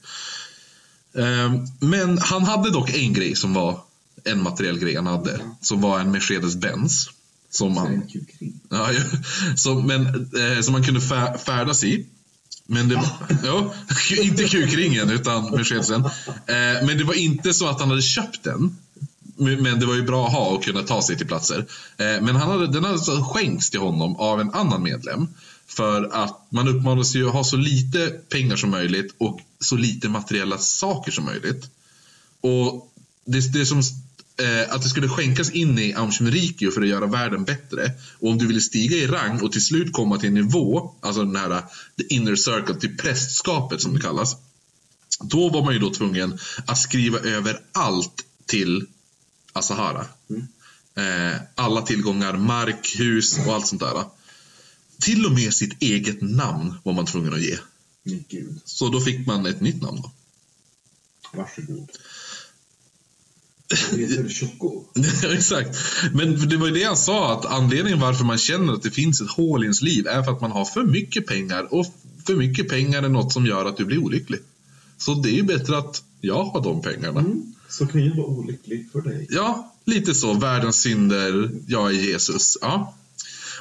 [1.14, 3.80] Ehm, Men han hade dock en grej som var
[4.24, 5.40] en materiell grej han hade.
[5.60, 7.10] Som var en Mercedes-Benz.
[7.51, 8.60] Som han, kukring.
[8.68, 8.90] ja,
[9.56, 12.06] som, men, eh, som man kunde fär, färdas i.
[12.66, 13.09] Men det var,
[13.44, 13.74] ja,
[14.22, 16.05] inte kukringen utan Mercedesen.
[16.05, 18.76] Eh, men det var inte så att han hade köpt den.
[19.36, 21.59] Men det var ju bra att ha och kunna ta sig till platser.
[21.97, 25.28] Eh, Men han hade, den hade alltså skänkts till honom av en annan medlem.
[25.66, 30.09] För att man uppmanas ju att ha så lite pengar som möjligt och så lite
[30.09, 31.70] materiella saker som möjligt.
[32.40, 32.93] Och
[33.24, 37.44] det, det som eh, att det skulle skänkas in i Amshmerikyo för att göra världen
[37.44, 37.93] bättre.
[38.20, 41.24] Och om du ville stiga i rang och till slut komma till en nivå, alltså
[41.24, 41.62] den här eh,
[41.98, 44.36] the inner circle, till prästskapet som det kallas.
[45.20, 48.86] Då var man ju då tvungen att skriva över allt till
[49.55, 50.06] Asahara.
[50.97, 54.05] Eh, alla tillgångar, mark, hus och allt sånt där.
[55.01, 57.59] Till och med sitt eget namn var man tvungen att ge.
[58.05, 58.60] Gud.
[58.64, 60.12] Så då fick man ett nytt namn då.
[61.32, 61.90] Varsågod.
[64.28, 64.85] Choco?
[65.32, 65.78] Exakt.
[66.12, 69.20] Men det var ju det han sa, att anledningen varför man känner att det finns
[69.20, 71.86] ett hål i ens liv är för att man har för mycket pengar och
[72.26, 74.40] för mycket pengar är något som gör att du blir olycklig.
[74.98, 77.20] Så det är ju bättre att jag har de pengarna.
[77.20, 77.53] Mm.
[77.69, 79.27] Så kan jag vara olycklig för dig.
[79.31, 80.35] Ja, lite så.
[80.35, 82.59] Världens synder, jag är Jesus.
[82.61, 82.95] Ja.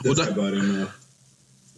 [0.03, 0.85] Det Och ska där- jag börja med.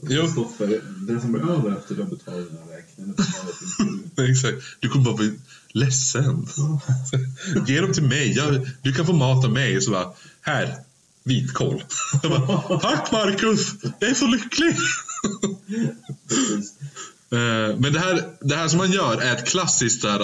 [0.08, 4.30] Kristoffer, den som blir över efter du har betalat den här räkningen betalar.
[4.32, 4.58] Exakt.
[4.80, 5.34] Du kommer bara bli
[5.72, 6.48] ledsen.
[7.68, 8.32] Ge dem till mig.
[8.32, 9.82] Jag, du kan få mat av mig.
[9.82, 10.12] Så bara,
[10.42, 10.76] här,
[11.24, 11.84] vitkål.
[12.24, 13.68] Jag bara, Tack Marcus,
[14.00, 14.76] jag är så lycklig.
[17.32, 20.20] Eh, Men det här, det här som man gör är ett klassiskt där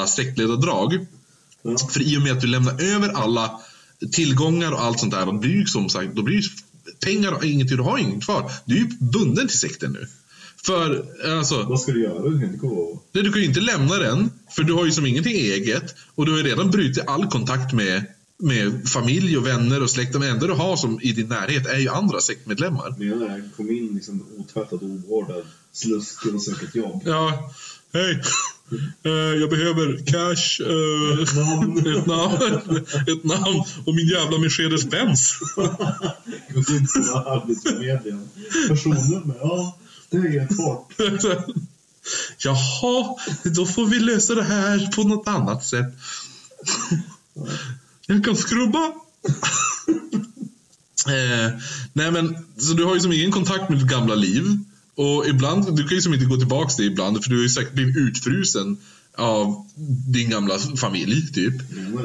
[1.62, 1.78] Ja.
[1.78, 3.60] För i och med att du lämnar över alla
[4.12, 6.44] tillgångar och allt sånt där, då blir ju som sagt, då blir
[7.06, 8.52] pengar och ingenting, du har inget kvar.
[8.66, 10.08] Du är ju bunden till sekten nu.
[10.66, 11.06] För
[11.38, 12.30] alltså, Vad ska du göra?
[12.30, 13.08] Du kan inte gå och...
[13.12, 15.96] Nej, du kan ju inte lämna den, för du har ju som ingenting eget.
[16.16, 18.06] Och du har ju redan brutit all kontakt med,
[18.38, 20.14] med familj och vänner och släkt.
[20.14, 22.96] De enda du har som i din närhet är ju andra sektmedlemmar.
[22.98, 27.02] Menar, kom in liksom otvättad, ovårdad, sluskig och söker ett jobb.
[27.06, 27.52] Ja,
[27.94, 28.22] Hej!
[29.04, 31.78] Eh, jag behöver cash, eh, ett, namn,
[33.08, 35.40] ett namn och min jävla Mercedes-Benz.
[36.50, 38.30] Gå in på Arbetsförmedlingen.
[38.68, 39.78] Personnummer, ja.
[40.10, 40.94] Det är ett fort.
[42.38, 45.94] Jaha, då får vi lösa det här på något annat sätt.
[48.06, 48.92] Jag kan skrubba.
[51.08, 51.52] Eh,
[51.94, 54.58] nej men, så du har ju som ingen kontakt med ditt gamla liv.
[55.02, 57.44] Och ibland, du kan ju som inte gå tillbaka till det ibland, för du har
[57.44, 58.78] ju säkert blivit utfrusen
[59.16, 59.68] av
[60.08, 61.54] din gamla familj, typ.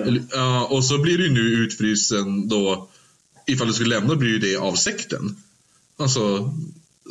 [0.06, 2.88] Eller, ja, och så blir du nu utfrusen då,
[3.46, 5.36] ifall du skulle lämna blir det av sekten.
[5.98, 6.54] Alltså,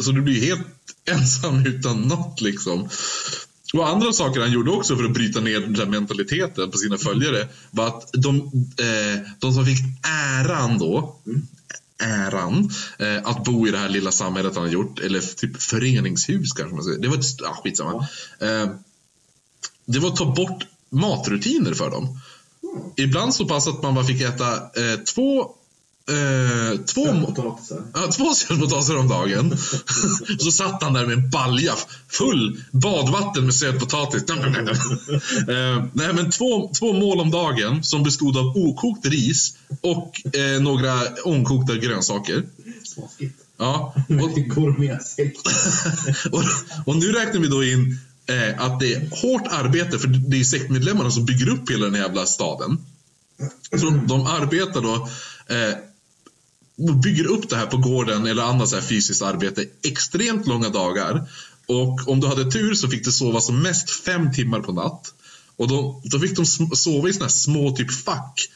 [0.03, 0.67] så du blir helt
[1.11, 2.89] ensam utan något liksom.
[3.73, 7.47] Och andra saker han gjorde också för att bryta ner den mentaliteten på sina följare
[7.71, 8.37] var att de,
[8.77, 11.19] eh, de som fick äran då,
[11.99, 12.69] äran
[12.99, 16.75] eh, att bo i det här lilla samhället han har gjort, eller typ föreningshus kanske
[16.75, 16.99] man säger.
[16.99, 18.07] Det var ett, ah, skitsamma.
[18.39, 18.69] Eh,
[19.85, 22.19] det var att ta bort matrutiner för dem.
[22.95, 25.55] Ibland så pass att man bara fick äta eh, två
[26.09, 27.33] Eh, två.
[27.93, 29.57] Ja, två sötpotatisar om dagen.
[30.39, 31.73] så satt han där med en balja
[32.07, 34.23] full badvatten med sötpotatis.
[34.29, 40.61] eh, nej, men två, två mål om dagen som bestod av okokt ris och eh,
[40.61, 42.43] några omkokta grönsaker.
[42.83, 43.39] Smaskigt.
[43.57, 44.37] Ja, och,
[46.31, 46.43] och,
[46.85, 50.43] och nu räknar vi då in eh, att det är hårt arbete för det är
[50.43, 52.77] sektmedlemmarna som bygger upp hela den här jävla staden.
[53.79, 55.09] Så de, de arbetar då
[55.55, 55.75] eh,
[57.03, 61.29] bygger upp det här på gården eller annat så här fysiskt arbete extremt långa dagar.
[61.67, 65.13] Och om du hade tur så fick du sova som mest fem timmar på natt.
[65.57, 66.45] Och då, då fick de
[66.75, 68.49] sova i såna här små typ fack.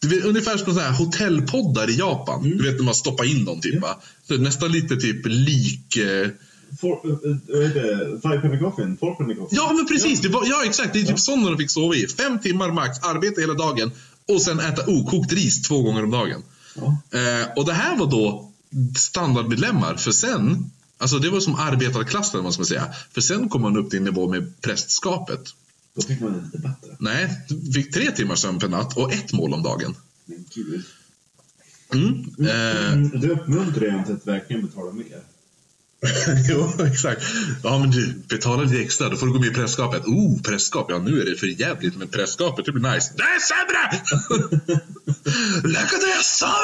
[0.00, 2.42] Du vet, ungefär som såna här hotellpoddar i Japan.
[2.42, 4.00] Du vet när man stoppar in dem typ va?
[4.28, 5.96] Så Nästan lite typ lik...
[5.96, 6.28] Eh,
[6.80, 8.38] For-
[9.18, 9.56] penny coffin?
[9.56, 10.20] Ja, men precis.
[10.20, 10.92] Det var, ja, exakt.
[10.92, 12.06] Det är typ sådana de fick sova i.
[12.06, 13.90] Fem timmar max, arbeta hela dagen
[14.28, 16.42] och sen äta okokt ris två gånger om dagen.
[16.74, 16.98] Ja.
[17.18, 18.52] Eh, och det här var då
[18.98, 19.96] standardmedlemmar.
[19.96, 22.94] För sen, alltså det var som arbetarklassen, vad ska man säga.
[23.12, 25.40] För sen kom man upp till nivå med prästskapet.
[25.94, 26.96] Då fick man lite bättre.
[26.98, 27.30] Nej,
[27.74, 29.96] fick tre timmar sömn per natt och ett mål om dagen.
[30.24, 30.84] Men gud.
[31.92, 32.24] Mm.
[32.38, 35.20] Eh, Det uppmuntrar ju att verkligen betala mer.
[36.48, 37.22] jo, exakt.
[37.62, 40.04] Ja, men du, betala lite extra, då får du gå med i prästskapet.
[40.06, 43.12] Oh, prästskap, ja nu är det för jävligt men prästskapet, det blir nice.
[43.16, 44.02] Det är sämre!
[45.72, 46.54] Lägg det jag sa!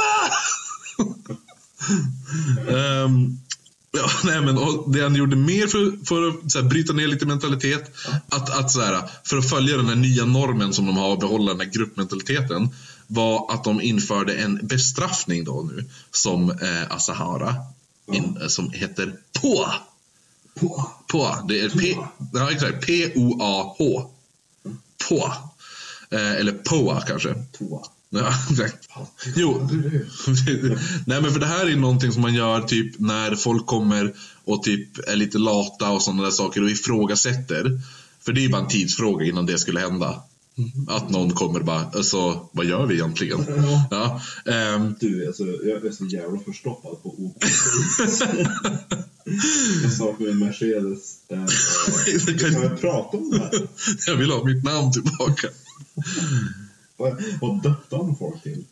[3.92, 7.06] Ja, nej, men, och det han gjorde mer för, för att så här, bryta ner
[7.06, 7.90] lite mentalitet,
[8.28, 11.18] att, att, så här, för att följa den här nya normen som de har och
[11.18, 12.68] behålla den här gruppmentaliteten,
[13.06, 17.56] var att de införde en bestraffning då nu, som eh, Asahara,
[18.16, 19.74] eh, som heter POA.
[20.60, 20.90] På.
[21.08, 21.96] POA, det är P,
[22.32, 24.10] ja, exakt, P-O-A-H.
[25.08, 25.32] POA.
[26.10, 27.34] Eh, eller POA kanske.
[27.58, 27.82] Toa.
[28.10, 28.88] Ja, exakt.
[29.36, 29.68] Jo,
[31.06, 34.14] nej men för det här är någonting som man gör typ när folk kommer
[34.44, 37.80] och typ är lite lata och sådana där saker och ifrågasätter.
[38.20, 40.22] För det är bara en tidsfråga innan det skulle hända.
[40.88, 43.44] Att någon kommer bara, alltså vad gör vi egentligen?
[43.90, 47.44] Ja, ehm, Du, alltså, jag är så jävla förstoppad på OK.
[49.82, 51.16] Jag saknar en Mercedes.
[51.28, 51.46] Eh,
[52.36, 53.68] kan vi prata om det här?
[54.06, 55.48] jag vill ha mitt namn tillbaka.
[57.40, 58.64] Vad, döpte han folk till?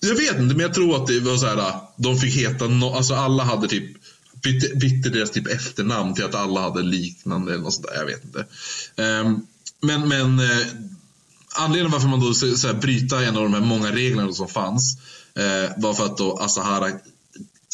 [0.00, 2.84] Jag vet inte, men jag tror att det var så här, de fick heta, no,
[2.84, 3.96] alltså alla hade typ
[4.42, 8.06] bytte, bytte deras typ efternamn till att alla hade liknande eller något sånt där, jag
[8.06, 8.46] vet inte.
[8.96, 9.46] Ehm,
[9.80, 10.66] men men eh,
[11.54, 14.48] anledningen varför man då så, så här, bryta en av de här många reglerna som
[14.48, 14.96] fanns
[15.34, 16.90] eh, var för att då Asahara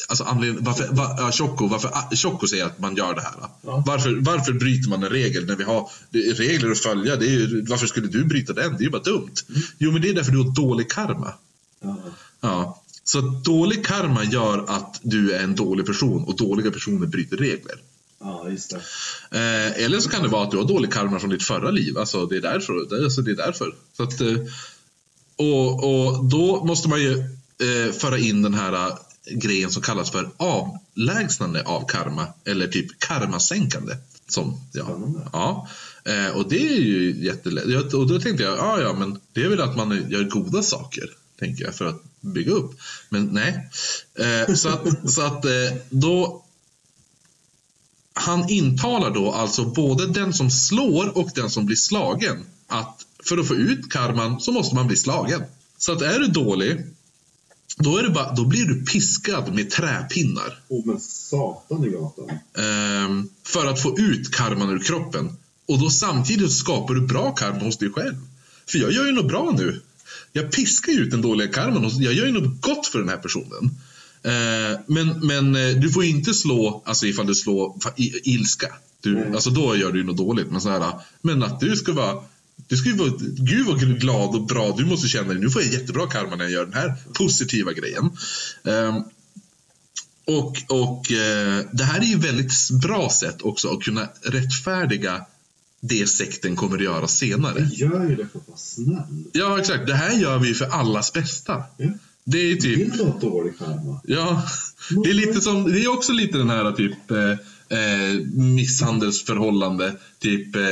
[0.08, 3.32] Alltså anledningen, varför, var, ja, Choco, varför ah, Choco säger att man gör det här?
[3.62, 3.82] Ja.
[3.86, 5.90] Varför, varför bryter man en regel när vi har
[6.36, 7.16] regler att följa?
[7.16, 8.72] Det är, ju- varför skulle du bryta den?
[8.72, 9.34] Det är ju bara dumt.
[9.78, 11.32] Jo, men det är därför du har dålig karma.
[11.80, 11.96] Ja.
[12.40, 17.36] Ja, så dålig karma gör att du är en dålig person och dåliga personer bryter
[17.36, 17.76] regler.
[18.20, 18.76] Ja, just det.
[19.38, 21.98] Eh, eller så kan det vara att du har dålig karma från ditt förra liv.
[21.98, 22.88] Alltså det är därför.
[22.90, 23.74] Det är, alltså, det är därför.
[23.96, 24.36] Så att, eh,
[25.36, 27.18] och, och då måste man ju
[27.58, 28.94] eh, föra in den här eh,
[29.30, 32.26] grejen som kallas för avlägsnande av karma.
[32.44, 33.96] Eller typ karmasänkande.
[34.28, 35.20] Som, ja, Spännande.
[35.32, 35.68] ja.
[36.04, 37.94] Eh, och det är ju jättelätt.
[37.94, 41.10] Och då tänkte jag, ja ja men det är väl att man gör goda saker.
[41.38, 42.70] Tänker jag för att bygga upp.
[43.08, 43.70] Men nej.
[44.18, 45.44] Eh, så att, så att
[45.90, 46.44] då
[48.20, 53.38] han intalar då alltså både den som slår och den som blir slagen att för
[53.38, 55.42] att få ut karman så måste man bli slagen.
[55.78, 56.86] Så att är du dålig,
[57.76, 62.30] då, är det bara, då blir du piskad med träpinnar Oh, men satan i gatan.
[62.58, 65.36] ehm, för att få ut karman ur kroppen.
[65.68, 68.14] Och då samtidigt skapar du bra karma hos dig själv.
[68.70, 69.80] För jag gör ju något bra nu.
[70.32, 71.90] Jag piskar ju ut den dåliga karman.
[71.98, 73.70] Jag gör ju något gott för den här personen.
[74.22, 77.78] Eh, men, men eh, du får inte slå, alltså ifall du slår
[78.24, 78.74] ilska.
[79.00, 79.32] Du, Nej.
[79.34, 80.50] alltså då gör du något dåligt.
[80.50, 80.92] Men, så här,
[81.22, 82.22] men att du ska vara
[82.68, 85.38] du ska ju vara, gud vad glad och bra du måste känna dig.
[85.38, 88.10] Nu får jag jättebra karma när jag gör den här positiva grejen.
[88.64, 89.02] Ehm,
[90.26, 95.26] och och eh, det här är ju väldigt bra sätt också att kunna rättfärdiga
[95.80, 97.68] det sekten kommer att göra senare.
[97.72, 99.24] Jag gör ju det för att vara snäll.
[99.32, 99.86] Ja, exakt.
[99.86, 101.64] Det här gör vi för allas bästa.
[101.76, 101.88] Ja.
[102.30, 102.92] Det är typ...
[102.96, 104.00] Du ha dålig karma?
[104.04, 104.42] Ja,
[105.04, 107.30] det är lite som, det är också lite den här typ eh,
[107.78, 109.96] eh, misshandelsförhållande.
[110.18, 110.62] Typ, eh,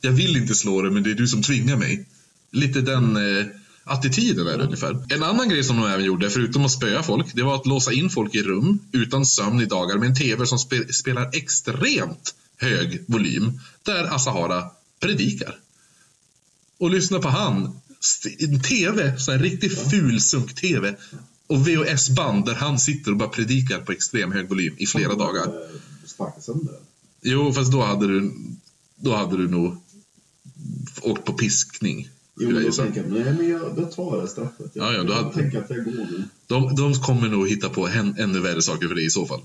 [0.00, 2.06] jag vill inte slå dig men det är du som tvingar mig.
[2.50, 3.46] Lite den eh,
[3.84, 5.06] attityden är det ungefär.
[5.08, 7.92] En annan grej som de även gjorde, förutom att spöa folk, det var att låsa
[7.92, 12.34] in folk i rum utan sömn i dagar med en TV som spe, spelar extremt
[12.56, 13.60] hög volym.
[13.82, 14.64] Där Asahara
[15.00, 15.54] predikar.
[16.78, 17.80] Och lyssna på han.
[18.68, 20.94] TV, så en riktigt ful sunk-TV.
[21.46, 25.42] Och VHS-band där han sitter och bara predikar på extrem hög volym i flera dagar.
[25.46, 25.52] Eh,
[26.06, 26.74] Sparka sönder.
[27.22, 28.32] Jo, fast då hade du,
[28.96, 29.76] då hade du nog
[31.02, 32.08] åkt på piskning.
[32.40, 34.70] Jo, då tänker jag, nej men jag, jag tar det straffet.
[34.74, 36.24] Jag, Ja, ja, då jag hade- tänker att jag går nu.
[36.46, 39.40] De, de kommer nog hitta på än, ännu värre saker för dig i så fall.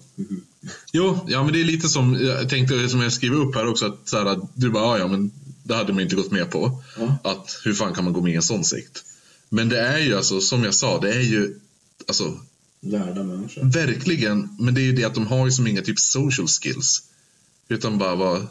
[0.93, 3.85] Jo, ja men det är lite som jag tänkte som jag skriver upp här också
[3.85, 5.31] att så här, att du bara, "Ja, ja men
[5.67, 6.83] det hade man inte gått med på.
[6.97, 7.17] Ja.
[7.23, 9.03] Att hur fan kan man gå med i en sån sekt?
[9.49, 11.59] Men det är ju alltså, som jag sa, det är ju
[12.07, 12.39] alltså
[12.81, 13.63] Lärda människor.
[13.63, 17.03] verkligen, men det är ju det att de har ju som inga typ social skills.
[17.67, 18.47] Utan bara var,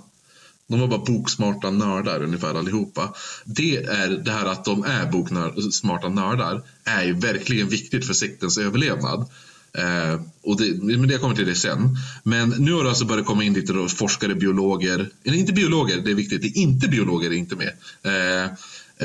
[0.66, 3.14] de var bara boksmarta nördar ungefär allihopa.
[3.44, 8.58] Det är det här att de är boksmarta nördar är ju verkligen viktigt för sektens
[8.58, 9.30] överlevnad.
[9.78, 11.96] Eh, och det, men det kommer till det sen.
[12.22, 15.10] Men nu har det alltså börjat komma in lite forskare, biologer.
[15.24, 16.42] Eller inte biologer, det är viktigt.
[16.42, 17.72] Det är inte biologer, är inte med.
[18.02, 18.44] Eh,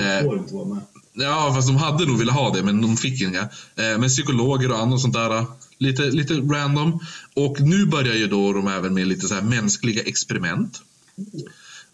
[0.04, 0.82] eh, Får inte vara med.
[1.14, 3.42] Ja, fast de hade nog velat ha det, men de fick inga.
[3.42, 5.46] Eh, men psykologer och annat sånt där.
[5.78, 7.00] Lite, lite random.
[7.34, 10.82] Och nu börjar ju då de även med lite så här mänskliga experiment.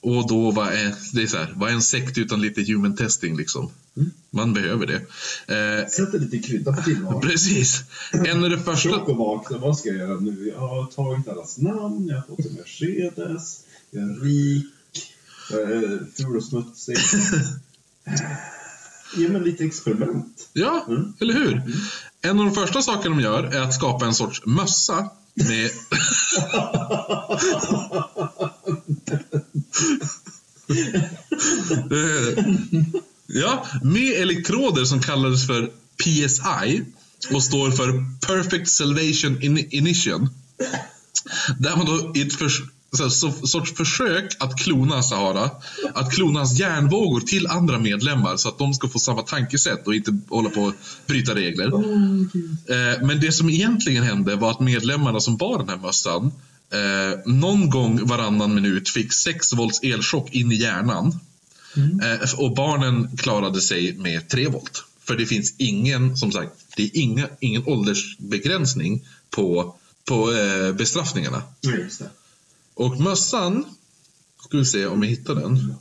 [0.01, 2.95] Och då var är, det är så här, vad är en sekt utan lite human
[2.95, 3.69] testing liksom?
[4.29, 4.95] Man behöver det.
[5.55, 7.21] Eh, Sätter lite krydda på tillvaron.
[7.29, 7.83] precis.
[8.25, 8.89] En av de första...
[8.89, 10.47] Tjock och vakna, vad ska jag göra nu?
[10.55, 13.59] Jag har tagit allas namn, jag har fått en Mercedes,
[13.91, 14.65] jag är rik,
[15.51, 16.97] jag är ful och smutsig.
[19.17, 20.49] Ge mig lite experiment.
[20.53, 21.13] Ja, Mm.
[21.19, 21.61] eller hur?
[22.21, 25.69] En av de första sakerna de gör är att skapa en sorts mössa med...
[31.91, 32.43] Eh,
[33.27, 35.69] ja, med elektroder som kallades för
[36.03, 36.83] PSI
[37.33, 40.29] och står för Perfect Salvation In- Initiation.
[41.59, 42.61] Där man då i ett förs-
[43.51, 45.51] sorts försök att klona Sahara,
[45.93, 49.95] att klona hans hjärnvågor till andra medlemmar så att de ska få samma tankesätt och
[49.95, 50.75] inte hålla på att
[51.07, 51.65] bryta regler.
[51.67, 56.31] Eh, men det som egentligen hände var att medlemmarna som bar den här mössan
[56.71, 61.19] eh, någon gång varannan minut fick 6 volts elchock in i hjärnan.
[61.77, 64.83] Eh, och barnen klarade sig med 3 volt.
[64.99, 69.75] För det finns ingen, som sagt, det är inga, ingen åldersbegränsning på,
[70.05, 71.43] på eh, bestraffningarna.
[71.61, 72.09] Det.
[72.73, 73.65] Och mössan,
[74.45, 75.75] ska vi se om jag hittar den,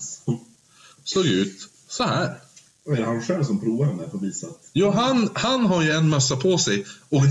[1.05, 2.39] såg ut så här.
[2.85, 4.71] Och är det han själv som provar den där på visat?
[4.73, 7.23] Jo, han, han har ju en mössa på sig och,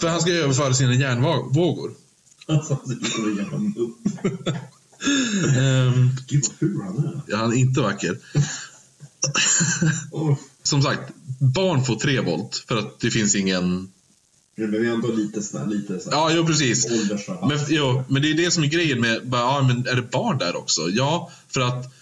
[0.00, 1.94] för han ska överföra sina hjärnvågor.
[2.64, 3.96] Som jävla mupp.
[5.56, 7.20] Ehm, Gud vad ful han är.
[7.26, 8.18] ja, han är inte vacker.
[10.62, 13.92] Som sagt, barn får 3 volt för att det finns ingen...
[14.56, 16.86] Det blev ju ändå lite sån här, lite så här Ja, jo precis.
[17.48, 20.10] Men, jo, men det är det som är grejen med, bara, ja, men är det
[20.10, 20.80] barn där också?
[20.90, 21.94] Ja, för att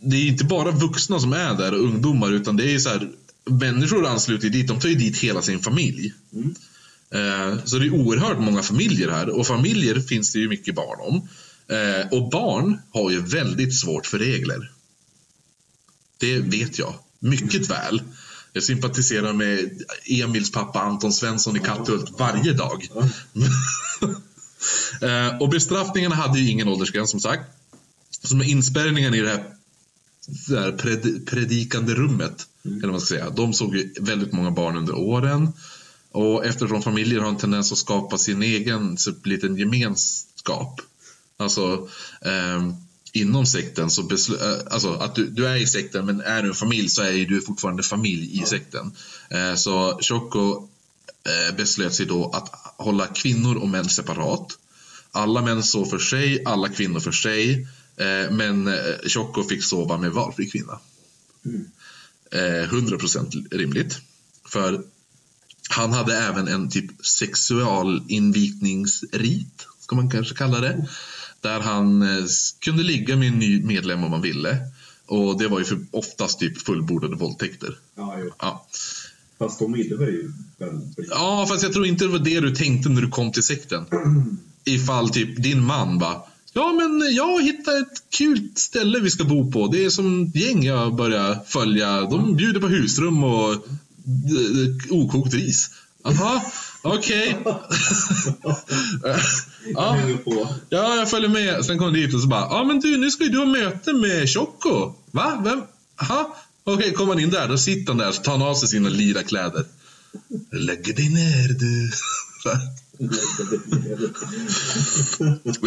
[0.00, 3.10] det är inte bara vuxna som är där och ungdomar utan det är så här,
[3.44, 6.14] människor ansluter dit, de tar ju dit hela sin familj.
[6.32, 6.54] Mm.
[7.10, 11.00] Eh, så det är oerhört många familjer här och familjer finns det ju mycket barn
[11.00, 11.28] om.
[11.76, 14.70] Eh, och barn har ju väldigt svårt för regler.
[16.18, 18.02] Det vet jag mycket väl.
[18.52, 22.88] Jag sympatiserar med Emils pappa Anton Svensson i Katthult varje dag.
[25.02, 27.42] Eh, och bestraffningarna hade ju ingen åldersgräns som sagt.
[28.22, 29.44] Så med inspärrningen i det här,
[30.48, 34.50] det här pred, predikande rummet, eller vad man ska säga, de såg ju väldigt många
[34.50, 35.52] barn under åren.
[36.12, 40.80] Och eftersom familjer har en tendens att skapa sin egen så liten gemenskap.
[41.36, 41.88] Alltså
[42.22, 42.74] ehm,
[43.12, 46.48] inom sekten så beslu- eh, alltså att du, du är i sekten men är du
[46.48, 48.92] en familj så är du fortfarande familj i sekten.
[49.30, 50.68] Eh, så Choco
[51.24, 54.58] eh, beslöt sig då att hålla kvinnor och män separat.
[55.12, 57.68] Alla män så för sig, alla kvinnor för sig.
[57.96, 58.74] Eh, men eh,
[59.06, 60.78] Choco fick sova med valfri kvinna.
[62.30, 64.00] Eh, 100% rimligt.
[64.48, 64.82] För
[65.68, 70.86] han hade även en typ sexualinvikningsrit, ska man kanske kalla det.
[71.40, 72.24] Där han eh,
[72.60, 74.58] kunde ligga med en ny medlem om man ville.
[75.06, 77.78] Och det var ju för oftast typ fullbordade våldtäkter.
[77.94, 78.16] Ja.
[78.38, 78.66] Ja.
[79.38, 81.08] Fast de ville väl ju väldigt...
[81.10, 83.84] ja, fast jag tror inte det var det du tänkte när du kom till sekten.
[84.64, 86.22] Ifall typ din man bara
[86.52, 89.66] Ja, men jag hittat ett kul ställe vi ska bo på.
[89.66, 92.00] Det är som gäng jag börjar följa.
[92.00, 93.66] De bjuder på husrum och
[94.90, 95.70] okokt ris.
[96.04, 96.42] Jaha,
[96.82, 97.38] okej.
[99.74, 99.98] ja,
[100.68, 101.64] ja, jag följer med.
[101.64, 103.46] Sen kom du dit och så bara, ja men du, nu ska ju du ha
[103.46, 104.94] möte med Choco.
[105.10, 105.40] Va?
[105.44, 105.62] Vem?
[106.00, 106.26] Jaha,
[106.64, 108.88] okej, kommer han in där, då sitter han där så tar han av sig sina
[108.88, 109.64] lila kläder.
[110.52, 111.90] Lägger dig ner du.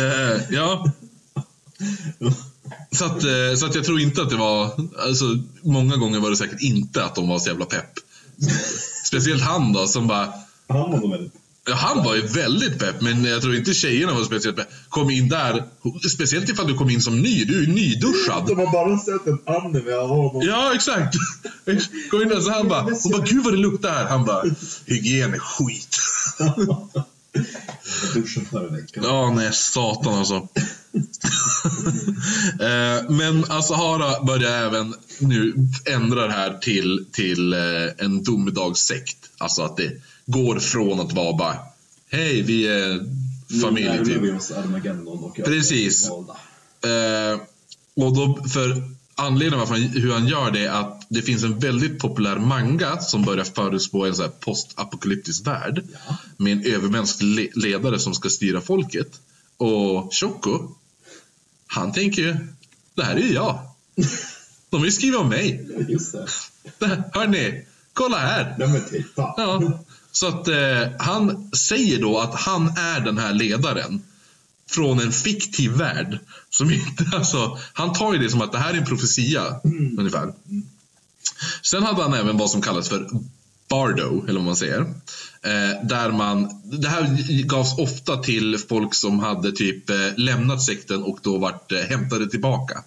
[0.01, 0.93] Eh, ja.
[2.91, 5.26] Så att, eh, så att jag tror inte att det var, alltså
[5.61, 7.91] många gånger var det säkert inte att de var så jävla pepp.
[9.05, 10.34] Speciellt han då som bara,
[10.68, 11.34] Han var nog väldigt...
[11.68, 14.68] ja, han var ju väldigt pepp men jag tror inte tjejerna var speciellt pepp.
[14.89, 15.63] Kom in där,
[16.09, 18.47] speciellt ifall du kom in som ny, du är ju nyduschad.
[18.47, 20.41] De har bara sett en anime av honom.
[20.45, 21.15] Ja, exakt.
[22.11, 24.05] Kom in där så han bara, hon bara, gud vad det luktar här.
[24.05, 24.43] Han bara,
[24.85, 25.97] hygien är skit.
[26.38, 27.03] Jag
[28.13, 29.03] duschade förra veckan.
[29.07, 30.47] Ja, nej, satan alltså.
[32.59, 35.53] Eh, Men Asahara börjar även nu
[35.85, 37.59] ändra det här till, till eh,
[37.97, 39.18] en domedagssekt.
[39.38, 39.91] Alltså att det
[40.26, 41.57] går från att vara bara,
[42.11, 43.05] hej, vi är
[43.61, 43.89] familj.
[43.89, 46.07] Nu närmar vi oss Armageddon och Precis.
[46.09, 47.39] Eh,
[47.95, 48.84] och då, för
[49.15, 52.97] anledningen varför han, hur han gör det är att det finns en väldigt populär manga
[53.01, 55.84] som börjar förutspå en så postapokalyptisk värld.
[56.07, 56.15] Ja.
[56.38, 59.07] Med en övermänsklig le- ledare som ska styra folket.
[59.57, 60.76] Och Choco,
[61.73, 62.35] han tänker ju,
[62.95, 63.60] det här är ju jag.
[64.69, 65.68] De vill skriva om mig.
[65.89, 66.15] Just
[66.80, 67.03] det.
[67.14, 68.56] Hörni, kolla här.
[68.60, 69.34] Nej men titta.
[69.38, 69.80] Ja,
[70.11, 74.03] så att eh, han säger då att han är den här ledaren
[74.69, 76.19] från en fiktiv värld.
[76.49, 79.60] Som inte, alltså, han tar ju det som att det här är en profetia,
[79.98, 80.34] ungefär.
[81.61, 83.10] Sen hade han även vad som kallas för
[83.72, 84.80] Bardo, eller vad man säger.
[85.41, 91.03] Eh, där man, det här gavs ofta till folk som hade typ eh, lämnat sekten
[91.03, 92.84] och då vart eh, hämtade tillbaka.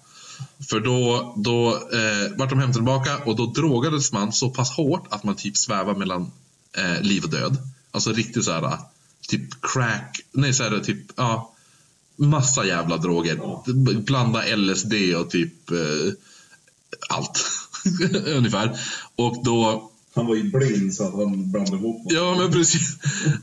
[0.69, 5.06] För då, då eh, vart de hämtade tillbaka och då drogades man så pass hårt
[5.11, 6.31] att man typ svävar mellan
[6.77, 7.56] eh, liv och död.
[7.90, 8.78] Alltså riktigt så här, eh,
[9.28, 11.52] typ crack, nej så här, eh, typ, ja,
[12.16, 13.36] massa jävla droger.
[13.36, 13.65] Ja.
[14.06, 16.12] Blanda LSD och typ eh,
[17.09, 17.44] allt.
[18.27, 18.81] Ungefär.
[19.16, 22.03] Och då han var ju blind så att han blandade ihop.
[22.12, 22.97] Ja, men precis.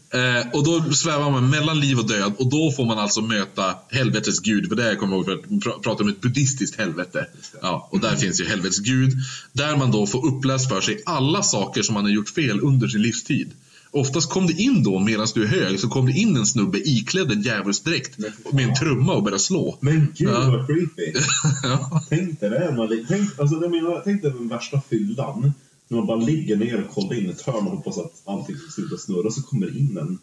[0.09, 3.75] Eh, och då svävar man mellan liv och död och då får man alltså möta
[3.89, 4.69] helvetets gud.
[4.69, 7.27] För det jag kommer ihåg för att pr- prata om ett buddhistiskt helvete.
[7.61, 9.11] Ja, och där finns ju helvetets gud.
[9.53, 12.87] Där man då får uppläst för sig alla saker som man har gjort fel under
[12.87, 13.51] sin livstid.
[13.93, 16.77] Oftast kom det in då, medan du är hög, så kom det in en snubbe
[16.89, 18.17] iklädd en djävulsdräkt
[18.51, 19.77] med en trumma och började slå.
[19.79, 20.49] Men gud Ja.
[20.49, 21.13] vad creepy.
[21.63, 22.01] ja.
[22.09, 22.73] Tänk dig det.
[22.77, 25.53] Man, tänk, alltså, jag menar, tänk dig den värsta fyllan.
[25.91, 28.71] När man bara ligger ner och kollar in ett hörn och hoppas att allting ska
[28.71, 29.31] sluta snurra.
[29.31, 30.19] Så kommer in en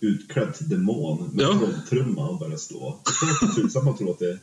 [0.00, 1.60] utklädd till demon med Ja.
[1.88, 3.00] trumma och börjar slå.
[3.56, 4.38] Tusan man tror att det är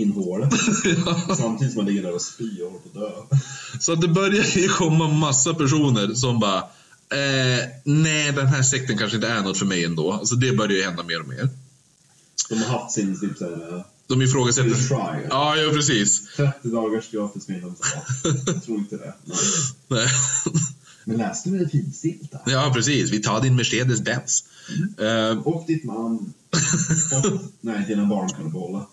[0.00, 0.52] in hålet.
[1.36, 3.38] Samtidigt som man ligger där och spyr och håller på att dö.
[3.80, 8.98] Så att det börjar ju komma massa personer som bara eh, Nej, den här sekten
[8.98, 10.12] kanske inte är något för mig ändå.
[10.12, 11.48] Alltså det börjar ju hända mer och mer.
[12.48, 13.84] De har haft sin typ såhär...
[14.06, 14.70] De ifrågasätter...
[14.88, 15.26] Try.
[15.30, 16.22] Ja, ja precis.
[16.36, 18.02] 30 dagars gratis medlemskap.
[18.46, 19.14] Jag tror inte det.
[19.24, 19.36] Nej.
[19.88, 20.08] Nej.
[21.04, 22.38] Men läste du det finstilta?
[22.46, 23.10] Ja, precis.
[23.10, 24.44] Vi tar din Mercedes-Benz.
[24.98, 26.32] Eh, Och ditt man.
[27.12, 28.86] Och, nej, dina barn kan du behålla.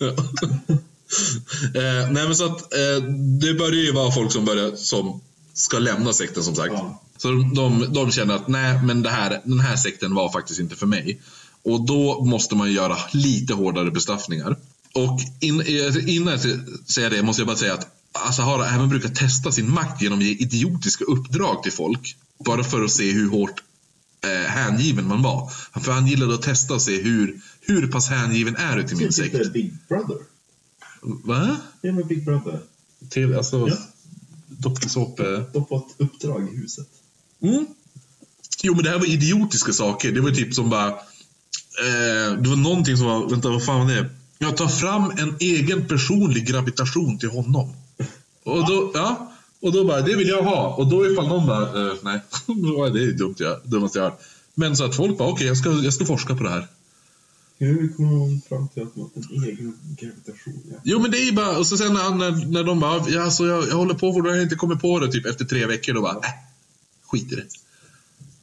[1.75, 3.03] eh, nej, men så att eh,
[3.41, 5.21] det börjar ju vara folk som börjar som
[5.53, 6.73] ska lämna sekten som sagt.
[6.73, 7.01] Ja.
[7.17, 10.59] Så de, de, de känner att nej, men det här, den här sekten var faktiskt
[10.59, 11.21] inte för mig.
[11.63, 14.57] Och då måste man göra lite hårdare bestraffningar.
[14.93, 15.61] Och in,
[16.07, 16.41] innan jag
[16.91, 20.25] säger det måste jag bara säga att Asahara även brukar testa sin makt genom att
[20.25, 22.15] ge idiotiska uppdrag till folk.
[22.45, 23.63] Bara för att se hur hårt
[24.23, 25.51] eh, hängiven man var.
[25.81, 29.11] För han gillade att testa och se hur, hur pass hängiven är du till min
[29.13, 29.33] sekt.
[29.33, 30.17] lite Big Brother.
[31.01, 31.57] Va?
[31.81, 32.59] Ja, men Big Brother.
[33.09, 33.75] Till, alltså, Ja.
[34.47, 35.23] dokusåpe...
[35.53, 36.87] De har fått uppdrag i huset.
[37.41, 37.65] Mm.
[38.63, 40.11] Jo, men det här var idiotiska saker.
[40.11, 40.87] Det var typ som bara...
[40.87, 43.29] Eh, det var någonting som var...
[43.29, 44.09] Vänta, vad fan var det?
[44.41, 47.73] Jag tar fram en egen personlig gravitation till honom.
[48.43, 49.31] Och då, ja,
[49.61, 50.75] och då bara, det vill jag ha.
[50.75, 52.21] Och då ifall någon bara, eh, nej,
[52.93, 54.21] det är dumt jag, dummaste jag hört.
[54.55, 56.67] Men så att folk bara, okej, jag, ska, jag ska forska på det här.
[57.57, 60.61] Hur kommer man fram till att man har en egen gravitation?
[60.71, 60.77] Ja.
[60.83, 63.23] Jo men det är ju bara, och så sen när, när, när de bara, ja,
[63.23, 65.65] alltså, jag, jag håller på fortfarande, jag har inte kommit på det typ efter tre
[65.65, 66.33] veckor, då bara, äh,
[67.07, 67.45] skit i det.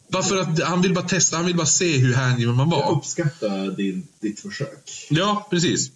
[0.08, 2.96] Varför att han vill bara testa, han vill bara se hur hängiven man Jag var.
[2.96, 5.06] uppskattar din, ditt försök.
[5.10, 5.90] Ja, precis.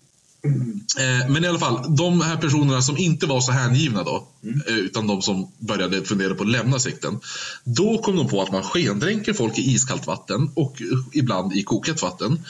[0.99, 4.29] Eh, men i alla fall, de här personerna som inte var så hängivna då,
[4.69, 7.21] eh, utan de som började fundera på att lämna sekten.
[7.65, 10.83] Då kom de på att man skendränker folk i iskallt vatten och
[11.13, 12.45] ibland i kokat vatten.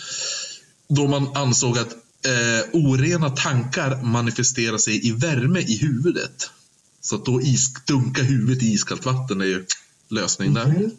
[0.88, 1.92] Då man ansåg att
[2.26, 6.50] eh, orena tankar manifesterar sig i värme i huvudet.
[7.00, 9.64] Så att då is, dunka huvudet i iskallt vatten är ju
[10.12, 10.90] lösning där.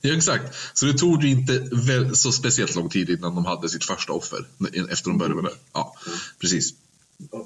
[0.00, 0.56] Ja, exakt.
[0.74, 1.68] Så det tog ju inte
[2.14, 4.46] så speciellt lång tid innan de hade sitt första offer.
[4.90, 5.56] Efter de började med det.
[5.72, 5.96] Ja,
[6.40, 6.74] precis.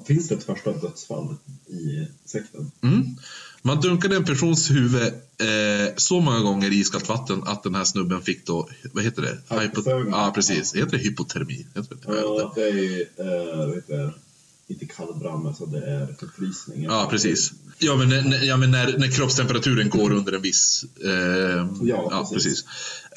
[0.07, 1.35] Finns det ett första dödsfall
[1.67, 2.71] i sekten?
[2.81, 3.15] Mm.
[3.61, 7.83] Man dunkade en persons huvud eh, så många gånger i iskallt vatten att den här
[7.83, 9.61] snubben fick då, vad heter det?
[9.61, 10.09] Hypothermi.
[10.11, 10.75] Ja, precis.
[10.75, 11.65] Heter det hypotermi?
[11.75, 12.15] Heter det?
[12.15, 13.01] Ja, det är
[13.61, 14.13] äh, vet du,
[14.67, 16.83] inte kallbrand, alltså det är förfrysning.
[16.83, 17.51] Ja, precis.
[17.77, 20.85] Ja, men, när- ja, men när, när kroppstemperaturen går under en viss...
[21.03, 22.33] Eh, ja, precis.
[22.33, 22.65] precis.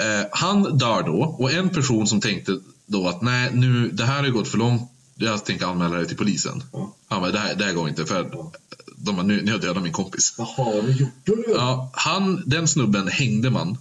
[0.01, 4.23] Eh, han dör då och en person som tänkte då att nej, nu, det här
[4.23, 4.91] har gått för långt.
[5.15, 6.63] Jag tänker anmäla det till polisen.
[6.73, 6.95] Ja.
[7.09, 8.53] Han bara, det här, det här går inte för Ja.
[8.97, 10.35] de bara, nu, nu har jag dödat min kompis.
[10.39, 11.45] Vad har du?
[11.55, 13.79] Ja, han, den snubben hängde man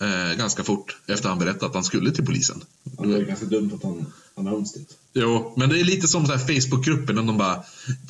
[0.00, 2.64] eh, ganska fort efter han berättade att han skulle till polisen.
[2.98, 4.06] Ja, Det är ganska dumt att han.
[5.12, 7.62] Jo, men det är lite som så här Facebookgruppen de bara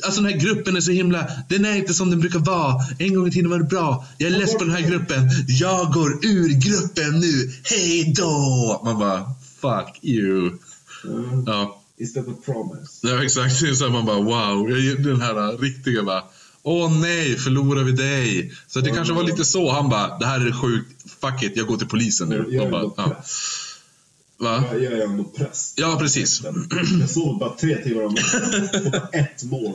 [0.05, 3.15] Alltså den här gruppen är så himla Den är inte som den brukar vara En
[3.15, 6.10] gång i tiden var det bra Jag är less på den här gruppen Jag går
[6.27, 8.81] ur gruppen nu Hej då!
[8.85, 9.24] Man bara
[9.60, 10.59] Fuck you
[11.05, 11.44] Mm.
[11.47, 13.09] Ja, Istället för promise.
[13.09, 13.77] ja exakt.
[13.78, 16.23] Så man bara wow Den här riktiga bara
[16.62, 18.52] Åh nej, förlorar vi dig?
[18.69, 19.73] Så det kanske var lite så.
[19.73, 20.97] Han bara, det här är sjukt.
[21.20, 22.46] Fuck it, jag går till polisen nu.
[22.50, 23.22] Jag bara, ja.
[24.38, 24.64] Va?
[24.72, 25.74] Jag är ändå präst.
[25.76, 26.42] Ja, precis.
[27.00, 28.24] Jag sov bara tre timmar om dagen.
[28.72, 29.74] Får bara ett mål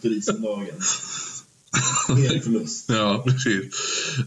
[0.00, 0.80] ris om dagen.
[2.42, 2.84] Förlust.
[2.88, 3.64] Ja, precis.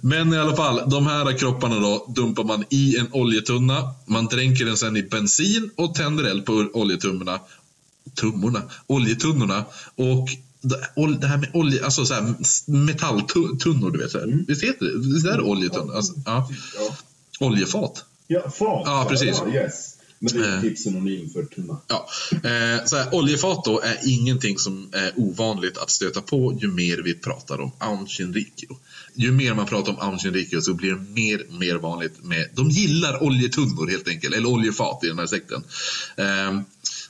[0.02, 3.94] Men i alla fall, de här kropparna då dumpar man i en oljetunna.
[4.06, 7.40] Man dränker den sen i bensin och tänder eld på oljetunnorna.
[8.20, 8.62] Tummorna?
[8.88, 9.66] Oljetunnorna.
[9.96, 10.30] Och
[10.62, 12.36] det- här med olje, alltså så här
[12.72, 14.12] metalltunnor, du vet.
[14.12, 14.44] Så här.
[14.48, 15.14] Visst heter det?
[15.14, 15.96] Visst är det oljetunnor?
[15.96, 16.50] Alltså, ja.
[16.80, 16.96] Ja,
[17.40, 18.06] Oljefat.
[18.28, 18.84] ja fat.
[18.86, 19.42] Ja, precis.
[19.46, 19.94] Ja, yes.
[20.20, 20.62] Men det är Eh.
[20.62, 21.78] typ synonym för tunna.
[21.88, 22.08] Ja.
[22.32, 26.98] Eh, så här, oljefat då är ingenting som är ovanligt att stöta på ju mer
[26.98, 28.78] vi pratar om Aun Rikyo.
[29.16, 32.50] Ju mer man pratar om Aun Rikyo så blir det mer mer vanligt med...
[32.54, 35.64] De gillar oljetunnor helt enkelt, eller oljefat i den här sekten.
[36.18, 36.60] Eh,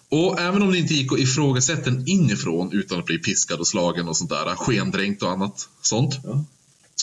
[0.09, 3.67] och även om det inte gick att ifrågasätta den inifrån utan att bli piskad och
[3.67, 6.45] slagen och sånt där, skendränkt och annat sånt, Ja.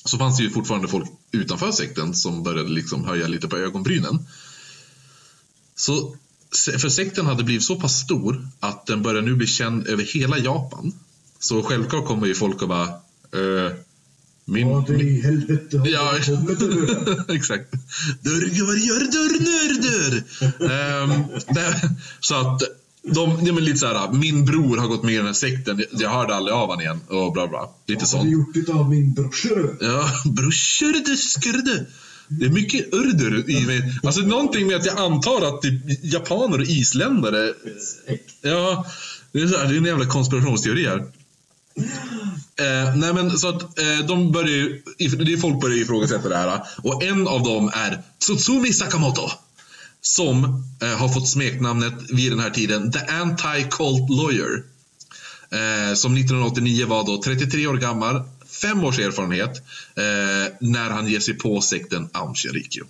[0.04, 4.18] så fanns det ju fortfarande folk utanför sekten som började liksom höja lite på ögonbrynen.
[5.76, 6.16] Så,
[6.78, 10.38] för sekten hade blivit så pass stor att den börjar nu bli känd över hela
[10.38, 10.92] Japan.
[11.38, 12.88] Så självklart kommer ju folk att bara...
[12.88, 13.72] Eh,
[14.46, 16.12] min, Vad i helvete har Ja.
[17.34, 17.70] Exakt.
[18.22, 20.24] Dörge, vad gör dörr, nörder?
[20.70, 21.24] Ehm,
[21.54, 21.90] det-
[22.20, 22.62] så att
[23.06, 25.84] de, ja, men lite så här, min bror har gått med i den här sekten,
[25.92, 27.68] jag hörde aldrig av honom igen och bla bla.
[27.86, 28.22] Lite Vad sånt.
[28.22, 29.76] har du gjort utav min brorsor?
[29.80, 31.86] Ja, brorsor du skurde.
[32.28, 34.00] Det är mycket urdur i mig.
[34.02, 37.52] Alltså någonting med att jag antar att typ japaner och isländare...
[38.42, 38.86] Ja,
[39.32, 40.98] det är, så här, det är en jävla konspirationsteori här.
[42.56, 46.36] Eh, nej men så att eh, de börjar ju, det är folk börjar ifrågasätta det
[46.36, 46.60] här.
[46.82, 49.30] Och en av dem är Tsutsumi Sakamoto.
[50.06, 50.44] Som
[50.82, 54.62] eh, har fått smeknamnet vid den här tiden The Anti-Cult Lawyer.
[55.50, 59.56] Eh, som 1989 var då 33 år gammal, fem års erfarenhet
[59.96, 62.84] eh, när han ger sig på sekten Aum Shinrikyo.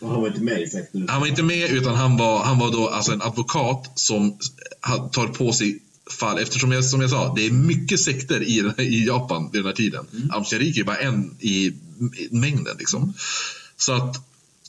[0.00, 1.08] Och han var inte med i sekten.
[1.08, 4.38] Han var inte med utan han var, han var då alltså en advokat som
[4.80, 5.78] ha- tar på sig
[6.10, 9.66] fall eftersom jag, som jag sa, det är mycket sekter i, i Japan vid den
[9.66, 10.06] här tiden.
[10.12, 10.30] Mm.
[10.30, 11.66] Aum Shinrikyo är bara en i,
[12.16, 13.14] i mängden liksom.
[13.76, 14.16] Så att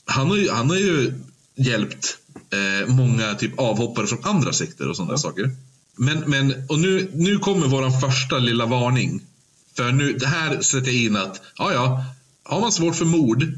[0.04, 1.14] han har ju, han har ju
[1.56, 2.18] hjälpt
[2.50, 5.50] eh, många typ avhoppare från andra sekter och sådana där saker.
[5.96, 9.20] Men, men och nu, nu kommer vår första lilla varning.
[9.76, 12.04] För nu, det här sätter jag in att, ja ja,
[12.42, 13.52] har man svårt för mord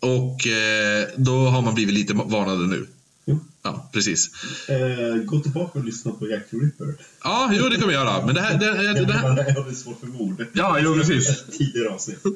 [0.00, 2.86] och eh, då har man blivit lite varnade nu.
[3.24, 3.38] Jo.
[3.62, 4.30] Ja, precis.
[4.68, 6.94] Eh, gå tillbaka och lyssna på Jack the Ripper.
[7.24, 8.26] Ja, jo det kan vi göra.
[8.26, 8.58] Men det här...
[8.58, 10.46] Det, det, det här Jag hade svårt för mord.
[10.52, 11.44] ja, jo precis.
[11.58, 12.18] Tidigare avsnitt.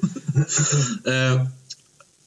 [1.07, 1.47] Eh,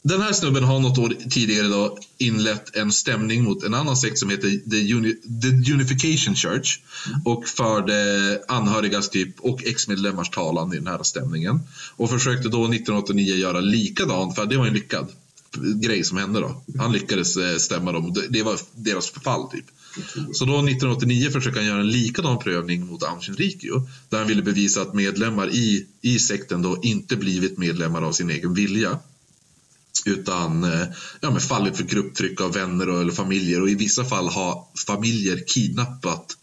[0.07, 4.17] den här snubben har något år tidigare då inlett en stämning mot en annan sekt
[4.19, 6.79] som heter The, Uni The Unification Church
[7.25, 11.59] och förde anhörigas typ och ex-medlemmars talan i den här stämningen.
[11.95, 15.07] Och försökte då 1989 göra likadant, för det var en lyckad
[15.83, 16.61] grej som hände då.
[16.77, 18.13] Han lyckades eh, stämma dem.
[18.29, 19.65] Det- var deras förfall typ.
[20.33, 24.41] Så då 1989 försöker han göra en likadan prövning mot Aum Shinrikyo där han ville
[24.41, 28.99] bevisa att medlemmar i, i sekten då inte blivit medlemmar av sin egen vilja
[30.07, 30.87] utan eh,
[31.21, 34.65] ja, men fallit för grupptryck av vänner och, eller familjer och i vissa fall har
[34.87, 36.37] familjer kidnappat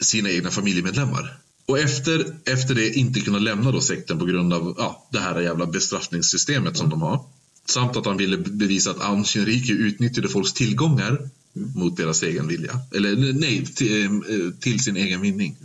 [0.00, 1.38] sina egna familjemedlemmar.
[1.66, 5.40] Och efter, efter det inte kunna lämna då sekten på grund av ja, det här
[5.40, 7.24] jävla bestraffningssystemet som de har.
[7.66, 12.80] Samt att han ville bevisa att Aung Shinrikyo utnyttjade folks tillgångar mot deras egen vilja.
[12.94, 15.56] Eller nej, till, eh, till sin egen vinning.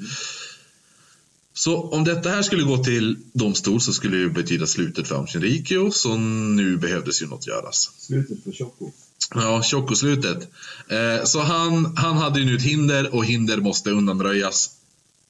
[1.53, 5.27] Så om detta här skulle gå till domstol så skulle det betyda slutet för Aung
[5.27, 5.91] Shinrikyo.
[5.91, 7.91] Så nu behövdes ju något göras.
[7.97, 8.91] Slutet för Choco.
[9.35, 10.47] Ja, Choco-slutet.
[10.89, 14.69] Eh, så han, han hade ju nu ett hinder och hinder måste undanröjas.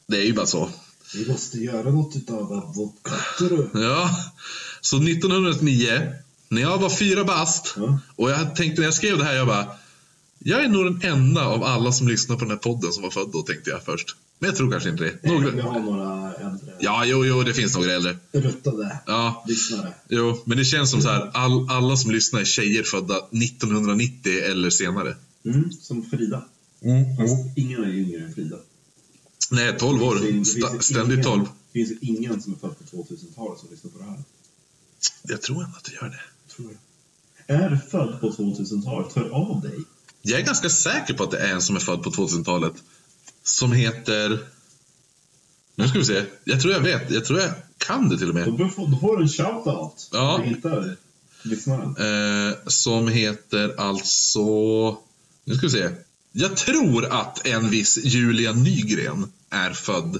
[0.07, 0.69] Det är ju bara så.
[1.15, 3.69] Vi måste göra något utav advokater.
[3.73, 4.09] Ja,
[4.81, 6.13] så 1909,
[6.49, 7.99] när jag var fyra bast Ja.
[8.15, 9.67] och jag tänkte när jag skrev det här, jag bara
[10.45, 13.09] jag är nog den enda av alla som lyssnar på den här podden som var
[13.09, 14.15] född då, tänkte jag först.
[14.39, 15.13] Men jag tror kanske inte det.
[15.23, 15.63] Vi Några...
[15.63, 18.17] har några äldre Ja, jo, jo, det finns några äldre.
[18.31, 19.93] ruttade Ja, lyssnare.
[20.09, 24.31] jo, men det känns som så här, all, alla som lyssnar är tjejer födda 1990
[24.43, 25.15] eller senare.
[25.45, 26.43] Mm, som Frida.
[27.19, 28.57] Fast ingen är yngre än Frida.
[29.51, 30.15] Nej, 12 år.
[30.15, 31.45] Det finns- det finns ständigt ingen- 12.
[31.73, 34.23] Det finns ingen som är född på 2000-talet som lyssnar på det här.
[35.23, 36.53] Jag tror ändå att det gör det.
[36.55, 36.71] Tror
[37.47, 37.57] jag.
[37.61, 39.79] Är du född på 2000-talet, hör av dig.
[40.21, 42.73] Jag är ganska säker på att det är en som är född på 2000-talet.
[43.43, 44.39] Som heter...
[45.75, 46.23] Nu ska vi se.
[46.43, 47.11] Jag tror jag vet.
[47.11, 48.57] Jag tror jag kan det till och Då, med.
[48.57, 50.09] bör få, då får du en shout-out.
[50.11, 50.39] Ja.
[50.43, 50.95] Du hittar
[51.41, 51.95] lyssnaren.
[52.49, 54.41] Eh, som heter alltså...
[55.45, 55.89] Nu ska vi se.
[56.31, 60.17] Jag tror att en viss Julia Nygren är född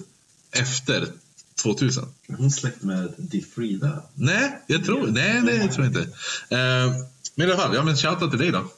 [0.52, 1.08] efter
[1.56, 2.06] 2000.
[2.28, 4.04] Är hon släkt med Di Frida?
[4.14, 6.02] Nej, jag tror, nej, tror jag inte.
[6.50, 6.92] Eh,
[7.36, 8.72] men i alla fall, ja men shoutout till dig då.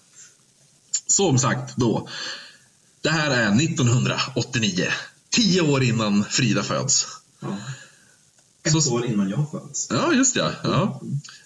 [1.07, 2.09] Som sagt då.
[3.06, 4.88] Det här är 1989.
[5.30, 7.07] Tio år innan Frida föds.
[7.40, 7.57] Ja.
[8.64, 9.88] Ett Så- år innan jag föds.
[9.90, 10.52] Ja, just ja.
[10.64, 11.02] ja.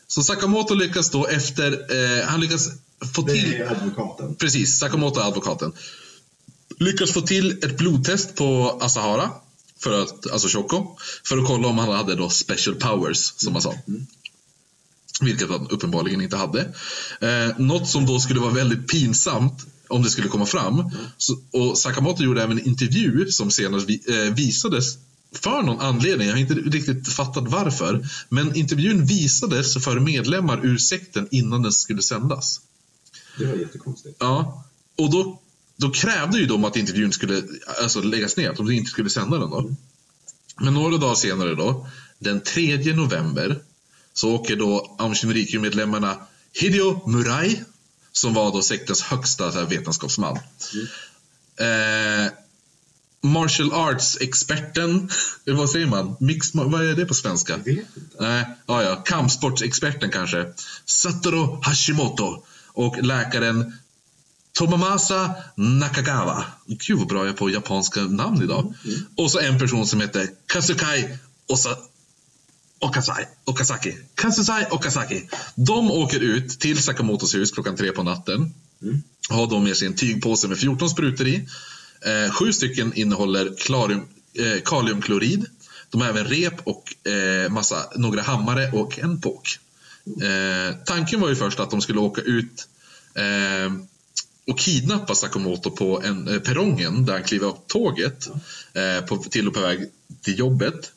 [0.07, 1.71] Så Sakamoto lyckas då efter,
[2.21, 2.67] eh, han lyckas
[3.15, 4.35] få Det till, är advokaten.
[4.35, 5.73] precis, Sakamoto är advokaten.
[6.77, 9.29] Lyckas få till ett blodtest på Asahara,
[9.79, 13.61] för att, alltså Shoko, för att kolla om han hade då special powers, som man
[13.61, 13.73] sa.
[15.21, 16.61] Vilket han uppenbarligen inte hade.
[17.21, 20.91] Eh, något som då skulle vara väldigt pinsamt om det skulle komma fram.
[21.17, 24.97] Så, och Sakamoto gjorde även en intervju som senare vi, eh, visades
[25.31, 28.07] för någon anledning, jag har inte riktigt fattat varför.
[28.29, 32.61] Men intervjun visades för medlemmar ur sekten innan den skulle sändas.
[33.37, 34.15] Det var jättekonstigt.
[34.19, 34.63] Ja,
[34.97, 35.39] och då,
[35.75, 37.43] då krävde ju de att intervjun skulle
[37.83, 39.75] alltså, läggas ner, att de inte skulle sända den då.
[40.61, 41.87] Men några dagar senare då,
[42.19, 43.59] den 3 november,
[44.13, 46.15] så åker då Aum Shinrikyo-medlemmarna
[46.53, 47.63] Hideo Murai,
[48.11, 50.39] som var då sektens högsta här, vetenskapsman.
[51.59, 52.31] Eh,
[53.21, 55.09] martial arts-experten,
[55.45, 56.15] vad säger man?
[56.19, 57.53] Mix, vad är det på svenska?
[57.53, 58.15] Jag vet inte.
[58.19, 58.95] Nej, ja, ja.
[58.95, 60.53] Kampsportsexperten kanske.
[60.85, 62.43] Satoru Hashimoto.
[62.67, 63.77] Och läkaren
[64.51, 66.45] Tomamasa Nakagawa.
[66.65, 68.73] Gud vad bra jag är på japanska namn idag.
[69.15, 71.17] Och så en person som heter Kazukai
[71.47, 71.77] Osa
[72.79, 73.97] Okasai, Okazaki.
[74.15, 75.21] Kazukai Okazaki.
[75.55, 78.53] De åker ut till Sakamotos hus klockan tre på natten.
[79.29, 81.47] Har då med sig en tygpåse med 14 sprutor i.
[82.01, 85.45] Eh, sju stycken innehåller klarium, eh, kaliumklorid.
[85.89, 89.57] De har även rep och eh, massa, några hammare och en påk.
[90.05, 92.67] Eh, tanken var ju först att de skulle åka ut
[93.15, 93.73] eh,
[94.47, 98.29] och kidnappa Sakamoto på en, eh, perrongen där han kliver av tåget
[98.73, 99.89] eh, på, till och på väg
[100.21, 100.91] till jobbet.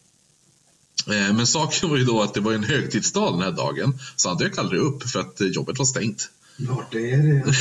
[1.06, 4.28] Eh, men saken var ju då att det var en högtidsdag den här dagen så
[4.28, 6.30] han dök aldrig upp för att jobbet var stängt.
[6.56, 7.52] Vart är det?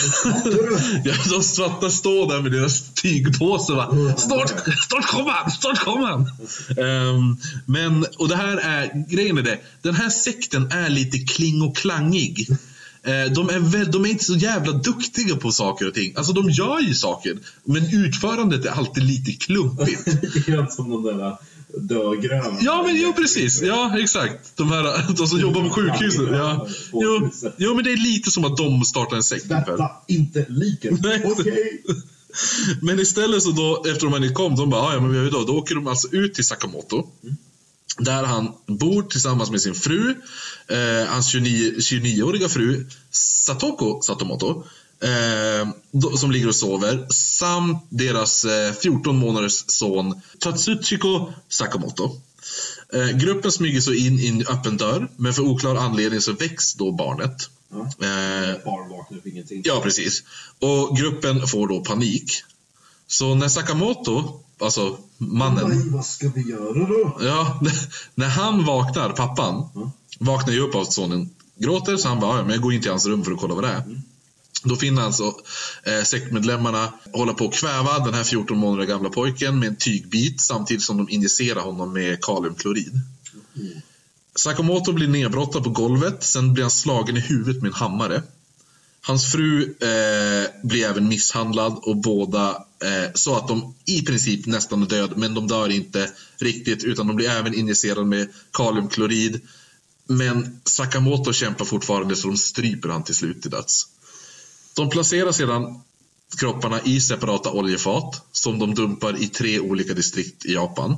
[1.10, 3.74] Ja, de svarta står där med deras tygpåse.
[3.74, 4.16] Va?
[4.18, 4.50] Snart,
[4.90, 5.52] snart kommer han!
[5.52, 6.22] Snart kommer han!
[6.78, 11.62] Ehm, men, och det här är, grejen är det, den här sekten är lite kling
[11.62, 12.48] och klangig.
[13.04, 16.14] Eh, de, är väl, de är inte så jävla duktiga på saker och ting.
[16.16, 20.08] Alltså de gör ju saker, men utförandet är alltid lite klumpigt.
[20.48, 21.38] Helt som de där
[21.78, 22.58] dödgröna.
[22.62, 23.62] Ja, men jo, precis.
[23.62, 24.58] Ja, exakt.
[24.58, 26.28] De, här, de som jobbar på sjukhuset.
[26.32, 26.68] Ja.
[26.94, 29.50] Jo, jo, men det är lite som att de startar en sekt.
[29.50, 31.00] Detta inte liken.
[31.04, 31.24] Nej.
[31.26, 31.84] Okej.
[32.82, 35.24] Men istället så då, efter de här kom, de bara, "Ah, ja men vi har
[35.26, 37.08] ju då, då åker de alltså ut till Sakamoto.
[37.98, 40.16] Där han bor tillsammans med sin fru,
[40.68, 44.64] eh, hans 29, 29-åriga fru Satoko Satomoto.
[45.04, 45.70] Eh,
[46.18, 47.08] som ligger och sover.
[47.10, 52.22] Samt deras eh, 14 månaders son Tatsuchiko Sakamoto.
[52.94, 56.74] Eh, gruppen smyger så in i en öppen dörr, men för oklar anledning så väcks
[56.74, 57.50] då barnet.
[57.70, 57.80] Ja.
[57.80, 59.62] Eh, Barn vaknar upp ingenting.
[59.66, 60.24] Ja, precis.
[60.60, 62.44] Och gruppen får då panik.
[63.08, 67.18] Så när Sakamoto, alltså mannen, Oj, vad ska vi göra då?
[67.22, 67.60] ja,
[68.16, 69.92] när han vaknar, pappan, Ja.
[70.20, 72.82] vaknar ju upp av att sonen gråter så han bara, "Ja, men jag går in
[72.82, 73.84] till hans rum för att kolla vad det är.
[74.64, 75.24] Då finner alltså
[75.84, 80.42] eh, sektmedlemmarna hålla på att kväva den här 14 månader gamla pojken med en tygbit
[80.42, 83.00] samtidigt som de injicerar honom med kaliumklorid.
[84.36, 88.24] Sakamoto blir nedbrottad på golvet, sen blir han slagen i huvudet med en hammare.
[89.02, 94.82] Hans fru eh, blir även misshandlad och båda Eh, så att de i princip nästan
[94.82, 99.42] är död men de dör inte riktigt utan de blir även injicerade med kaliumklorid.
[100.08, 103.88] Men Sakamoto kämpar fortfarande så de stryper han till slut till döds.
[104.76, 105.82] De placerar sedan
[106.40, 110.96] kropparna i separata oljefat som de dumpar i tre olika distrikt i Japan.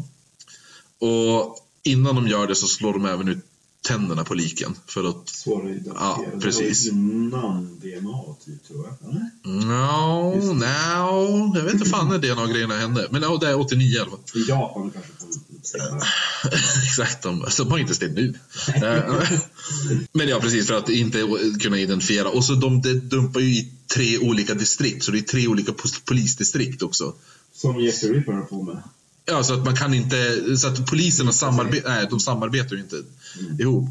[0.99, 3.45] Och innan de gör det så slår de även ut
[3.83, 5.79] tänderna på liken för att Svårare.
[5.85, 6.87] Ja, precis.
[6.87, 9.13] Innan DNA, typ, tror jag.
[9.43, 13.07] No, Just no, jag vet inte fan när DNA-grejerna hände.
[13.11, 14.19] Men ja, det är 89 i alla fall.
[14.35, 15.11] I Japan kanske
[15.63, 16.01] senare.
[16.83, 18.33] Exakt, de, de har inte ställt nu.
[18.75, 19.31] Eh,
[20.11, 21.27] Men ja, precis, för att inte
[21.59, 22.29] kunna identifiera.
[22.29, 25.73] Och så de, de dumpar ju i tre olika distrikt, så det är tre olika
[26.05, 27.13] polisdistrikt också.
[27.53, 28.83] Som Jeffrey Ripper har på med.
[29.25, 30.17] Ja, så att man kan inte,
[30.57, 33.03] så att poliserna samarbetar, nej, de samarbetar ju inte
[33.59, 33.89] ihop.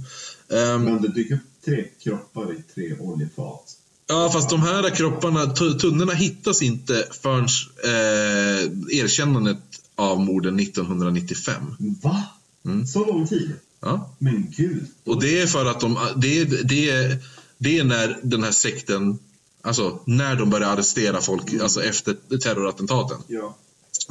[0.53, 3.77] Ehm, Men det dyker upp tre kroppar i tre oljefat.
[4.07, 7.45] Ja, fast de här kropparna, tu- tunnorna hittas inte förrän
[7.85, 9.59] eh, erkännandet
[9.95, 11.55] av morden 1995.
[12.03, 12.25] Va?
[12.65, 12.87] Mm.
[12.87, 13.53] Så lång tid?
[13.81, 14.11] Ja.
[14.19, 14.87] Men gud.
[15.05, 17.17] Och det är för att de, det, är- det,
[17.59, 19.19] det är när den här sekten,
[19.63, 23.19] alltså när de börjar arrestera folk, alltså efter terrorattentaten.
[23.27, 23.57] Ja.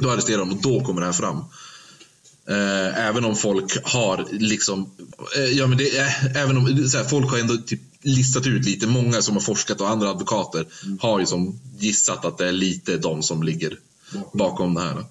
[0.02, 1.44] Då arresterar de och då kommer det här fram.
[2.48, 4.90] Eh, även om folk har liksom,
[5.36, 8.64] eh, ja men det är, även om, så här, folk har ändå typ listat ut
[8.64, 10.66] lite, många som har forskat och andra advokater
[11.00, 13.78] har ju som gissat att det är lite de som ligger
[14.32, 15.04] bakom det här.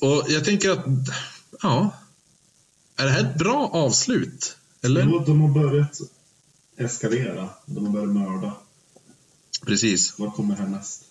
[0.00, 0.84] Och jag tänker att,
[1.62, 1.90] ja,
[2.96, 4.56] är det här ett bra avslut?
[4.82, 5.02] Eller?
[5.02, 6.00] Jo, de har börjat
[6.76, 7.48] eskalera.
[7.66, 8.52] De har börjat mörda.
[9.66, 10.18] Precis.
[10.18, 11.05] Vad kommer härnäst?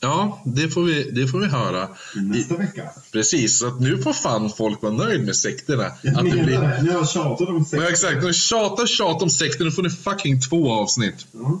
[0.00, 1.88] Ja, det får vi, det får vi höra.
[2.14, 2.82] Nästa vecka?
[3.12, 5.92] Precis, så att nu får fan folk vara nöjd med sekterna.
[6.02, 6.60] Jag Att det menar blir...
[6.60, 6.82] det.
[6.82, 7.82] Ni har tjatat om sex.
[7.82, 11.26] Ja, exakt, nu tjata tjata om sekter, nu får ni fucking två avsnitt.
[11.32, 11.60] Ja.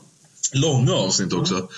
[0.52, 1.68] Långa avsnitt också.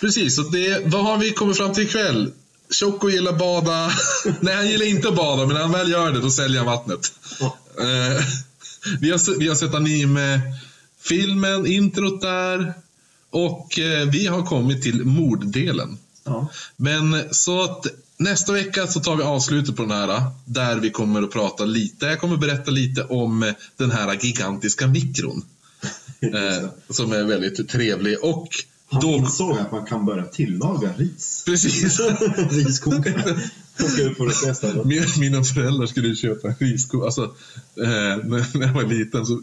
[0.00, 2.32] Precis, så det, vad har vi kommit fram till ikväll?
[2.70, 3.92] Choco gillar bada.
[4.40, 6.66] Nej, han gillar inte att bada, men när han väl gör det, då säljer han
[6.66, 7.12] vattnet.
[7.40, 8.24] Eh,
[9.00, 12.74] vi, har, vi har sett anime-filmen, introt där.
[13.30, 15.98] Och eh, vi har kommit till morddelen.
[16.24, 16.48] Ja.
[16.76, 17.86] Men så att
[18.16, 20.22] nästa vecka så tar vi avslutet på den här.
[20.44, 22.06] Där vi kommer att prata lite.
[22.06, 25.44] Jag kommer berätta lite om den här gigantiska mikron.
[26.20, 28.16] Eh, som är väldigt trevlig.
[28.22, 28.48] Och
[28.88, 29.08] Han då...
[29.08, 31.42] insåg att man kan börja tillaga ris.
[31.46, 32.00] Precis.
[32.50, 33.38] Riskokare.
[35.18, 37.06] Mina föräldrar skulle köpa en riskokare.
[37.06, 37.22] Alltså,
[37.76, 39.40] eh, när jag var liten så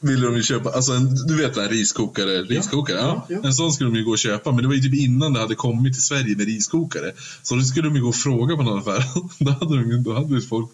[0.00, 3.26] ville de ju köpa, alltså en, du vet en riskokare, riskokare ja.
[3.28, 3.48] Ja, ja.
[3.48, 5.40] En sån skulle de ju gå och köpa, men det var ju typ innan det
[5.40, 7.12] hade kommit till Sverige med riskokare.
[7.42, 9.04] Så då skulle de ju gå och fråga på någon affär.
[9.44, 10.70] Då hade, de, då hade folk,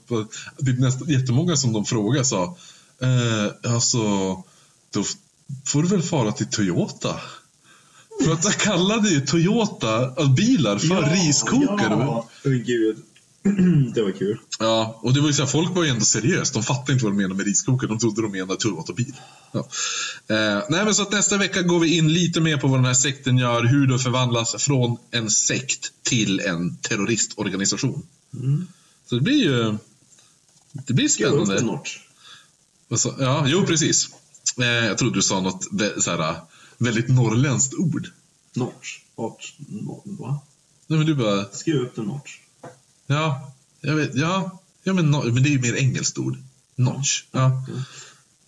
[0.67, 2.57] typ nästan, jättemånga som de frågade sa,
[3.03, 4.03] eh, alltså,
[4.91, 5.05] då
[5.65, 7.21] får du väl fara till Toyota?
[8.25, 11.91] För att jag kallade ju Toyota, bilar, för riskokare.
[11.91, 12.97] Ja, Åh, gud.
[13.95, 14.39] Det var kul.
[14.59, 16.55] Ja, och det var ju så här, folk var ju ändå seriöst.
[16.55, 17.89] De fattade inte vad de menade med riskokare.
[17.89, 19.15] De trodde de menade Toyota-bil.
[19.53, 19.59] Ja.
[20.29, 22.85] Eh, nej, men så att nästa vecka går vi in lite mer på vad den
[22.85, 23.65] här sekten gör.
[23.65, 28.07] Hur det förvandlas från en sekt till en terroristorganisation.
[29.07, 29.77] Så det blir ju...
[30.73, 31.79] Det blir spännande.
[32.89, 34.09] Och så, ja, jo, precis.
[34.59, 35.65] Eh, jag trodde du sa något
[35.99, 36.37] så här,
[36.79, 38.11] väldigt norrländskt ord.
[38.55, 38.99] Notch?
[39.19, 39.53] Notch?
[39.59, 40.41] No, va?
[40.87, 41.45] Nej, men du bara...
[41.45, 42.39] Skriv upp en notch.
[43.07, 44.15] Ja, jag vet.
[44.15, 46.37] Ja, ja men, no, men det är ju mer engelskt ord.
[46.77, 47.25] Notch.
[47.31, 47.65] Ja.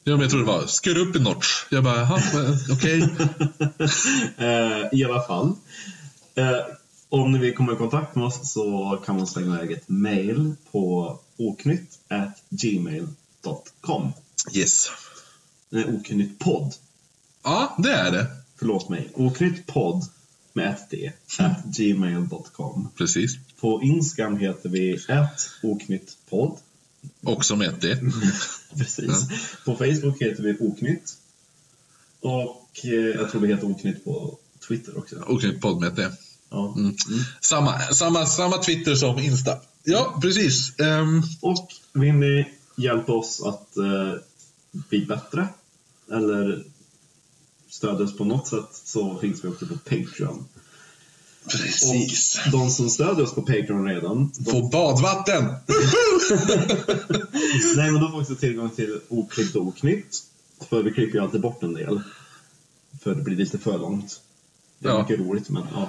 [0.06, 1.47] Ja, men jag tror det var, du upp i notch?
[1.70, 3.01] Jag bara, men, okej.
[4.39, 5.52] Eh, I alla fall.
[6.35, 6.59] Eh,
[7.09, 10.55] om ni vill komma i kontakt med oss så kan man slänga iväg ett mail
[10.70, 14.12] på oknytt@gmail.com.
[14.52, 14.90] Yes.
[15.70, 16.74] Nej, oknyttpodd.
[17.43, 18.26] Ja, det är det.
[18.59, 19.10] Förlåt mig.
[19.14, 20.05] Oknyttpodd
[20.52, 21.12] med ett d.
[21.64, 22.89] gmail.com.
[22.97, 23.36] Precis.
[23.65, 26.59] På Instagram heter vi ett oknyttpodd.
[27.23, 27.97] Också med ett D.
[28.77, 29.28] Precis.
[29.65, 31.16] På Facebook heter vi oknytt.
[32.20, 34.39] Och eh, jag tror vi heter oknytt på
[34.69, 35.16] Twitter också.
[35.16, 36.09] Och ett podd med ett D.
[36.51, 36.74] Ja.
[36.77, 36.95] Mm.
[37.41, 39.57] Samma, samma, samma Twitter som Insta.
[39.85, 40.78] Ja, precis.
[40.81, 44.15] Ehm, Och vill ni hjälpa oss att eh,
[44.73, 45.49] bli bättre
[46.12, 46.65] eller
[47.69, 50.45] stödja oss på något sätt så finns vi också på Patreon.
[51.49, 52.41] Precis.
[52.47, 55.45] Och de som stödjer oss på Patreon redan, de, badvatten!
[57.77, 60.23] nej, men de får också tillgång till oklippt och oknytt.
[60.69, 62.01] För vi klipper ju alltid bort en del.
[63.03, 64.21] För det blir lite för långt.
[64.79, 65.03] Det är Ja.
[65.03, 65.89] mycket roligt, men ja.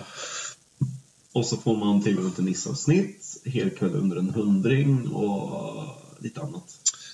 [1.32, 5.84] Och så får man tillgång till Nissavsnitt, helkväll under en hundring och
[6.20, 6.64] lite annat.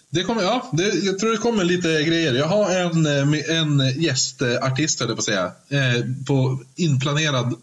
[0.10, 2.34] Det kommer, ja, det, jag tror det kommer lite grejer.
[2.34, 7.56] Jag har en, eh, en gästartist, höll jag på att säga, eh, på inplanerad.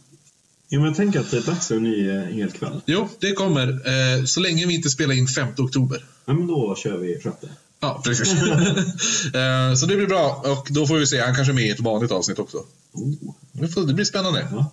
[0.69, 2.81] Jo, men jag tänker att det är dags för en ny eh, helkväll.
[2.87, 3.69] Jo, det kommer.
[3.69, 6.05] Eh, så länge vi inte spelar in 5 oktober.
[6.25, 7.49] Ja, men då kör vi sjätte.
[7.81, 8.33] Ja, precis.
[9.35, 10.43] eh, så det blir bra.
[10.45, 12.57] Och då får vi se, han kanske är med i ett vanligt avsnitt också.
[12.93, 13.35] Oh.
[13.53, 14.49] Det, får, det blir spännande.
[14.51, 14.73] Ja.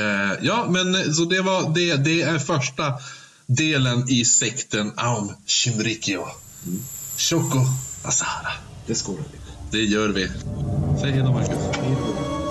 [0.00, 1.96] Eh, ja, men eh, så det var det.
[1.96, 2.94] Det är första
[3.46, 6.26] delen i sekten Aum Shinrikyo.
[7.16, 7.58] Shoko
[8.02, 8.52] Asahara.
[8.86, 9.38] Det skålar vi.
[9.78, 10.28] Det gör vi.
[11.00, 11.58] Säg hej då, Marcus.
[11.76, 12.41] Hej då.